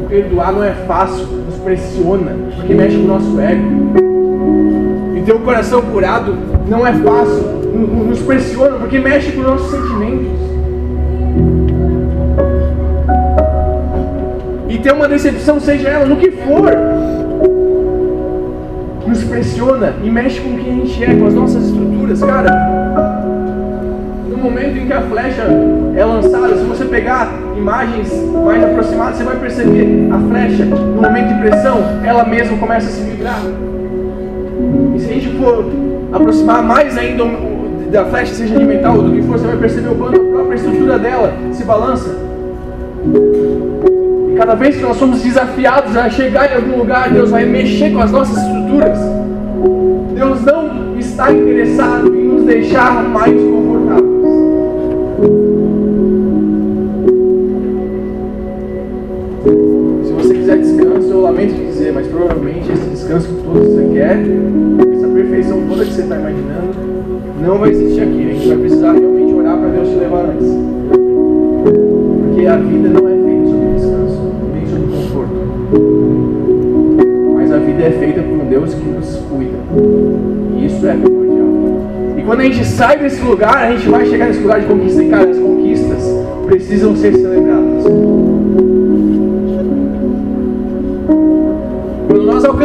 E 0.01 0.07
perdoar 0.09 0.53
não 0.53 0.65
é 0.65 0.73
fácil, 0.87 1.27
nos 1.27 1.57
pressiona, 1.59 2.33
porque 2.57 2.75
mexe 2.75 2.97
com 2.97 3.05
o 3.05 3.09
nosso 3.09 3.41
ego 3.41 4.05
ter 5.25 5.33
o 5.33 5.41
coração 5.41 5.81
curado 5.83 6.37
não 6.69 6.87
é 6.87 6.93
fácil, 6.93 7.43
nos 8.07 8.21
pressiona, 8.21 8.77
porque 8.79 8.99
mexe 8.99 9.33
com 9.33 9.41
os 9.41 9.47
nossos 9.47 9.71
sentimentos. 9.71 10.27
E 14.69 14.79
ter 14.79 14.93
uma 14.93 15.09
decepção, 15.09 15.59
seja 15.61 15.89
ela 15.89 16.05
no 16.05 16.17
que 16.17 16.31
for, 16.31 16.71
nos 19.07 19.25
pressiona 19.25 19.95
e 20.03 20.11
mexe 20.11 20.41
com 20.41 20.57
quem 20.59 20.73
a 20.73 20.75
gente 20.75 21.05
é, 21.05 21.15
com 21.15 21.27
as 21.27 21.35
nossas 21.35 21.65
estruturas, 21.65 22.21
cara. 22.21 22.74
Momento 24.45 24.77
em 24.77 24.87
que 24.87 24.93
a 24.93 25.01
flecha 25.01 25.43
é 25.97 26.05
lançada, 26.05 26.55
se 26.55 26.65
você 26.65 26.85
pegar 26.85 27.33
imagens 27.57 28.13
mais 28.45 28.63
aproximadas, 28.63 29.17
você 29.17 29.25
vai 29.25 29.37
perceber 29.37 30.09
a 30.13 30.19
flecha, 30.29 30.65
no 30.67 31.01
momento 31.01 31.29
de 31.29 31.41
pressão, 31.41 31.79
ela 32.05 32.27
mesma 32.27 32.59
começa 32.59 32.87
a 32.87 32.91
se 32.91 33.03
vibrar. 33.05 33.41
E 34.95 35.01
se 35.01 35.07
a 35.07 35.15
gente 35.15 35.31
for 35.39 35.65
aproximar 36.13 36.63
mais 36.63 36.99
ainda 36.99 37.25
da 37.91 38.05
flecha, 38.05 38.35
seja 38.35 38.59
de 38.59 38.65
metal 38.67 38.97
ou 38.97 39.05
do 39.05 39.13
que 39.13 39.23
for, 39.23 39.39
você 39.39 39.47
vai 39.47 39.57
perceber 39.57 39.89
o 39.89 39.95
quanto 39.95 40.21
a 40.21 40.25
própria 40.25 40.57
estrutura 40.57 40.99
dela 40.99 41.33
se 41.51 41.65
balança. 41.65 42.15
E 44.31 44.37
cada 44.37 44.55
vez 44.55 44.77
que 44.77 44.83
nós 44.83 44.99
somos 44.99 45.23
desafiados 45.23 45.97
a 45.97 46.11
chegar 46.11 46.53
em 46.53 46.57
algum 46.57 46.79
lugar, 46.81 47.11
Deus 47.11 47.31
vai 47.31 47.47
mexer 47.47 47.95
com 47.95 48.01
as 48.01 48.13
nossas 48.13 48.37
estruturas. 48.37 48.99
Deus 50.15 50.45
não 50.45 50.99
está 50.99 51.33
interessado 51.33 52.15
em 52.15 52.29
nos 52.29 52.45
deixar 52.45 53.03
mais 53.05 53.33
confortáveis. 53.33 54.04
Lamento 61.47 61.73
dizer, 61.73 61.93
mas 61.93 62.07
provavelmente 62.07 62.73
esse 62.73 62.89
descanso 62.91 63.29
que 63.29 63.43
todos 63.43 63.69
você 63.69 63.89
quer 63.93 64.19
perfeição 65.15 65.63
toda 65.69 65.85
que 65.85 65.93
você 65.93 66.03
está 66.03 66.17
imaginando 66.17 66.75
não 67.41 67.59
vai 67.59 67.71
existir 67.71 68.03
aqui. 68.03 68.31
A 68.31 68.35
gente 68.35 68.49
vai 68.49 68.57
precisar 68.59 68.93
realmente 68.93 69.35
orar 69.35 69.59
para 69.59 69.69
Deus 69.69 69.89
te 69.89 69.95
levar 69.97 70.25
antes. 70.25 70.49
Porque 72.25 72.47
a 72.47 72.57
vida 72.57 72.89
não 72.89 73.09
é 73.09 73.13
feita 73.13 73.47
sobre 73.49 73.75
descanso, 73.75 74.33
nem 74.53 74.67
sobre 74.67 74.87
conforto. 74.97 75.35
Mas 77.35 77.53
a 77.53 77.59
vida 77.59 77.83
é 77.83 77.91
feita 77.91 78.23
por 78.23 78.33
um 78.33 78.49
Deus 78.49 78.75
que 78.75 78.89
nos 78.89 79.17
cuida. 79.17 79.59
E 80.57 80.67
isso 80.67 80.87
é 80.87 80.95
primordial. 80.95 81.49
E 82.17 82.23
quando 82.23 82.41
a 82.41 82.45
gente 82.45 82.65
sai 82.65 82.99
desse 82.99 83.23
lugar, 83.23 83.57
a 83.57 83.71
gente 83.73 83.89
vai 83.89 84.07
chegar 84.07 84.27
nesse 84.29 84.41
lugar 84.41 84.61
de 84.61 84.67
conquista. 84.67 85.03
E 85.03 85.09
cara, 85.09 85.31
as 85.31 85.39
conquistas 85.39 86.03
precisam 86.47 86.97
ser 86.97 87.15
celebradas. 87.15 87.64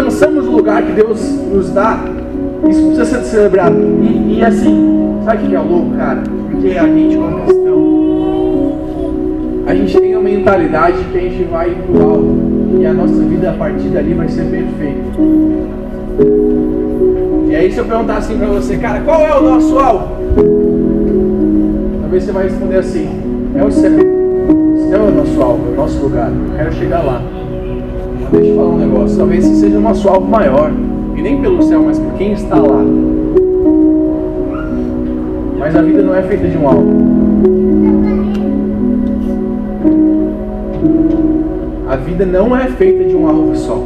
Alcançamos 0.10 0.48
o 0.48 0.52
lugar 0.52 0.82
que 0.82 0.92
Deus 0.94 1.22
nos 1.54 1.70
dá, 1.70 2.04
isso 2.68 2.82
precisa 2.88 3.06
ser 3.06 3.22
celebrado. 3.24 3.76
E, 4.02 4.40
e 4.40 4.44
assim, 4.44 5.22
sabe 5.24 5.46
o 5.46 5.50
que 5.50 5.56
é 5.56 5.60
louco, 5.60 5.92
cara? 5.96 6.24
Porque 6.50 6.70
a 6.78 6.88
gente, 6.88 7.16
como 7.16 7.42
cristão, 7.42 8.74
a 9.68 9.76
gente 9.76 10.00
tem 10.00 10.16
a 10.16 10.20
mentalidade 10.20 10.98
que 11.12 11.18
a 11.18 11.22
gente 11.22 11.44
vai 11.44 11.70
pro 11.70 12.04
alto 12.04 12.38
e 12.80 12.86
a 12.88 12.94
nossa 12.94 13.22
vida 13.22 13.52
a 13.52 13.54
partir 13.54 13.90
dali 13.90 14.16
vai 14.16 14.28
ser 14.28 14.46
perfeita. 14.46 15.00
E 17.48 17.56
aí, 17.56 17.72
se 17.72 17.78
eu 17.78 17.86
perguntar 17.86 18.18
assim 18.18 18.38
pra 18.38 18.48
você, 18.48 18.78
cara, 18.78 19.02
qual 19.02 19.22
é 19.22 19.38
o 19.38 19.44
nosso 19.44 19.78
alvo? 19.78 20.08
Talvez 22.02 22.24
você 22.24 22.32
vai 22.32 22.46
responder 22.46 22.78
assim: 22.78 23.10
é 23.56 23.64
o 23.64 23.72
céu. 23.72 23.92
O 23.92 24.90
céu 24.90 25.02
é 25.02 25.08
o 25.08 25.12
nosso 25.12 25.42
alvo, 25.42 25.68
é 25.70 25.72
o 25.72 25.76
nosso 25.76 26.00
lugar. 26.00 26.30
Eu 26.30 26.58
quero 26.58 26.74
chegar 26.74 27.02
lá. 27.04 27.22
Deixa 28.32 28.50
eu 28.52 28.56
falar 28.56 28.70
um 28.70 28.78
negócio: 28.78 29.18
talvez 29.18 29.46
esse 29.46 29.56
seja 29.56 29.78
o 29.78 29.82
nosso 29.82 30.08
alvo 30.08 30.28
maior 30.28 30.72
e 31.16 31.22
nem 31.22 31.42
pelo 31.42 31.62
céu, 31.64 31.82
mas 31.84 31.98
por 31.98 32.14
quem 32.14 32.34
está 32.34 32.56
lá. 32.56 32.84
Mas 35.58 35.76
a 35.76 35.82
vida 35.82 36.04
não 36.04 36.16
é 36.16 36.22
feita 36.22 36.48
de 36.48 36.58
um 36.58 36.68
alvo. 36.68 37.10
A 41.88 41.96
vida 41.96 42.26
não 42.26 42.56
é 42.56 42.68
feita 42.68 43.04
de 43.04 43.16
um 43.16 43.28
alvo 43.28 43.56
só. 43.56 43.84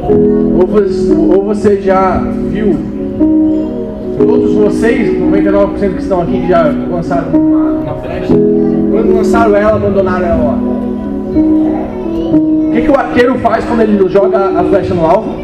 Ou 0.00 0.66
você, 0.66 1.12
ou 1.12 1.44
você 1.44 1.80
já 1.82 2.18
viu, 2.50 2.74
todos 4.18 4.54
vocês, 4.54 5.20
99% 5.20 5.94
que 5.94 6.02
estão 6.02 6.22
aqui, 6.22 6.48
já 6.48 6.72
lançaram 6.90 7.28
uma, 7.38 7.72
uma 7.80 7.94
flecha. 7.96 8.32
Quando 8.32 9.14
lançaram 9.14 9.56
ela, 9.56 9.76
abandonaram 9.76 10.26
ela. 10.26 10.75
Que, 12.76 12.82
que 12.82 12.90
o 12.90 12.94
arqueiro 12.94 13.38
faz 13.38 13.64
quando 13.64 13.80
ele 13.80 14.06
joga 14.10 14.36
a 14.36 14.62
flecha 14.62 14.92
no 14.92 15.06
alvo? 15.06 15.34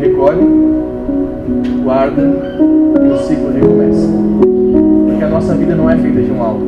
recolhe, 0.00 0.40
guarda 1.82 2.22
e 2.22 3.06
o 3.06 3.18
ciclo 3.18 3.52
recomeça. 3.52 4.08
Porque 5.06 5.24
a 5.24 5.28
nossa 5.28 5.54
vida 5.54 5.74
não 5.74 5.90
é 5.90 5.96
feita 5.96 6.22
de 6.22 6.32
um 6.32 6.42
alvo. 6.42 6.66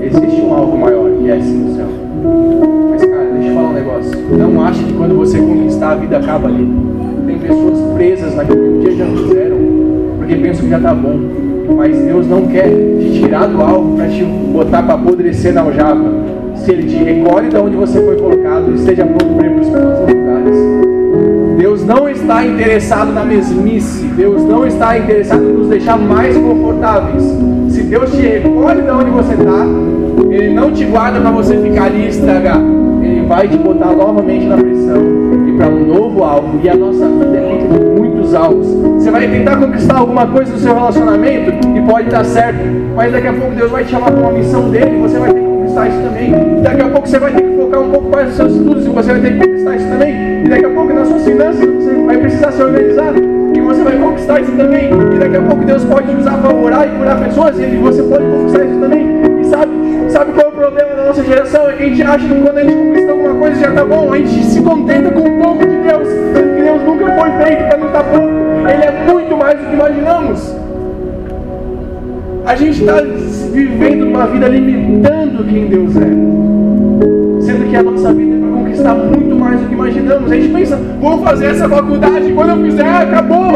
Existe 0.00 0.40
um 0.42 0.54
alvo 0.54 0.78
maior, 0.78 1.10
que 1.10 1.28
é 1.28 1.40
sim 1.40 1.68
o 1.68 1.74
céu. 1.74 1.88
Mas, 2.90 3.04
cara, 3.04 3.24
deixa 3.32 3.48
eu 3.48 3.54
falar 3.56 3.70
um 3.70 3.72
negócio. 3.72 4.12
Não 4.38 4.64
acha 4.64 4.84
que 4.84 4.92
quando 4.92 5.16
você 5.16 5.38
conquistar 5.38 5.92
a 5.92 5.96
vida 5.96 6.18
acaba 6.18 6.46
ali. 6.46 6.68
Tem 7.26 7.38
pessoas 7.40 7.80
presas 7.96 8.36
naquilo 8.36 8.62
que 8.62 8.68
um 8.68 8.80
dia 8.80 8.92
já 8.92 9.06
fizeram, 9.06 9.56
porque 10.18 10.36
pensam 10.36 10.64
que 10.64 10.70
já 10.70 10.76
está 10.76 10.94
bom. 10.94 11.35
Mas 11.74 11.96
Deus 11.98 12.26
não 12.26 12.46
quer 12.46 12.68
te 12.68 13.20
tirar 13.20 13.46
do 13.46 13.60
alvo 13.60 13.96
para 13.96 14.08
te 14.08 14.24
botar 14.24 14.82
para 14.82 14.94
apodrecer 14.94 15.52
na 15.52 15.62
aljava. 15.62 16.10
Se 16.54 16.72
Ele 16.72 16.84
te 16.84 16.96
recolhe 16.96 17.48
de 17.48 17.56
onde 17.56 17.76
você 17.76 18.00
foi 18.02 18.16
colocado, 18.16 18.74
esteja 18.74 19.04
pronto 19.04 19.34
para 19.36 19.46
ir 19.46 19.50
para 19.50 19.62
os 19.62 19.68
próximos 19.68 20.12
lugares. 20.12 20.86
Deus 21.58 21.84
não 21.84 22.08
está 22.08 22.44
interessado 22.44 23.12
na 23.12 23.24
mesmice. 23.24 24.06
Deus 24.08 24.42
não 24.44 24.66
está 24.66 24.98
interessado 24.98 25.44
em 25.44 25.52
nos 25.52 25.68
deixar 25.68 25.98
mais 25.98 26.36
confortáveis. 26.36 27.22
Se 27.70 27.82
Deus 27.82 28.10
te 28.12 28.22
recolhe 28.22 28.82
de 28.82 28.90
onde 28.90 29.10
você 29.10 29.34
está, 29.34 29.66
Ele 30.30 30.54
não 30.54 30.70
te 30.70 30.84
guarda 30.84 31.20
para 31.20 31.30
você 31.30 31.56
ficar 31.58 31.84
ali 31.84 32.04
e 32.04 32.08
estragar. 32.08 32.60
Ele 33.02 33.26
vai 33.26 33.48
te 33.48 33.56
botar 33.56 33.92
novamente 33.92 34.46
na 34.46 34.56
pressão 34.56 35.02
e 35.48 35.52
para 35.56 35.68
um 35.68 35.86
novo 35.86 36.24
alvo. 36.24 36.60
E 36.62 36.68
a 36.68 36.76
nossa 36.76 37.06
vida 37.06 37.38
é 37.38 37.55
alvos. 38.36 38.66
Você 38.66 39.10
vai 39.10 39.28
tentar 39.28 39.56
conquistar 39.56 39.96
alguma 39.96 40.26
coisa 40.26 40.52
no 40.52 40.58
seu 40.58 40.74
relacionamento 40.74 41.50
e 41.76 41.80
pode 41.82 42.08
dar 42.10 42.24
certo, 42.24 42.60
mas 42.94 43.12
daqui 43.12 43.26
a 43.26 43.32
pouco 43.32 43.54
Deus 43.54 43.70
vai 43.70 43.84
te 43.84 43.90
chamar 43.90 44.12
para 44.12 44.20
uma 44.20 44.32
missão 44.32 44.70
dele 44.70 44.96
e 44.96 45.00
você 45.00 45.18
vai 45.18 45.32
ter 45.32 45.40
que 45.40 45.46
conquistar 45.46 45.88
isso 45.88 45.98
também. 46.02 46.62
Daqui 46.62 46.82
a 46.82 46.88
pouco 46.88 47.08
você 47.08 47.18
vai 47.18 47.32
ter 47.32 47.42
que 47.42 47.56
focar 47.56 47.80
um 47.80 47.90
pouco 47.90 48.08
mais 48.10 48.26
nos 48.28 48.36
seus 48.36 48.52
estudos 48.52 48.86
e 48.86 48.88
você 48.88 49.12
vai 49.12 49.20
ter 49.20 49.32
que 49.32 49.46
conquistar 49.46 49.76
isso 49.76 49.88
também. 49.88 50.44
E 50.44 50.48
daqui 50.48 50.64
a 50.64 50.70
pouco 50.70 50.92
nas 50.92 51.08
suas 51.08 51.24
finanças 51.24 51.60
você 51.60 51.94
vai 52.06 52.18
precisar 52.18 52.52
se 52.52 52.62
organizar 52.62 53.12
e 53.54 53.60
você 53.60 53.82
vai 53.82 53.98
conquistar 53.98 54.40
isso 54.40 54.52
também. 54.52 54.90
E 55.14 55.18
daqui 55.18 55.36
a 55.36 55.42
pouco 55.42 55.64
Deus 55.64 55.84
pode 55.84 56.08
te 56.08 56.16
usar 56.16 56.38
para 56.38 56.54
orar 56.54 56.86
e 56.86 56.98
curar 56.98 57.24
pessoas 57.24 57.58
e 57.58 57.76
você 57.76 58.02
pode 58.02 58.24
conquistar 58.24 58.64
isso 58.64 58.80
também. 58.80 59.06
E 59.40 59.44
sabe, 59.44 59.72
sabe 60.10 60.32
qual 60.32 60.46
é 60.46 60.48
o 60.48 60.52
problema? 60.52 60.96
da 60.96 61.04
nossa 61.04 61.22
geração 61.22 61.68
é 61.68 61.72
que 61.74 61.82
a 61.82 61.86
gente 61.86 62.02
acha 62.02 62.26
que 62.26 62.40
quando 62.40 62.58
a 62.58 62.62
gente 62.62 62.74
conquista 62.74 63.12
alguma 63.12 63.34
coisa 63.34 63.60
já 63.60 63.68
está 63.68 63.84
bom, 63.84 64.12
a 64.12 64.16
gente 64.16 64.44
se 64.44 64.62
contenta 64.62 65.10
com 65.10 65.20
um 65.20 65.42
pouco 65.42 65.66
de 65.66 65.76
Deus, 65.76 66.08
Deus 66.76 66.82
nunca 66.84 67.06
foi 67.06 67.30
feito 67.42 67.68
para 67.68 67.78
nos 67.78 67.92
dar 67.92 68.04
pouco, 68.04 68.28
Ele 68.68 68.84
é 68.84 69.04
muito 69.10 69.36
mais 69.36 69.58
do 69.58 69.66
que 69.66 69.72
imaginamos. 69.72 70.56
A 72.44 72.54
gente 72.54 72.80
está 72.80 73.00
vivendo 73.52 74.08
uma 74.08 74.26
vida 74.26 74.48
limitando 74.48 75.44
quem 75.44 75.66
Deus 75.68 75.96
é, 75.96 77.40
sendo 77.40 77.70
que 77.70 77.76
a 77.76 77.82
nossa 77.82 78.12
vida 78.12 78.36
é 78.36 78.38
para 78.38 78.50
conquistar 78.50 78.94
muito 78.94 79.34
mais 79.36 79.60
do 79.60 79.66
que 79.66 79.74
imaginamos. 79.74 80.30
A 80.30 80.34
gente 80.36 80.52
pensa, 80.52 80.76
vou 81.00 81.18
fazer 81.22 81.46
essa 81.46 81.68
faculdade, 81.68 82.32
quando 82.32 82.50
eu 82.50 82.70
fizer, 82.70 82.88
acabou. 82.88 83.52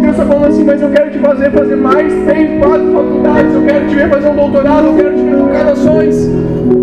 Deus 0.00 0.12
está 0.12 0.24
falando 0.24 0.46
assim, 0.46 0.64
mas 0.64 0.82
eu 0.82 0.90
quero 0.90 1.10
te 1.10 1.18
fazer 1.18 1.50
fazer 1.50 1.76
mais 1.76 2.12
três, 2.24 2.60
quatro 2.60 2.92
faculdades, 2.92 3.54
eu 3.54 3.62
quero 3.62 3.88
te 3.88 3.94
ver 3.94 4.08
fazer 4.08 4.28
um 4.28 4.36
doutorado, 4.36 4.86
eu 4.86 4.94
quero 4.94 5.16
te 5.16 5.22
ver 5.22 5.64
nações. 5.64 6.81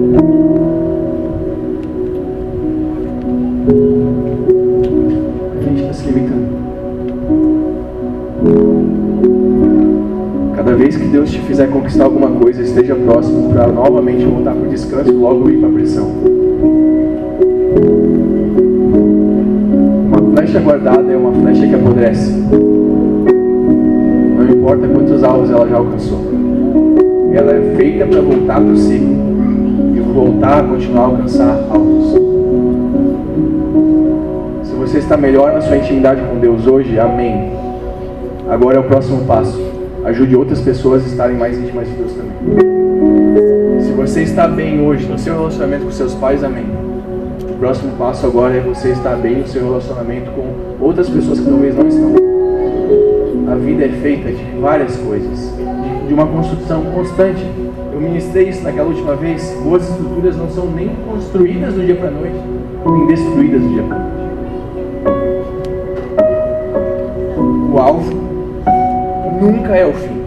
Deus 11.20 11.32
te 11.32 11.40
fizer 11.40 11.68
conquistar 11.68 12.06
alguma 12.06 12.30
coisa, 12.30 12.62
esteja 12.62 12.96
próximo 12.96 13.52
para 13.52 13.68
novamente 13.68 14.24
voltar 14.24 14.54
para 14.54 14.66
o 14.66 14.70
descanso 14.70 15.10
e 15.10 15.14
logo 15.14 15.50
ir 15.50 15.58
para 15.58 15.68
a 15.68 15.72
pressão. 15.74 16.08
Uma 20.08 20.32
flecha 20.34 20.60
guardada 20.62 21.12
é 21.12 21.18
uma 21.18 21.34
flecha 21.34 21.68
que 21.68 21.76
apodrece 21.76 22.34
importa 24.50 24.88
quantos 24.88 25.22
alvos 25.22 25.52
ela 25.52 25.68
já 25.68 25.76
alcançou. 25.76 26.20
Ela 27.34 27.52
é 27.52 27.76
feita 27.76 28.06
para 28.06 28.22
voltar 28.22 28.56
para 28.56 28.72
o 28.72 28.78
ciclo 28.78 29.18
e 29.96 30.00
voltar 30.00 30.60
a 30.60 30.64
continuar 30.64 31.02
a 31.02 31.06
alcançar 31.06 31.60
alvos. 31.70 32.14
Se 34.64 34.74
você 34.74 35.00
está 35.00 35.18
melhor 35.18 35.52
na 35.52 35.60
sua 35.60 35.76
intimidade 35.76 36.22
com 36.22 36.40
Deus 36.40 36.66
hoje, 36.66 36.98
amém. 36.98 37.52
Agora 38.48 38.78
é 38.78 38.80
o 38.80 38.84
próximo 38.84 39.26
passo. 39.26 39.69
Ajude 40.10 40.36
outras 40.36 40.60
pessoas 40.60 41.04
a 41.04 41.08
estarem 41.08 41.38
mais 41.38 41.56
íntimas 41.56 41.88
de 41.88 41.94
Deus 41.94 42.12
também. 42.14 42.34
Se 43.80 43.92
você 43.92 44.24
está 44.24 44.48
bem 44.48 44.82
hoje 44.82 45.06
no 45.06 45.20
seu 45.20 45.36
relacionamento 45.36 45.86
com 45.86 45.92
seus 45.92 46.16
pais, 46.16 46.44
amém. 46.44 46.66
O 47.44 47.54
próximo 47.60 47.92
passo 47.96 48.26
agora 48.26 48.56
é 48.56 48.60
você 48.60 48.90
estar 48.90 49.16
bem 49.18 49.38
no 49.38 49.48
seu 49.48 49.64
relacionamento 49.64 50.32
com 50.32 50.84
outras 50.84 51.08
pessoas 51.08 51.40
que 51.40 51.46
talvez 51.46 51.76
não 51.76 51.88
estão 51.88 52.16
a 53.52 53.56
vida 53.56 53.86
é 53.86 53.90
feita 53.90 54.32
de 54.32 54.44
várias 54.60 54.96
coisas, 54.98 55.54
de, 56.08 56.14
uma 56.14 56.26
construção 56.26 56.86
constante. 56.86 57.46
Eu 57.94 58.02
ministrei 58.02 58.50
isso 58.50 58.64
naquela 58.64 58.88
última 58.88 59.16
vez. 59.16 59.56
Boas 59.64 59.88
estruturas 59.88 60.36
não 60.36 60.50
são 60.50 60.72
nem 60.72 60.90
construídas 61.08 61.76
do 61.76 61.86
dia 61.86 61.96
para 61.96 62.08
a 62.08 62.12
noite, 62.12 62.40
nem 62.86 63.06
destruídas 63.06 63.62
do 63.62 63.70
dia 63.70 63.84
para 63.84 63.96
a 63.96 64.00
noite. 64.00 64.20
O 67.72 67.78
alvo 67.78 68.19
nunca 69.40 69.76
é 69.76 69.86
o 69.86 69.94
fim. 69.94 70.20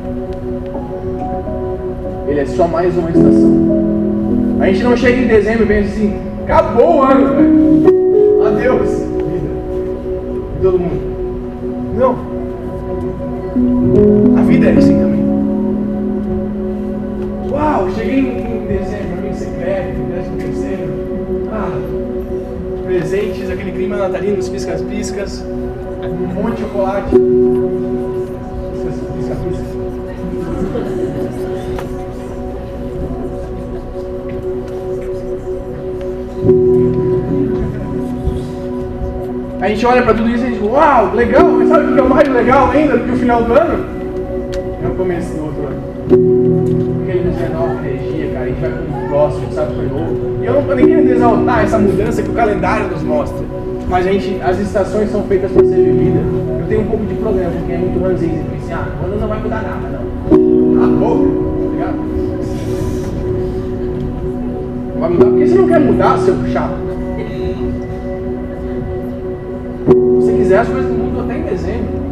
Ele 2.28 2.40
é 2.40 2.46
só 2.46 2.66
mais 2.66 2.96
uma 2.96 3.10
estação. 3.10 4.58
A 4.60 4.66
gente 4.66 4.82
não 4.82 4.96
chega 4.96 5.18
em 5.18 5.26
dezembro 5.26 5.64
e 5.64 5.66
pensa 5.66 5.92
assim, 5.92 6.16
acabou 6.44 6.96
o 6.96 7.02
ano, 7.02 7.34
velho. 7.34 8.46
Adeus, 8.46 8.90
vida. 8.90 9.50
Todo 10.62 10.78
mundo. 10.78 11.12
Não. 11.98 12.16
A 14.38 14.42
vida 14.42 14.66
é 14.68 14.72
assim 14.72 14.98
também. 14.98 15.22
Uau, 17.50 17.90
cheguei 17.90 18.20
em 18.20 18.66
dezembro, 18.66 19.18
amigo 19.18 19.34
secreto, 19.34 19.98
décimo 20.14 20.36
terceiro. 20.38 20.92
Ah, 21.52 21.70
presentes, 22.86 23.50
aquele 23.50 23.72
clima 23.72 23.96
natalino, 23.96 24.38
os 24.38 24.48
piscas-piscas, 24.48 25.44
um 26.02 26.42
monte 26.42 26.56
de 26.56 26.62
chocolate. 26.62 27.21
A 39.62 39.68
gente 39.68 39.86
olha 39.86 40.02
para 40.02 40.14
tudo 40.14 40.28
isso 40.28 40.44
e 40.44 40.50
diz, 40.50 40.60
uau, 40.60 41.14
legal, 41.14 41.44
mas 41.44 41.68
sabe 41.68 41.92
o 41.92 41.94
que 41.94 42.00
é 42.00 42.02
mais 42.02 42.28
legal 42.28 42.68
ainda 42.72 42.96
do 42.96 43.04
que 43.04 43.12
o 43.12 43.16
final 43.16 43.44
do 43.44 43.52
ano? 43.52 43.84
É 44.82 44.88
o 44.88 44.94
começo 44.96 45.36
do 45.36 45.44
outro 45.44 45.62
ano. 45.68 45.80
Porque 46.96 47.12
ele 47.12 47.28
nos 47.28 47.38
renova 47.38 47.86
energia, 47.86 48.32
cara, 48.32 48.44
a 48.44 48.48
gente 48.48 48.60
vai 48.60 48.70
com 48.72 49.14
o 49.14 49.24
a 49.24 49.30
gente 49.30 49.54
sabe 49.54 49.70
que 49.70 49.76
foi 49.76 49.86
novo. 49.86 50.42
E 50.42 50.46
eu 50.46 50.54
não 50.54 50.74
nem 50.74 50.84
querendo 50.84 51.10
exaltar 51.10 51.62
essa 51.62 51.78
mudança 51.78 52.22
que 52.24 52.30
o 52.30 52.32
calendário 52.32 52.88
nos 52.88 53.04
mostra. 53.04 53.38
Mas 53.88 54.04
a 54.04 54.10
gente, 54.10 54.42
as 54.42 54.58
estações 54.58 55.12
são 55.12 55.22
feitas 55.28 55.52
para 55.52 55.64
ser 55.64 55.76
vividas. 55.76 56.24
Eu 56.58 56.66
tenho 56.68 56.80
um 56.80 56.86
pouco 56.86 57.06
de 57.06 57.14
problema, 57.14 57.52
porque 57.52 57.72
é 57.72 57.78
muito 57.78 58.02
ranzinho. 58.02 58.44
E 58.44 58.56
pensa, 58.56 58.74
ah, 58.74 58.88
o 59.00 59.06
ano 59.06 59.20
não 59.20 59.28
vai 59.28 59.40
mudar 59.40 59.62
nada, 59.62 59.88
não. 59.92 60.82
A 60.82 60.86
boca, 60.88 61.28
tá 61.60 61.70
ligado? 61.70 61.98
Vai 64.98 65.08
mudar, 65.08 65.26
porque 65.26 65.46
você 65.46 65.54
não 65.54 65.68
quer 65.68 65.78
mudar, 65.78 66.18
seu 66.18 66.34
chato. 66.48 66.81
Quiser, 70.52 70.58
as 70.60 70.68
coisas 70.68 70.92
mudam 70.92 71.24
até 71.24 71.38
em 71.38 71.42
dezembro. 71.42 72.02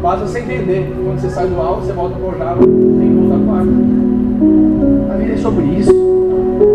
Basta 0.00 0.26
você 0.26 0.38
entender. 0.38 0.90
Quando 1.04 1.20
você 1.20 1.28
sai 1.28 1.46
do 1.46 1.60
alto, 1.60 1.84
você 1.84 1.92
volta 1.92 2.16
para 2.16 2.28
o 2.28 2.38
Java, 2.38 2.60
tem 2.60 3.08
que 3.08 3.14
voltar 3.14 3.38
para 3.44 5.14
A 5.14 5.18
vida 5.18 5.32
é 5.34 5.36
sobre 5.36 5.64
isso. 5.64 5.92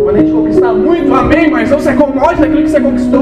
Quando 0.04 0.16
a 0.16 0.20
gente 0.20 0.32
conquistar 0.32 0.74
muito, 0.74 1.14
amém, 1.14 1.50
mas 1.50 1.72
não 1.72 1.80
se 1.80 1.90
acomode 1.90 2.40
daquilo 2.40 2.62
que 2.62 2.70
você 2.70 2.80
conquistou. 2.80 3.22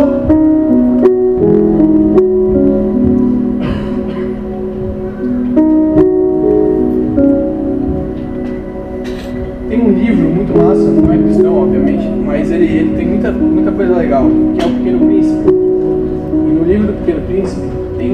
Tem 9.70 9.82
um 9.82 9.91
livro 9.91 10.30
muito 10.30 10.57
massa, 10.57 10.82
não 10.82 11.14
é 11.14 11.18
cristão, 11.18 11.61
obviamente, 11.61 12.07
mas 12.26 12.51
ele, 12.51 12.66
ele 12.66 12.95
tem 12.97 13.07
muita, 13.07 13.32
muita 13.32 13.72
coisa 13.72 13.95
legal, 13.95 14.30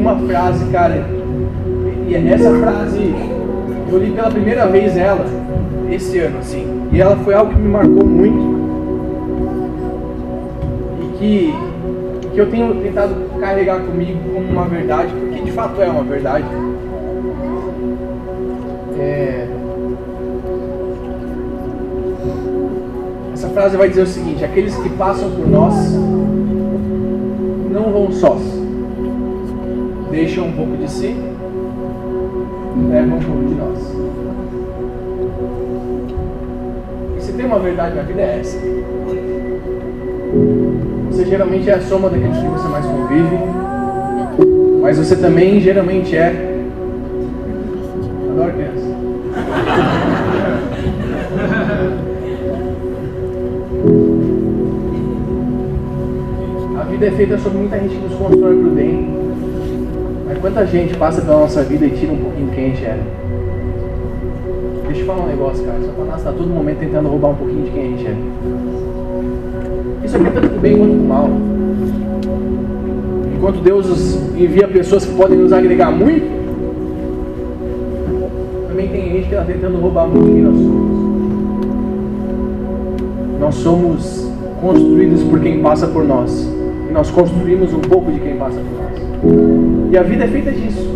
uma 0.09 0.27
frase, 0.27 0.65
cara, 0.71 1.05
e 2.07 2.15
essa 2.15 2.51
frase, 2.55 3.13
eu 3.91 3.99
li 3.99 4.11
pela 4.11 4.31
primeira 4.31 4.65
vez 4.67 4.97
ela, 4.97 5.25
esse 5.91 6.17
ano, 6.19 6.39
assim, 6.39 6.65
e 6.91 6.99
ela 6.99 7.15
foi 7.17 7.35
algo 7.35 7.53
que 7.53 7.59
me 7.59 7.69
marcou 7.69 8.05
muito, 8.05 8.59
e 11.03 11.17
que, 11.17 11.53
que 12.33 12.37
eu 12.39 12.49
tenho 12.49 12.73
tentado 12.81 13.13
carregar 13.39 13.81
comigo 13.81 14.19
como 14.33 14.49
uma 14.49 14.65
verdade, 14.65 15.13
porque 15.13 15.41
de 15.43 15.51
fato 15.51 15.79
é 15.81 15.87
uma 15.87 16.03
verdade. 16.03 16.45
É... 18.99 19.47
Essa 23.33 23.47
frase 23.49 23.77
vai 23.77 23.87
dizer 23.87 24.01
o 24.01 24.07
seguinte: 24.07 24.43
aqueles 24.43 24.75
que 24.75 24.89
passam 24.89 25.31
por 25.31 25.47
nós 25.47 25.73
não 27.71 27.91
vão 27.93 28.11
sós. 28.11 28.58
Deixam 30.11 30.47
um 30.47 30.51
pouco 30.53 30.75
de 30.77 30.89
si, 30.89 31.15
levam 32.89 33.17
um 33.17 33.21
pouco 33.21 33.45
de 33.45 33.55
nós. 33.55 33.79
E 37.17 37.21
se 37.21 37.33
tem 37.33 37.45
uma 37.45 37.59
verdade 37.59 37.95
na 37.95 38.01
vida 38.03 38.21
é 38.21 38.39
essa. 38.39 38.57
Você 41.09 41.25
geralmente 41.25 41.69
é 41.69 41.73
a 41.73 41.81
soma 41.81 42.09
daqueles 42.09 42.37
que 42.37 42.47
você 42.47 42.67
mais 42.67 42.85
convive, 42.85 43.37
mas 44.81 44.97
você 44.97 45.15
também 45.15 45.59
geralmente 45.59 46.15
é. 46.15 46.59
Adoro 48.31 48.53
criança. 48.53 48.89
vida 56.99 57.05
é 57.05 57.11
feita 57.11 57.37
sobre 57.37 57.59
muita 57.59 57.79
gente 57.79 57.95
que 57.95 58.01
nos 58.01 58.15
constrói 58.15 58.57
para 58.57 58.67
o 58.67 58.71
bem. 58.71 59.28
Quanta 60.41 60.65
gente 60.65 60.95
passa 60.95 61.21
pela 61.21 61.41
nossa 61.41 61.61
vida 61.63 61.85
e 61.85 61.89
tira 61.89 62.13
um 62.13 62.17
pouquinho 62.17 62.49
quem 62.51 62.65
a 62.65 62.67
gente 62.69 62.85
era? 62.85 62.99
Deixa 64.87 65.01
eu 65.01 65.05
falar 65.05 65.25
um 65.25 65.27
negócio, 65.27 65.65
cara. 65.65 65.79
Satanás 65.81 66.17
está 66.19 66.31
todo 66.31 66.47
momento 66.47 66.79
tentando 66.79 67.09
roubar 67.09 67.31
um 67.31 67.35
pouquinho 67.35 67.65
de 67.65 67.71
quem 67.71 67.81
a 67.81 67.87
gente 67.89 68.07
é. 68.07 68.15
Isso 70.05 70.15
aqui 70.15 70.27
é 70.27 70.31
tanto 70.31 70.47
do 70.47 70.59
bem 70.61 70.77
quanto 70.77 70.93
do 70.93 71.03
mal. 71.03 71.29
Enquanto 73.35 73.61
Deus 73.61 74.15
envia 74.37 74.67
pessoas 74.69 75.05
que 75.05 75.13
podem 75.13 75.37
nos 75.37 75.51
agregar 75.51 75.91
muito, 75.91 76.25
também 78.69 78.87
tem 78.87 79.11
gente 79.11 79.27
que 79.27 79.35
está 79.35 79.43
tentando 79.43 79.77
roubar 79.77 80.07
muito 80.07 80.25
quem 80.25 80.41
nós 80.41 80.57
somos. 80.57 80.99
Nós 83.39 83.55
somos 83.55 84.31
construídos 84.61 85.21
por 85.23 85.41
quem 85.41 85.61
passa 85.61 85.85
por 85.87 86.05
nós. 86.05 86.58
E 86.89 86.91
nós 86.91 87.11
construímos 87.11 87.73
um 87.73 87.81
pouco 87.81 88.11
de 88.11 88.19
quem 88.19 88.35
passa 88.37 88.59
por 88.59 88.63
nós. 88.63 89.91
E 89.91 89.97
a 89.97 90.03
vida 90.03 90.23
é 90.23 90.27
feita 90.27 90.51
disso. 90.51 90.89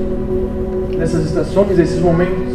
Nessas 0.97 1.25
estações, 1.25 1.77
nesses 1.77 1.99
momentos. 1.99 2.53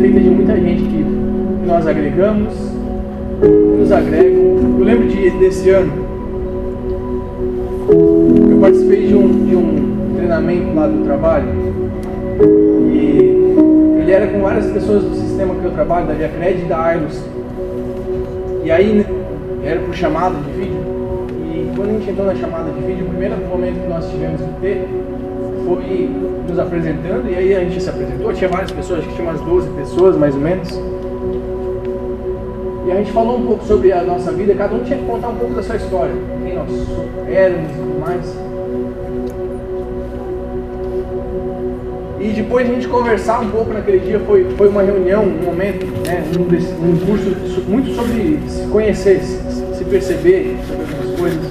feita 0.00 0.18
de 0.18 0.30
muita 0.30 0.56
gente 0.56 0.82
que 0.82 1.66
nós 1.66 1.86
agregamos, 1.86 2.54
nos 3.78 3.92
agregam. 3.92 4.40
Eu 4.78 4.84
lembro 4.84 5.08
de, 5.08 5.30
desse 5.30 5.70
ano, 5.70 5.92
eu 8.50 8.58
participei 8.60 9.06
de 9.08 9.14
um, 9.14 9.46
de 9.46 9.56
um 9.56 10.14
treinamento 10.16 10.74
lá 10.74 10.86
do 10.86 11.04
trabalho 11.04 11.48
e 12.92 14.00
ele 14.00 14.10
era 14.10 14.26
com 14.28 14.40
várias 14.40 14.66
pessoas 14.66 15.04
do 15.04 15.10
sistema 15.10 15.29
que 15.40 15.64
eu 15.64 15.72
trabalho, 15.72 16.06
da 16.06 16.14
Viacred 16.14 16.62
e 16.62 16.64
da 16.66 16.78
Ailos. 16.78 17.20
E 18.62 18.70
aí 18.70 19.06
era 19.64 19.80
por 19.80 19.94
chamada 19.94 20.36
de 20.36 20.50
vídeo. 20.52 20.80
E 21.44 21.72
quando 21.74 21.90
a 21.90 21.92
gente 21.92 22.10
entrou 22.10 22.26
na 22.26 22.34
chamada 22.34 22.70
de 22.70 22.80
vídeo, 22.80 23.06
o 23.06 23.08
primeiro 23.08 23.36
momento 23.48 23.80
que 23.80 23.88
nós 23.88 24.10
tivemos 24.10 24.40
que 24.40 24.60
ter 24.60 24.88
foi 25.66 26.10
nos 26.48 26.58
apresentando, 26.58 27.30
e 27.30 27.34
aí 27.34 27.56
a 27.56 27.60
gente 27.60 27.80
se 27.80 27.88
apresentou, 27.88 28.32
tinha 28.32 28.50
várias 28.50 28.70
pessoas, 28.70 29.00
acho 29.00 29.08
que 29.08 29.14
tinha 29.14 29.28
umas 29.28 29.40
12 29.40 29.70
pessoas 29.70 30.16
mais 30.16 30.34
ou 30.34 30.40
menos. 30.40 30.68
E 32.86 32.92
a 32.92 32.96
gente 32.96 33.12
falou 33.12 33.38
um 33.38 33.46
pouco 33.46 33.64
sobre 33.64 33.92
a 33.92 34.02
nossa 34.02 34.32
vida, 34.32 34.54
cada 34.54 34.74
um 34.74 34.82
tinha 34.82 34.98
que 34.98 35.04
contar 35.04 35.28
um 35.28 35.36
pouco 35.36 35.54
da 35.54 35.62
sua 35.62 35.76
história, 35.76 36.12
quem 36.42 36.54
nós 36.54 36.68
éramos 37.28 37.70
e 37.70 37.74
tudo 37.74 38.00
mais. 38.00 38.49
E 42.30 42.32
depois 42.32 42.64
a 42.64 42.72
gente 42.72 42.86
conversar 42.86 43.40
um 43.40 43.50
pouco 43.50 43.72
naquele 43.72 43.98
dia, 43.98 44.20
foi, 44.20 44.44
foi 44.56 44.68
uma 44.68 44.82
reunião, 44.82 45.24
um 45.24 45.42
momento, 45.46 45.84
né, 46.06 46.22
um, 46.38 46.44
desse, 46.44 46.72
um 46.74 46.96
curso 47.04 47.36
muito 47.66 47.92
sobre 47.92 48.38
se 48.46 48.68
conhecer, 48.68 49.20
se, 49.20 49.84
perceber 49.84 50.56
sobre 50.64 50.82
algumas 50.84 51.18
coisas. 51.18 51.44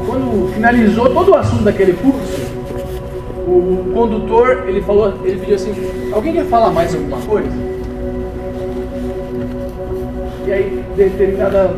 E 0.00 0.06
quando 0.06 0.54
finalizou 0.54 1.10
todo 1.10 1.32
o 1.32 1.34
assunto 1.34 1.64
daquele 1.64 1.94
curso, 1.94 2.52
o 3.48 3.90
condutor, 3.92 4.68
ele 4.68 4.80
falou, 4.80 5.12
ele 5.24 5.40
pediu 5.40 5.56
assim, 5.56 5.74
alguém 6.12 6.34
quer 6.34 6.44
falar 6.44 6.70
mais 6.70 6.94
alguma 6.94 7.20
coisa? 7.22 7.50
E 10.46 10.52
aí, 10.52 10.84
determinada 10.96 11.68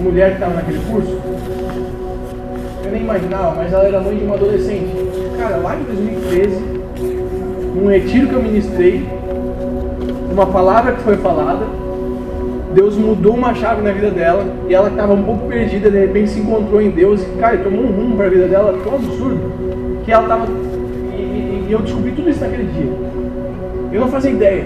mulher 0.00 0.28
que 0.28 0.34
estava 0.34 0.54
naquele 0.54 0.78
curso, 0.88 1.18
eu 2.84 2.92
nem 2.92 3.02
imaginava, 3.02 3.56
mas 3.56 3.72
ela 3.72 3.88
era 3.88 4.00
mãe 4.00 4.16
de 4.16 4.24
uma 4.24 4.36
adolescente. 4.36 5.13
Cara, 5.38 5.56
lá 5.56 5.76
em 5.76 5.82
2013, 5.84 6.62
num 7.74 7.88
retiro 7.88 8.28
que 8.28 8.34
eu 8.34 8.42
ministrei, 8.42 9.06
uma 10.32 10.46
palavra 10.46 10.92
que 10.92 11.02
foi 11.02 11.16
falada, 11.16 11.64
Deus 12.74 12.96
mudou 12.96 13.34
uma 13.34 13.54
chave 13.54 13.82
na 13.82 13.92
vida 13.92 14.10
dela 14.10 14.44
e 14.68 14.74
ela 14.74 14.88
estava 14.88 15.12
um 15.12 15.22
pouco 15.22 15.46
perdida, 15.46 15.90
de 15.90 15.98
repente 15.98 16.30
se 16.30 16.40
encontrou 16.40 16.82
em 16.82 16.90
Deus 16.90 17.22
e, 17.22 17.38
cara, 17.38 17.56
tomou 17.58 17.84
um 17.84 17.92
rumo 17.92 18.16
para 18.16 18.26
a 18.26 18.30
vida 18.30 18.48
dela 18.48 18.78
tão 18.82 18.96
absurdo 18.96 19.52
que 20.04 20.10
ela 20.10 20.24
estava. 20.24 20.46
E, 21.12 21.20
e, 21.20 21.66
e, 21.68 21.72
eu 21.72 21.78
descobri 21.78 22.12
tudo 22.12 22.30
isso 22.30 22.40
naquele 22.40 22.64
dia. 22.64 22.92
Eu 23.92 24.00
não 24.00 24.08
fazia 24.08 24.32
ideia 24.32 24.64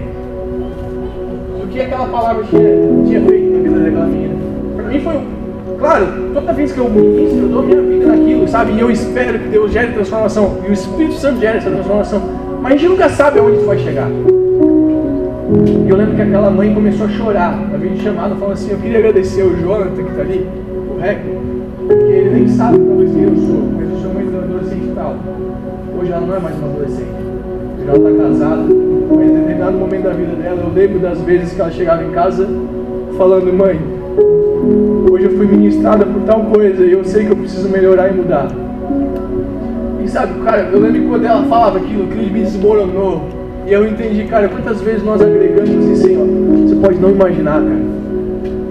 do 1.61 1.69
que 1.69 1.81
aquela 1.81 2.07
palavra 2.09 2.45
tinha, 2.45 2.63
tinha 3.07 3.21
feito 3.21 3.51
na 3.53 3.59
vida 3.59 3.81
daquela 3.81 4.07
menina. 4.07 4.38
Claro, 5.79 6.07
toda 6.35 6.53
vez 6.53 6.73
que 6.73 6.79
eu 6.79 6.91
ministro, 6.91 7.43
eu 7.43 7.49
dou 7.49 7.63
minha 7.63 7.81
vida 7.81 8.07
naquilo, 8.07 8.49
sabe? 8.49 8.73
E 8.73 8.81
eu 8.81 8.91
espero 8.91 9.39
que 9.39 9.49
Deus 9.49 9.71
gere 9.73 9.93
transformação. 9.93 10.59
E 10.67 10.71
o 10.71 10.73
Espírito 10.73 11.15
Santo 11.15 11.41
gere 11.41 11.59
essa 11.59 11.71
transformação. 11.71 12.21
Mas 12.61 12.73
a 12.73 12.77
gente 12.77 12.89
nunca 12.89 13.09
sabe 13.09 13.39
aonde 13.39 13.59
isso 13.59 13.67
vai 13.67 13.79
chegar. 13.79 14.09
E 15.87 15.89
eu 15.89 15.97
lembro 15.97 16.17
que 16.17 16.23
aquela 16.23 16.51
mãe 16.51 16.75
começou 16.75 17.07
a 17.07 17.09
chorar 17.09 17.57
na 17.71 17.79
vídeo 17.79 18.03
chamada, 18.03 18.35
falando 18.35 18.55
assim: 18.55 18.73
Eu 18.73 18.79
queria 18.79 18.99
agradecer 18.99 19.43
o 19.45 19.57
Jonathan 19.57 20.03
que 20.03 20.11
está 20.11 20.23
ali, 20.23 20.47
o 20.95 21.01
Rec, 21.01 21.21
porque 21.87 22.13
ele 22.13 22.31
nem 22.31 22.49
sabe 22.49 22.79
talvez 22.79 23.13
quem 23.13 23.23
eu 23.23 23.37
sou, 23.37 23.63
mas 23.75 23.91
eu 23.91 23.99
sou 23.99 24.11
de 24.11 24.37
adolescente 24.37 24.85
e 24.85 24.93
tal. 24.95 25.17
Hoje 25.99 26.13
ela 26.13 26.27
não 26.27 26.37
é 26.37 26.39
mais 26.41 26.57
uma 26.59 26.69
adolescente, 26.69 27.09
hoje 27.79 27.89
ela 27.89 28.11
está 28.11 28.25
casada, 28.25 28.63
mas 29.17 29.31
em 29.31 29.35
determinado 29.35 29.79
momento 29.79 30.03
da 30.03 30.13
vida 30.13 30.35
dela, 30.35 30.61
eu 30.61 30.73
lembro 30.75 30.99
das 30.99 31.21
vezes 31.23 31.55
que 31.55 31.61
ela 31.61 31.71
chegava 31.71 32.05
em 32.05 32.11
casa 32.11 32.47
falando: 33.17 33.51
Mãe, 33.51 33.81
hoje 35.19 35.27
eu 35.27 35.37
fui 35.37 35.47
ministrada 35.47 36.07
por 36.07 36.23
tal 36.23 36.45
coisa 36.45 36.85
e 36.85 36.93
eu 36.93 37.05
sei 37.05 37.25
que 37.25 37.33
eu 37.33 37.37
preciso 37.37 37.69
melhorar 37.69 38.09
e 38.09 38.15
mudar. 38.15 38.49
E 40.03 40.09
sabe, 40.09 40.41
cara, 40.45 40.69
eu 40.73 40.79
lembro 40.79 41.09
quando 41.09 41.25
ela 41.25 41.43
falava 41.45 41.79
aquilo, 41.79 42.05
aquilo 42.05 42.23
me 42.31 42.41
desmoronou. 42.41 43.23
E 43.67 43.73
eu 43.73 43.87
entendi, 43.87 44.25
cara, 44.25 44.49
quantas 44.49 44.81
vezes 44.81 45.03
nós 45.03 45.21
agregamos 45.21 45.71
e 45.71 45.93
assim, 45.93 46.17
ó, 46.17 46.67
você 46.67 46.77
pode 46.77 46.99
não 46.99 47.11
imaginar, 47.11 47.61
cara, 47.61 47.83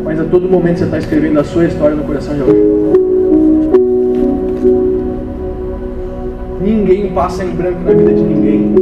mas 0.05 0.19
a 0.19 0.23
todo 0.23 0.49
momento 0.49 0.79
você 0.79 0.85
está 0.85 0.97
escrevendo 0.97 1.39
a 1.39 1.43
sua 1.43 1.65
história 1.65 1.95
no 1.95 2.03
coração 2.03 2.33
de 2.33 2.41
alguém. 2.41 2.77
Ninguém 6.61 7.11
passa 7.11 7.43
em 7.43 7.51
branco 7.51 7.81
na 7.83 7.91
vida 7.91 8.13
de 8.13 8.23
ninguém. 8.23 8.75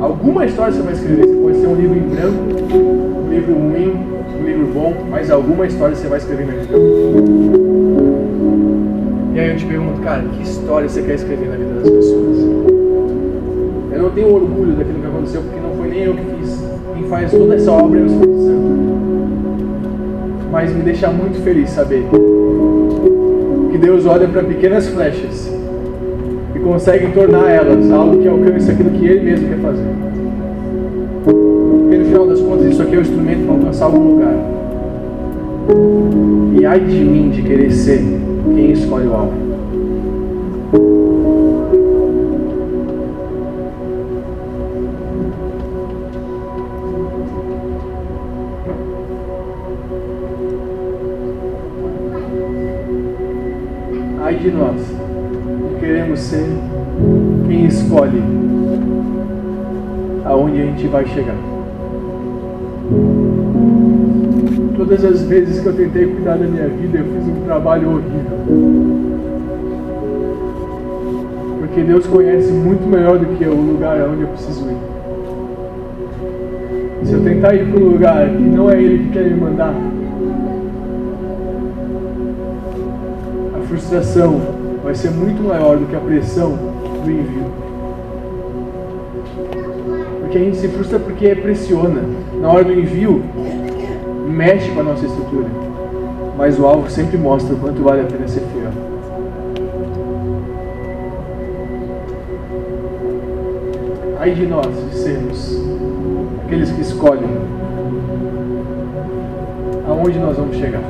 Alguma 0.00 0.44
história 0.44 0.72
você 0.72 0.82
vai 0.82 0.92
escrever, 0.92 1.26
você 1.26 1.36
pode 1.36 1.60
ser 1.60 1.66
um 1.66 1.74
livro 1.74 1.96
em 1.96 2.08
branco, 2.08 3.07
livro 3.38 3.54
ruim, 3.54 3.94
um 4.40 4.44
livro 4.44 4.66
bom, 4.74 4.92
mas 5.08 5.30
alguma 5.30 5.66
história 5.66 5.94
você 5.94 6.08
vai 6.08 6.18
escrever 6.18 6.46
na 6.46 6.52
vida. 6.54 6.76
E 9.34 9.40
aí 9.40 9.50
eu 9.50 9.56
te 9.56 9.64
pergunto, 9.64 10.00
cara, 10.00 10.22
que 10.22 10.42
história 10.42 10.88
você 10.88 11.02
quer 11.02 11.14
escrever 11.14 11.48
na 11.48 11.56
vida 11.56 11.74
das 11.74 11.88
pessoas? 11.88 12.38
Eu 13.92 14.02
não 14.02 14.10
tenho 14.10 14.34
orgulho 14.34 14.72
daquilo 14.72 15.00
que 15.00 15.06
aconteceu, 15.06 15.42
porque 15.42 15.60
não 15.60 15.76
foi 15.76 15.88
nem 15.88 16.02
eu 16.02 16.14
que 16.14 16.24
fiz. 16.36 16.64
Quem 16.94 17.04
faz 17.04 17.30
toda 17.30 17.54
essa 17.54 17.70
obra 17.70 18.00
é 18.00 18.02
o 18.02 18.06
Espírito 18.06 18.38
Santo. 18.38 18.88
Mas 20.50 20.74
me 20.74 20.82
deixa 20.82 21.08
muito 21.08 21.40
feliz 21.42 21.70
saber 21.70 22.04
que 23.70 23.78
Deus 23.78 24.06
olha 24.06 24.26
para 24.26 24.42
pequenas 24.42 24.88
flechas 24.88 25.52
e 26.54 26.58
consegue 26.58 27.12
tornar 27.12 27.50
elas 27.50 27.88
algo 27.90 28.18
que 28.20 28.26
alcance 28.26 28.70
aquilo 28.70 28.90
que 28.90 29.06
Ele 29.06 29.20
mesmo 29.20 29.48
quer 29.48 29.58
fazer. 29.58 29.86
Isso 32.78 32.86
aqui 32.86 32.94
é 32.94 32.98
o 32.98 33.00
instrumento 33.00 33.44
para 33.44 33.54
alcançar 33.54 33.84
algum 33.86 34.12
lugar. 34.12 34.34
E 36.60 36.64
ai 36.64 36.78
de 36.78 37.04
mim 37.04 37.28
de 37.28 37.42
querer 37.42 37.72
ser 37.72 38.00
quem 38.54 38.70
escolhe 38.70 39.08
o 39.08 39.14
alvo. 39.14 39.32
Ai 54.22 54.36
de 54.36 54.50
nós, 54.52 54.80
que 55.74 55.80
queremos 55.80 56.20
ser 56.20 56.46
quem 57.48 57.66
escolhe 57.66 58.22
aonde 60.24 60.62
a 60.62 60.64
gente 60.66 60.86
vai 60.86 61.04
chegar. 61.06 61.47
Todas 64.76 65.04
as 65.04 65.22
vezes 65.22 65.60
que 65.60 65.66
eu 65.66 65.72
tentei 65.74 66.06
cuidar 66.06 66.38
da 66.38 66.46
minha 66.46 66.68
vida, 66.68 66.98
eu 66.98 67.04
fiz 67.04 67.28
um 67.28 67.44
trabalho 67.44 67.90
horrível. 67.90 68.38
Porque 71.58 71.82
Deus 71.82 72.06
conhece 72.06 72.50
muito 72.52 72.88
melhor 72.88 73.18
do 73.18 73.26
que 73.36 73.44
eu 73.44 73.52
o 73.52 73.72
lugar 73.72 74.00
aonde 74.00 74.22
eu 74.22 74.28
preciso 74.28 74.66
ir. 74.70 74.78
Se 77.04 77.12
eu 77.12 77.22
tentar 77.22 77.54
ir 77.54 77.70
para 77.70 77.80
um 77.80 77.88
lugar 77.90 78.28
que 78.28 78.42
não 78.42 78.70
é 78.70 78.80
Ele 78.80 79.04
que 79.04 79.10
quer 79.10 79.24
me 79.24 79.40
mandar, 79.40 79.74
a 83.54 83.60
frustração 83.66 84.40
vai 84.82 84.94
ser 84.94 85.10
muito 85.10 85.42
maior 85.42 85.76
do 85.76 85.86
que 85.86 85.96
a 85.96 86.00
pressão 86.00 86.56
do 87.04 87.10
envio. 87.10 87.67
A 90.38 90.40
gente 90.40 90.56
se 90.58 90.68
frustra 90.68 91.00
porque 91.00 91.34
pressiona. 91.34 92.00
Na 92.40 92.52
hora 92.52 92.62
do 92.62 92.72
envio, 92.72 93.24
mexe 94.28 94.70
com 94.70 94.78
a 94.78 94.82
nossa 94.84 95.04
estrutura. 95.04 95.46
Mas 96.36 96.60
o 96.60 96.64
alvo 96.64 96.88
sempre 96.88 97.18
mostra 97.18 97.56
o 97.56 97.58
quanto 97.58 97.82
vale 97.82 98.02
a 98.02 98.04
pena 98.04 98.28
ser 98.28 98.42
fiel. 98.52 98.70
Ai 104.20 104.30
de 104.30 104.46
nós 104.46 104.68
de 104.90 104.96
sermos 104.96 105.60
aqueles 106.44 106.70
que 106.70 106.82
escolhem 106.82 107.36
aonde 109.88 110.20
nós 110.20 110.36
vamos 110.36 110.56
chegar. 110.56 110.82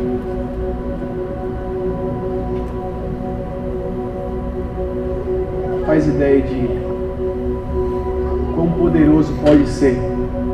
Faz 5.86 6.06
ideia 6.06 6.42
de 6.42 6.87
poderoso 8.88 9.34
pode 9.44 9.68
ser 9.68 9.98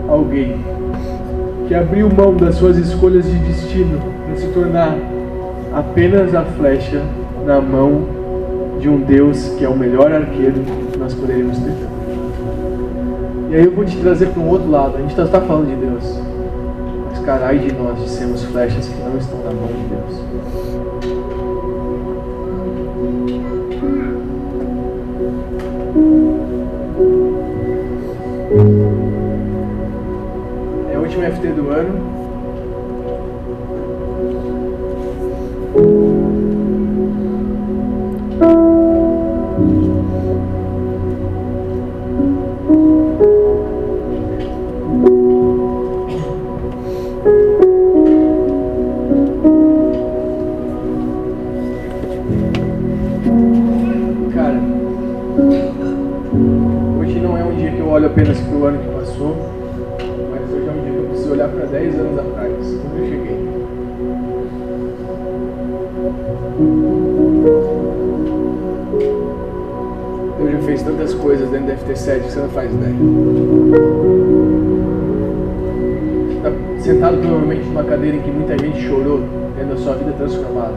alguém 0.08 0.56
que 1.68 1.74
abriu 1.74 2.10
mão 2.10 2.36
das 2.36 2.56
suas 2.56 2.76
escolhas 2.76 3.24
de 3.24 3.38
destino 3.38 4.00
para 4.26 4.36
se 4.36 4.48
tornar 4.48 4.98
apenas 5.72 6.34
a 6.34 6.42
flecha 6.42 7.00
na 7.46 7.60
mão 7.60 8.02
de 8.80 8.88
um 8.88 8.98
Deus 8.98 9.50
que 9.56 9.64
é 9.64 9.68
o 9.68 9.76
melhor 9.76 10.12
arqueiro 10.12 10.60
que 10.90 10.98
nós 10.98 11.14
poderíamos 11.14 11.58
ter. 11.58 11.74
E 13.50 13.54
aí 13.54 13.64
eu 13.64 13.70
vou 13.70 13.84
te 13.84 13.96
trazer 13.98 14.26
para 14.26 14.42
um 14.42 14.48
outro 14.48 14.68
lado. 14.68 14.96
A 14.96 15.00
gente 15.00 15.18
está 15.18 15.40
falando 15.40 15.68
de 15.68 15.86
Deus. 15.86 16.18
Mas 17.10 17.20
carai 17.20 17.58
de 17.58 17.72
nós 17.72 17.96
de 18.02 18.10
sermos 18.10 18.42
flechas 18.42 18.88
que 18.88 19.00
não 19.00 19.16
estão 19.16 19.38
na 19.38 19.52
mão 19.52 19.68
de 19.68 19.84
Deus. 19.94 20.53
Olho 58.54 58.54
apenas 58.54 58.54
para 58.54 58.58
o 58.58 58.64
ano 58.66 58.78
que 58.78 58.88
passou, 58.88 59.36
mas 60.30 60.52
hoje 60.52 60.66
é 60.66 60.70
um 60.70 60.82
dia 60.82 60.92
que 60.92 60.98
eu 60.98 61.06
preciso 61.06 61.32
olhar 61.32 61.48
para 61.48 61.66
10 61.66 61.94
anos 61.98 62.18
atrás, 62.18 62.52
quando 62.82 62.98
eu 62.98 63.06
cheguei. 63.06 63.44
Deus 70.38 70.52
já 70.52 70.58
fez 70.58 70.82
tantas 70.82 71.14
coisas 71.14 71.48
dentro 71.50 71.66
da 71.66 71.74
FT7 71.74 72.20
que 72.20 72.32
você 72.32 72.40
não 72.40 72.48
faz 72.50 72.72
ideia. 72.72 72.94
Está 76.36 76.82
sentado 76.82 77.16
provavelmente 77.18 77.66
numa 77.66 77.84
cadeira 77.84 78.16
em 78.16 78.20
que 78.20 78.30
muita 78.30 78.58
gente 78.58 78.80
chorou, 78.80 79.20
tendo 79.56 79.72
a 79.72 79.76
sua 79.76 79.94
vida 79.94 80.12
transformada. 80.12 80.74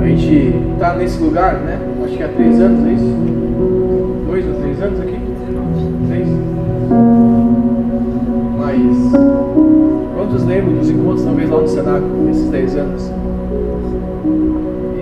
A 0.00 0.06
gente 0.06 0.54
está 0.74 0.94
nesse 0.94 1.22
lugar, 1.22 1.54
né? 1.60 1.78
Acho 2.04 2.16
que 2.16 2.22
há 2.22 2.28
três 2.28 2.60
anos, 2.60 2.86
é 2.86 2.92
isso? 2.92 3.41
Dois 4.32 4.46
ou 4.46 4.54
três 4.54 4.80
anos 4.80 4.98
aqui? 4.98 5.18
Três? 6.08 6.26
Mas 8.56 9.12
quantos 10.16 10.44
lembram 10.46 10.78
dos 10.78 10.88
encontros 10.88 11.22
talvez 11.22 11.50
lá 11.50 11.60
no 11.60 11.68
Senac 11.68 12.02
nesses 12.24 12.48
dez 12.48 12.74
anos? 12.74 13.12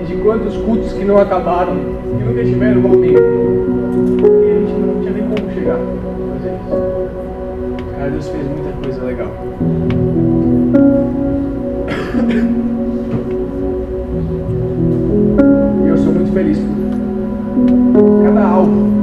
E 0.02 0.04
de 0.04 0.16
quantos 0.16 0.56
cultos 0.56 0.92
que 0.94 1.04
não 1.04 1.16
acabaram, 1.16 1.76
que 1.76 2.24
nunca 2.24 2.44
tiveram 2.44 2.80
momento? 2.80 3.22
E 3.22 4.50
a 4.50 4.66
gente 4.66 4.80
não 4.80 5.00
tinha 5.00 5.12
nem 5.12 5.22
como 5.22 5.54
chegar 5.54 5.76
a 5.76 5.78
fazer 6.34 6.50
isso. 6.56 6.74
Cara, 7.96 8.10
Deus 8.10 8.28
fez 8.30 8.44
muita 8.48 8.72
coisa 8.82 9.04
legal. 9.04 9.30
E 15.84 15.88
eu 15.88 15.96
sou 15.98 16.12
muito 16.14 16.32
feliz 16.32 16.58
por 17.94 18.24
cada 18.24 18.44
alvo. 18.44 18.99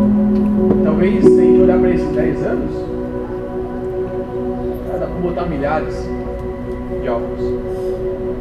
Talvez 0.98 1.24
se 1.24 1.28
a 1.28 1.44
gente 1.44 1.62
olhar 1.62 1.80
para 1.80 1.92
esses 1.92 2.08
10 2.08 2.44
anos, 2.44 2.72
dá 5.00 5.06
para 5.06 5.22
botar 5.22 5.46
milhares 5.46 6.10
de 7.04 7.08
alvos. 7.08 7.40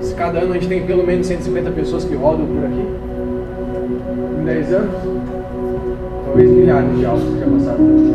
Se 0.00 0.14
cada 0.14 0.38
ano 0.38 0.52
a 0.52 0.54
gente 0.54 0.66
tem 0.66 0.86
pelo 0.86 1.06
menos 1.06 1.26
150 1.26 1.70
pessoas 1.72 2.06
que 2.06 2.14
rodam 2.14 2.46
por 2.46 2.64
aqui, 2.64 2.82
em 4.40 4.44
10 4.46 4.72
anos, 4.72 4.96
talvez 6.24 6.50
milhares 6.50 6.88
de 6.92 6.96
que 6.96 7.02
já 7.02 7.10
passaram 7.46 7.76
por 7.76 7.92
aqui. 7.92 8.14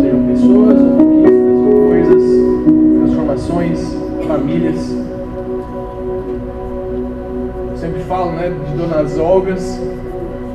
Sejam 0.00 0.26
pessoas, 0.28 0.78
conquistas, 0.96 1.60
coisas, 1.90 2.22
transformações, 3.02 3.98
famílias. 4.26 5.13
Né, 8.22 8.48
de 8.48 8.76
Donas 8.76 9.18
Olgas, 9.18 9.80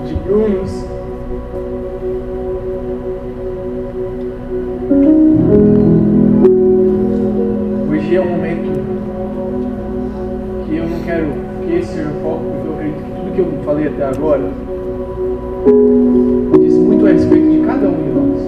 de 0.08 0.14
Brunos. 0.16 0.72
Hoje 7.92 8.16
é 8.16 8.22
um 8.22 8.30
momento 8.30 8.72
que 10.66 10.78
eu 10.78 10.88
não 10.88 11.00
quero 11.02 11.28
que 11.66 11.74
esse 11.76 11.96
seja 11.96 12.10
o 12.10 12.22
foco, 12.22 12.46
porque 12.46 12.66
eu 12.66 12.74
acredito 12.76 13.04
que 13.04 13.12
tudo 13.12 13.34
que 13.34 13.40
eu 13.42 13.64
falei 13.66 13.88
até 13.88 14.06
agora 14.06 14.50
diz 16.62 16.74
muito 16.76 17.06
a 17.06 17.10
respeito 17.10 17.52
de 17.52 17.60
cada 17.66 17.90
um 17.90 18.04
de 18.04 18.10
nós. 18.10 18.40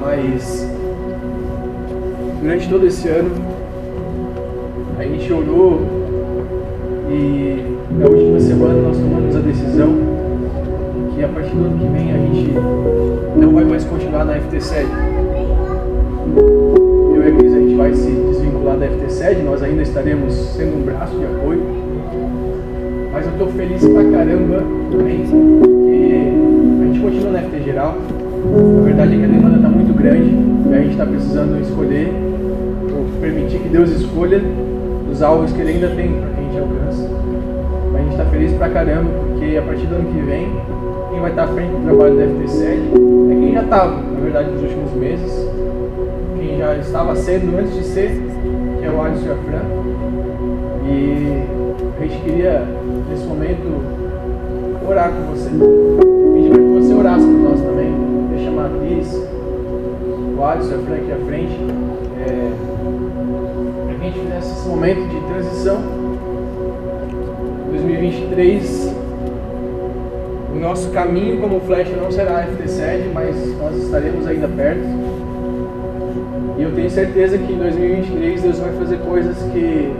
Mas 0.00 0.68
durante 2.42 2.68
todo 2.68 2.86
esse 2.86 3.08
ano 3.08 3.54
a 4.98 5.02
gente 5.02 5.32
orou 5.32 5.80
e 7.10 7.76
na 7.98 8.06
última 8.06 8.40
semana 8.40 8.74
nós 8.74 8.96
tomamos 8.96 9.36
a 9.36 9.40
decisão 9.40 9.92
que 11.14 11.24
a 11.24 11.28
partir 11.28 11.54
do 11.54 11.64
ano 11.64 11.78
que 11.78 11.86
vem 11.86 12.12
a 12.12 12.16
gente 12.16 12.52
não 13.36 13.52
vai 13.52 13.64
mais 13.64 13.84
continuar 13.84 14.24
na 14.24 14.34
FT7. 14.34 14.86
Eu 17.14 17.22
e 17.22 17.28
a 17.28 17.32
Cris 17.36 17.52
a 17.52 17.58
gente 17.58 17.74
vai 17.74 17.94
se 17.94 18.10
desvincular 18.10 18.76
da 18.78 18.86
FT7, 18.86 19.42
nós 19.42 19.62
ainda 19.62 19.82
estaremos 19.82 20.32
sendo 20.34 20.78
um 20.78 20.82
braço 20.82 21.16
de 21.16 21.24
apoio. 21.24 21.62
Mas 23.12 23.26
eu 23.26 23.32
estou 23.32 23.48
feliz 23.48 23.86
pra 23.86 24.04
caramba 24.04 24.62
também, 24.90 25.24
porque 25.24 26.82
a 26.82 26.86
gente 26.86 27.00
continua 27.00 27.30
na 27.32 27.38
FT 27.40 27.62
geral. 27.62 27.96
A 28.78 28.84
verdade 28.84 29.14
é 29.14 29.18
que 29.18 29.24
a 29.24 29.28
demanda 29.28 29.56
está 29.56 29.68
muito 29.68 29.94
grande 29.94 30.30
e 30.70 30.74
a 30.74 30.78
gente 30.78 30.92
está 30.92 31.06
precisando 31.06 31.60
escolher, 31.60 32.12
ou 32.92 33.20
permitir 33.20 33.58
que 33.58 33.68
Deus 33.68 33.90
escolha 33.90 34.40
os 35.14 35.22
alvos 35.22 35.52
que 35.52 35.60
Ele 35.60 35.74
ainda 35.74 35.88
tem 35.90 36.12
para 36.12 36.28
que 36.30 36.40
a 36.40 36.42
gente 36.42 36.58
alcance. 36.58 37.08
Mas 37.92 37.94
a 37.94 37.98
gente 38.02 38.10
está 38.10 38.24
feliz 38.24 38.52
pra 38.54 38.68
caramba, 38.68 39.10
porque 39.28 39.56
a 39.56 39.62
partir 39.62 39.86
do 39.86 39.94
ano 39.94 40.12
que 40.12 40.20
vem, 40.20 40.48
quem 41.10 41.20
vai 41.20 41.30
estar 41.30 41.44
à 41.44 41.46
frente 41.46 41.70
do 41.70 41.84
trabalho 41.84 42.16
da 42.16 42.24
FT7 42.24 43.30
é 43.30 43.34
quem 43.40 43.52
já 43.54 43.62
estava, 43.62 44.02
na 44.02 44.20
verdade, 44.20 44.50
nos 44.50 44.62
últimos 44.62 44.92
meses, 44.94 45.48
quem 46.36 46.58
já 46.58 46.76
estava 46.76 47.14
sendo 47.14 47.56
antes 47.56 47.74
de 47.74 47.84
ser, 47.84 48.10
que 48.80 48.84
é 48.84 48.90
o 48.90 49.00
Alisson 49.00 49.26
e 49.26 49.30
a 49.30 49.36
Fran. 49.36 49.62
E 50.84 51.42
a 51.96 52.02
gente 52.02 52.22
queria, 52.24 52.62
nesse 53.08 53.24
momento, 53.24 53.82
orar 54.88 55.12
com 55.12 55.32
você. 55.32 55.48
Pedir 55.48 56.50
para 56.50 56.58
que 56.58 56.80
você 56.80 56.92
orasse 56.92 57.24
por 57.24 57.38
nós 57.38 57.60
também. 57.60 57.94
Deixa 58.30 58.46
chamar 58.46 58.66
a 58.66 58.70
Cris, 58.80 59.22
o 60.36 60.42
Alisson 60.42 60.72
e 60.72 60.74
a 60.74 60.78
Fran 60.78 60.94
aqui 60.96 61.12
à 61.12 61.26
frente. 61.26 61.58
É, 62.26 62.52
gente 64.14 64.20
fizesse 64.20 64.52
esse 64.52 64.68
momento 64.68 65.08
de 65.08 65.20
transição. 65.26 65.78
2023, 67.70 68.94
o 70.54 70.58
nosso 70.58 70.90
caminho 70.90 71.40
como 71.40 71.60
flecha 71.60 71.96
não 71.96 72.10
será 72.10 72.38
a 72.38 72.46
FT7, 72.46 73.12
mas 73.12 73.36
nós 73.58 73.76
estaremos 73.76 74.26
ainda 74.26 74.48
perto. 74.48 74.84
E 76.56 76.62
eu 76.62 76.72
tenho 76.72 76.88
certeza 76.88 77.36
que 77.36 77.52
em 77.52 77.58
2023 77.58 78.42
Deus 78.42 78.58
vai 78.60 78.72
fazer 78.74 78.98
coisas 78.98 79.36
que 79.52 79.92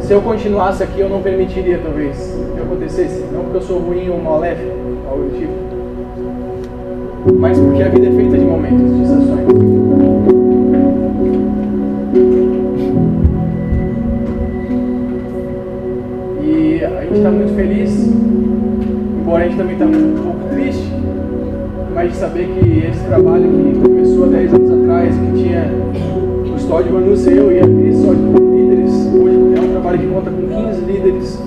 se 0.00 0.12
eu 0.12 0.20
continuasse 0.20 0.82
aqui 0.82 0.98
eu 0.98 1.08
não 1.08 1.22
permitiria 1.22 1.78
talvez 1.78 2.36
que 2.54 2.60
acontecesse. 2.60 3.24
Não 3.32 3.42
porque 3.44 3.58
eu 3.58 3.62
sou 3.62 3.78
ruim 3.78 4.10
ou 4.10 4.18
malef, 4.20 4.58
algo 5.08 5.24
do 5.24 5.38
tipo. 5.38 5.52
Mas 7.38 7.56
porque 7.56 7.82
a 7.84 7.88
vida 7.88 8.08
é 8.08 8.10
feita 8.10 8.36
de 8.36 8.44
momentos, 8.44 8.96
de 8.96 9.02
estações. 9.04 10.31
Gente 17.12 17.18
está 17.18 17.30
muito 17.30 17.54
feliz, 17.54 18.10
embora 19.20 19.44
a 19.44 19.46
gente 19.46 19.58
também 19.58 19.74
está 19.74 19.84
um 19.84 20.14
pouco 20.24 20.48
triste, 20.50 20.90
mas 21.94 22.10
de 22.10 22.16
saber 22.16 22.48
que 22.48 22.86
esse 22.86 23.04
trabalho 23.04 23.50
que 23.50 23.80
começou 23.80 24.24
há 24.24 24.28
10 24.28 24.54
anos 24.54 24.70
atrás, 24.70 25.14
que 25.14 25.42
tinha 25.42 25.70
o 26.54 26.58
Stódio 26.58 26.94
Manus, 26.94 27.26
eu 27.26 27.52
e 27.52 27.58
a 27.60 27.64
Cris, 27.64 27.96
só 27.98 28.14
como 28.14 28.56
líderes, 28.56 28.92
hoje 29.12 29.36
é 29.56 29.60
um 29.60 29.72
trabalho 29.72 29.98
que 29.98 30.06
conta 30.06 30.30
com 30.30 30.70
15 30.70 30.80
líderes. 30.80 31.42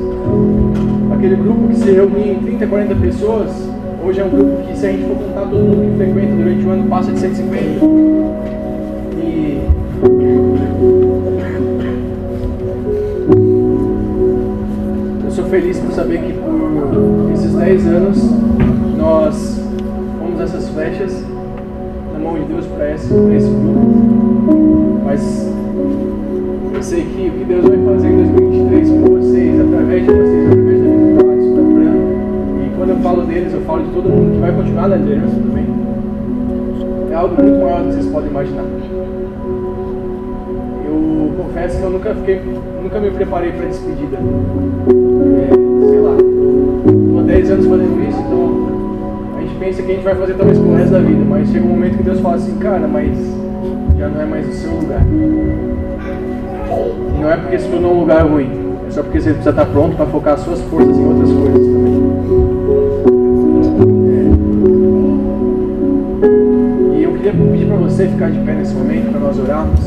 Aquele 1.12 1.36
grupo 1.36 1.68
que 1.70 1.76
se 1.78 1.92
reunia 1.92 2.34
em 2.34 2.40
30, 2.40 2.68
40 2.68 2.96
pessoas, 2.96 3.50
hoje 4.06 4.20
é 4.20 4.24
um 4.24 4.30
grupo 4.30 4.68
que, 4.68 4.78
se 4.78 4.86
a 4.86 4.92
gente 4.92 5.06
for 5.06 5.18
contar 5.18 5.50
todo 5.50 5.64
mundo 5.64 5.92
que 5.92 5.98
frequenta 5.98 6.36
durante 6.36 6.64
o 6.64 6.70
ano, 6.70 6.88
passa 6.88 7.12
de 7.12 7.20
150. 7.20 8.45
Saber 15.96 16.20
que 16.20 16.34
por 16.34 17.32
esses 17.34 17.54
10 17.54 17.88
anos 17.88 18.30
nós 18.98 19.62
fomos 20.20 20.42
essas 20.42 20.68
flechas 20.68 21.24
na 22.12 22.20
mão 22.20 22.34
de 22.34 22.44
Deus 22.52 22.66
para 22.66 22.92
esse, 22.94 23.08
pra 23.08 23.34
esse 23.34 23.48
grupo. 23.48 25.00
Mas 25.06 25.50
eu 26.74 26.84
sei 26.84 27.06
que 27.06 27.30
o 27.30 27.32
que 27.32 27.44
Deus 27.46 27.66
vai 27.66 27.78
fazer 27.78 28.10
em 28.10 28.18
2023 28.18 28.90
com 28.90 29.02
vocês, 29.06 29.62
através 29.62 30.06
de 30.06 30.12
vocês, 30.12 30.48
através 30.48 30.82
da 30.82 30.90
vida 30.90 31.62
do 31.62 31.76
Fran, 31.76 32.66
e 32.66 32.78
quando 32.78 32.90
eu 32.90 32.98
falo 32.98 33.22
deles, 33.22 33.54
eu 33.54 33.62
falo 33.62 33.84
de 33.84 33.92
todo 33.92 34.10
mundo 34.10 34.34
que 34.34 34.40
vai 34.42 34.52
continuar 34.52 34.90
na 34.90 34.96
liderança 34.98 35.36
também. 35.36 35.66
É 37.10 37.16
algo 37.16 37.42
muito 37.42 37.58
maior 37.62 37.84
do 37.84 37.88
que 37.88 37.94
vocês 37.94 38.08
podem 38.08 38.30
imaginar. 38.32 38.66
Eu 40.86 41.32
confesso 41.42 41.78
que 41.78 41.84
eu 41.86 41.90
nunca 41.90 42.14
porque 42.14 42.42
nunca 42.84 43.00
me 43.00 43.12
preparei 43.12 43.54
para 43.54 43.68
despedida. 43.68 44.18
Lá, 46.06 46.18
estou 46.18 47.20
há 47.20 47.24
10 47.24 47.50
anos 47.50 47.66
fazendo 47.66 48.08
isso, 48.08 48.20
então 48.20 49.38
a 49.38 49.42
gente 49.42 49.56
pensa 49.56 49.82
que 49.82 49.92
a 49.92 49.96
gente 49.96 50.04
vai 50.04 50.14
fazer 50.14 50.36
talvez 50.36 50.60
pro 50.60 50.76
resto 50.76 50.92
da 50.92 51.00
vida, 51.00 51.26
mas 51.28 51.50
chega 51.50 51.66
um 51.66 51.70
momento 51.70 51.98
que 51.98 52.04
Deus 52.04 52.20
fala 52.20 52.36
assim, 52.36 52.56
cara, 52.60 52.88
mas 52.88 53.18
já 53.98 54.08
não 54.08 54.22
é 54.22 54.26
mais 54.26 54.48
o 54.48 54.52
seu 54.52 54.70
lugar. 54.72 55.02
E 57.16 57.22
não 57.22 57.32
é 57.32 57.38
porque 57.38 57.58
se 57.58 57.68
tornou 57.70 57.96
um 57.96 58.02
lugar 58.02 58.24
ruim, 58.28 58.52
é 58.88 58.92
só 58.92 59.02
porque 59.02 59.20
você 59.20 59.32
precisa 59.32 59.50
estar 59.50 59.66
pronto 59.66 59.96
para 59.96 60.06
focar 60.06 60.38
suas 60.38 60.62
forças 60.62 60.96
em 60.96 61.08
outras 61.08 61.32
coisas 61.32 61.66
também. 61.66 61.96
É. 66.94 67.00
E 67.00 67.04
eu 67.04 67.14
queria 67.14 67.34
pedir 67.34 67.66
para 67.66 67.78
você 67.78 68.08
ficar 68.08 68.30
de 68.30 68.38
pé 68.42 68.54
nesse 68.54 68.76
momento 68.76 69.10
para 69.10 69.20
nós 69.22 69.40
orarmos. 69.40 69.80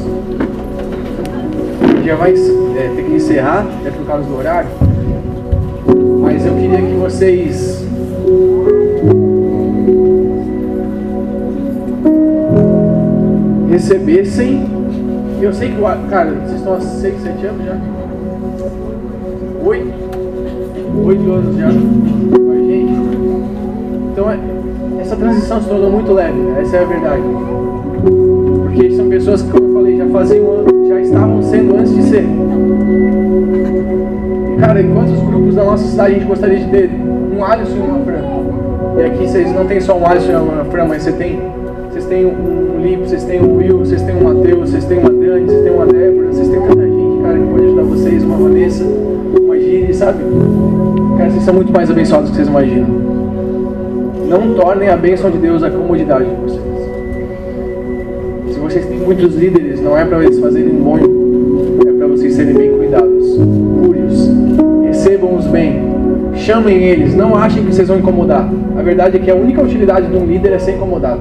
Já 2.04 2.16
vai 2.16 2.32
é, 2.32 2.92
ter 2.96 3.04
que 3.04 3.12
encerrar, 3.12 3.64
até 3.80 3.92
por 3.92 4.04
causa 4.04 4.24
do 4.24 4.36
horário. 4.36 4.87
Mas 6.30 6.44
eu 6.44 6.54
queria 6.56 6.76
que 6.76 6.92
vocês 6.92 7.82
recebessem. 13.70 14.68
Eu 15.40 15.54
sei 15.54 15.70
que, 15.70 15.80
cara, 16.10 16.32
vocês 16.32 16.58
estão 16.58 16.74
há 16.74 16.80
6, 16.82 17.22
7 17.22 17.46
anos 17.46 17.64
já? 17.64 17.78
8? 19.64 19.86
8 21.06 21.32
anos 21.32 21.56
já 21.56 21.68
com 22.36 22.50
a 22.50 22.56
gente. 22.56 22.92
Então, 24.12 24.30
é, 24.30 24.38
essa 25.00 25.16
transição 25.16 25.62
se 25.62 25.68
tornou 25.70 25.90
muito 25.90 26.12
leve, 26.12 26.38
essa 26.60 26.76
é 26.76 26.82
a 26.82 26.84
verdade. 26.84 27.22
Porque 28.64 28.90
são 28.90 29.08
pessoas 29.08 29.40
que, 29.40 29.50
como 29.50 29.64
eu 29.64 29.72
falei, 29.72 29.96
já 29.96 30.06
faziam, 30.08 30.44
já 30.88 31.00
estavam 31.00 31.42
sendo 31.42 31.74
antes 31.74 31.94
de 31.94 32.02
ser. 32.02 32.26
Cara, 34.58 34.80
em 34.82 34.92
quantos 34.92 35.20
grupos 35.22 35.54
da 35.54 35.64
nossa 35.64 35.84
cidade 35.84 36.10
a 36.10 36.18
gente 36.18 36.26
gostaria 36.26 36.58
de 36.58 36.70
ter 36.70 36.90
um 36.90 37.44
Alisson 37.44 37.76
e 37.76 37.80
uma 37.80 38.04
Fran? 38.04 38.98
E 38.98 39.02
aqui 39.04 39.28
vocês 39.28 39.52
não 39.54 39.66
tem 39.66 39.80
só 39.80 39.96
um 39.96 40.06
Alisson 40.06 40.32
e 40.32 40.34
uma 40.36 40.64
Fran, 40.64 40.84
mas 40.86 41.02
você 41.02 41.12
tem, 41.12 41.40
vocês 41.90 42.06
têm 42.06 42.26
um 42.26 42.68
um 42.78 42.82
Lipe, 42.82 43.08
vocês 43.08 43.24
têm 43.24 43.40
o 43.40 43.56
Will, 43.56 43.78
vocês 43.78 44.00
têm 44.02 44.16
o 44.16 44.24
Matheus, 44.24 44.70
vocês 44.70 44.84
têm 44.84 44.98
uma 44.98 45.10
Dani, 45.10 45.46
vocês 45.46 45.62
têm 45.62 45.72
uma 45.72 45.86
Débora, 45.86 46.28
vocês 46.28 46.48
têm 46.48 46.60
tanta 46.60 46.82
gente, 46.82 47.22
cara, 47.22 47.38
que 47.38 47.46
pode 47.46 47.64
ajudar 47.64 47.82
vocês, 47.82 48.22
uma 48.22 48.36
Vanessa, 48.36 48.84
uma 48.84 49.58
Giri, 49.58 49.94
sabe? 49.94 50.18
Cara, 51.18 51.30
vocês 51.30 51.42
são 51.42 51.54
muito 51.54 51.72
mais 51.72 51.90
abençoados 51.90 52.30
do 52.30 52.30
que 52.30 52.36
vocês 52.36 52.48
imaginam. 52.48 52.88
Não 54.28 54.54
tornem 54.54 54.88
a 54.88 54.96
bênção 54.96 55.30
de 55.30 55.38
Deus 55.38 55.62
a 55.62 55.70
comodidade 55.70 56.24
de 56.24 56.36
vocês. 56.36 56.62
Se 58.52 58.60
vocês 58.60 58.86
têm 58.86 58.98
muitos 58.98 59.34
líderes, 59.34 59.80
não 59.80 59.98
é 59.98 60.04
para 60.04 60.22
eles 60.22 60.38
fazerem 60.38 60.70
um 60.70 60.84
bom, 60.84 60.98
é 60.98 61.92
para 61.92 62.06
vocês 62.06 62.34
serem 62.34 62.54
bem 62.54 62.70
cuidados. 62.70 63.38
Cure-os, 65.28 65.44
recebam-os 65.44 65.46
bem, 65.46 65.80
chamem 66.36 66.82
eles, 66.82 67.14
não 67.14 67.36
achem 67.36 67.64
que 67.64 67.72
vocês 67.72 67.88
vão 67.88 67.98
incomodar. 67.98 68.48
A 68.76 68.82
verdade 68.82 69.16
é 69.16 69.20
que 69.20 69.30
a 69.30 69.34
única 69.34 69.62
utilidade 69.62 70.06
de 70.06 70.16
um 70.16 70.24
líder 70.24 70.52
é 70.52 70.58
ser 70.58 70.72
incomodado. 70.72 71.20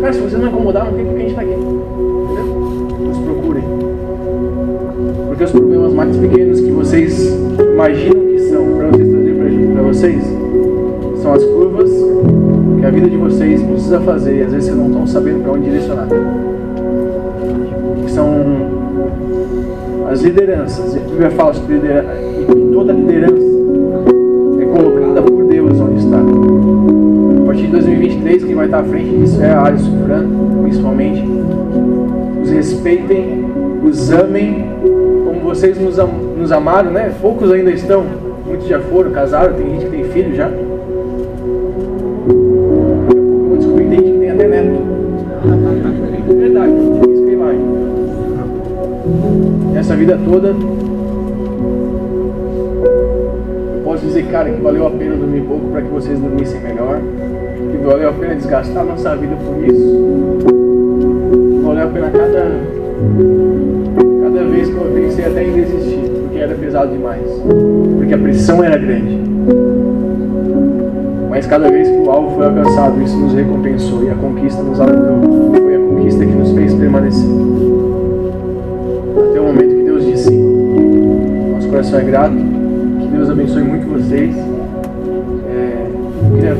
Cara, 0.00 0.12
se 0.12 0.20
você 0.20 0.36
não 0.36 0.48
incomodar, 0.48 0.84
não 0.84 0.92
tem 0.92 1.04
porque 1.04 1.16
a 1.16 1.20
gente 1.20 1.30
está 1.30 1.42
aqui. 1.42 1.52
Entendeu? 1.52 2.44
Nos 3.00 3.18
procurem. 3.18 3.64
Porque 5.28 5.44
os 5.44 5.50
problemas 5.50 5.92
mais 5.94 6.16
pequenos 6.16 6.60
que 6.60 6.70
vocês 6.70 7.38
imaginam 7.72 8.26
que 8.26 8.40
são 8.40 8.64
para 8.76 8.88
vocês 8.88 9.08
trazer 9.08 9.72
para 9.72 9.82
vocês 9.82 10.24
são 11.22 11.32
as 11.32 11.44
curvas 11.44 11.90
que 12.78 12.86
a 12.86 12.90
vida 12.90 13.08
de 13.08 13.16
vocês 13.16 13.62
precisa 13.62 14.00
fazer 14.00 14.36
e 14.36 14.42
às 14.42 14.52
vezes 14.52 14.66
vocês 14.66 14.76
não 14.76 14.88
estão 14.88 15.06
sabendo 15.06 15.42
para 15.42 15.52
onde 15.52 15.64
direcionar. 15.64 16.06
As 20.14 20.22
lideranças. 20.22 20.96
A 20.96 21.00
Bíblia 21.00 21.30
fala 21.32 21.52
sobre 21.52 21.74
liderança, 21.74 22.14
e 22.22 22.72
toda 22.72 22.92
liderança 22.92 23.44
é 24.60 24.64
colocada 24.64 25.22
por 25.22 25.44
Deus 25.44 25.80
onde 25.80 25.98
está 25.98 26.18
partir 27.54 27.66
de 27.66 27.72
2023, 27.72 28.44
quem 28.44 28.54
vai 28.54 28.64
estar 28.66 28.80
à 28.80 28.84
frente 28.84 29.16
disso 29.16 29.40
é 29.42 29.50
a 29.50 29.64
Alisson 29.64 30.04
Fran, 30.04 30.28
principalmente. 30.62 31.24
Os 32.42 32.50
respeitem, 32.50 33.44
os 33.84 34.10
amem 34.10 34.64
como 35.24 35.40
vocês 35.40 35.78
nos, 35.80 35.98
am 35.98 36.08
nos 36.36 36.50
amaram, 36.50 36.90
né? 36.90 37.12
Poucos 37.22 37.52
ainda 37.52 37.70
estão, 37.70 38.04
muitos 38.44 38.66
já 38.66 38.80
foram, 38.80 39.12
casaram, 39.12 39.54
tem 39.54 39.70
gente 39.70 39.84
que 39.84 39.90
tem 39.90 40.04
filho 40.04 40.34
já. 40.34 40.50
Vida 50.04 50.18
toda 50.22 50.54
posso 53.82 54.04
dizer, 54.04 54.26
cara, 54.26 54.50
que 54.50 54.60
valeu 54.60 54.86
a 54.86 54.90
pena 54.90 55.16
dormir 55.16 55.40
pouco 55.42 55.68
para 55.68 55.80
que 55.80 55.88
vocês 55.88 56.18
dormissem 56.18 56.60
melhor 56.60 57.00
que 57.70 57.78
valeu 57.78 58.10
a 58.10 58.12
pena 58.12 58.34
desgastar 58.34 58.84
nossa 58.84 59.16
vida 59.16 59.34
por 59.36 59.64
isso. 59.64 60.38
Valeu 61.64 61.84
a 61.84 61.86
pena 61.86 62.10
cada, 62.10 62.50
cada 64.22 64.44
vez 64.50 64.68
que 64.68 64.74
eu 64.74 64.92
pensei 64.94 65.24
até 65.24 65.44
em 65.44 65.52
desistir, 65.52 66.10
porque 66.22 66.38
era 66.38 66.54
pesado 66.54 66.92
demais. 66.92 67.22
Porque 67.96 68.14
a 68.14 68.18
pressão 68.18 68.62
era 68.62 68.76
grande. 68.76 69.18
Mas 71.30 71.46
cada 71.46 71.70
vez 71.70 71.88
que 71.88 71.96
o 71.96 72.10
alvo 72.10 72.36
foi 72.36 72.46
alcançado, 72.46 73.02
isso 73.02 73.16
nos 73.16 73.32
recompensou 73.32 74.04
e 74.04 74.10
a 74.10 74.14
conquista 74.14 74.62
nos 74.62 74.80
alegrou. 74.80 75.20
Foi 75.54 75.76
a 75.76 75.78
conquista 75.78 76.26
que 76.26 76.32
nos 76.32 76.52
fez 76.52 76.74
permanecer. 76.74 77.53
Coração 81.74 81.98
é 81.98 82.04
grato. 82.04 82.36
Que 83.00 83.08
Deus 83.08 83.28
abençoe 83.28 83.62
muito 83.64 83.88
vocês. 83.88 84.36
É, 85.48 85.90
eu 85.90 86.34
queria 86.36 86.56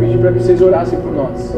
pedir 0.00 0.18
para 0.18 0.32
que 0.32 0.40
vocês 0.40 0.60
orassem 0.60 0.98
por 1.00 1.12
nós. 1.12 1.54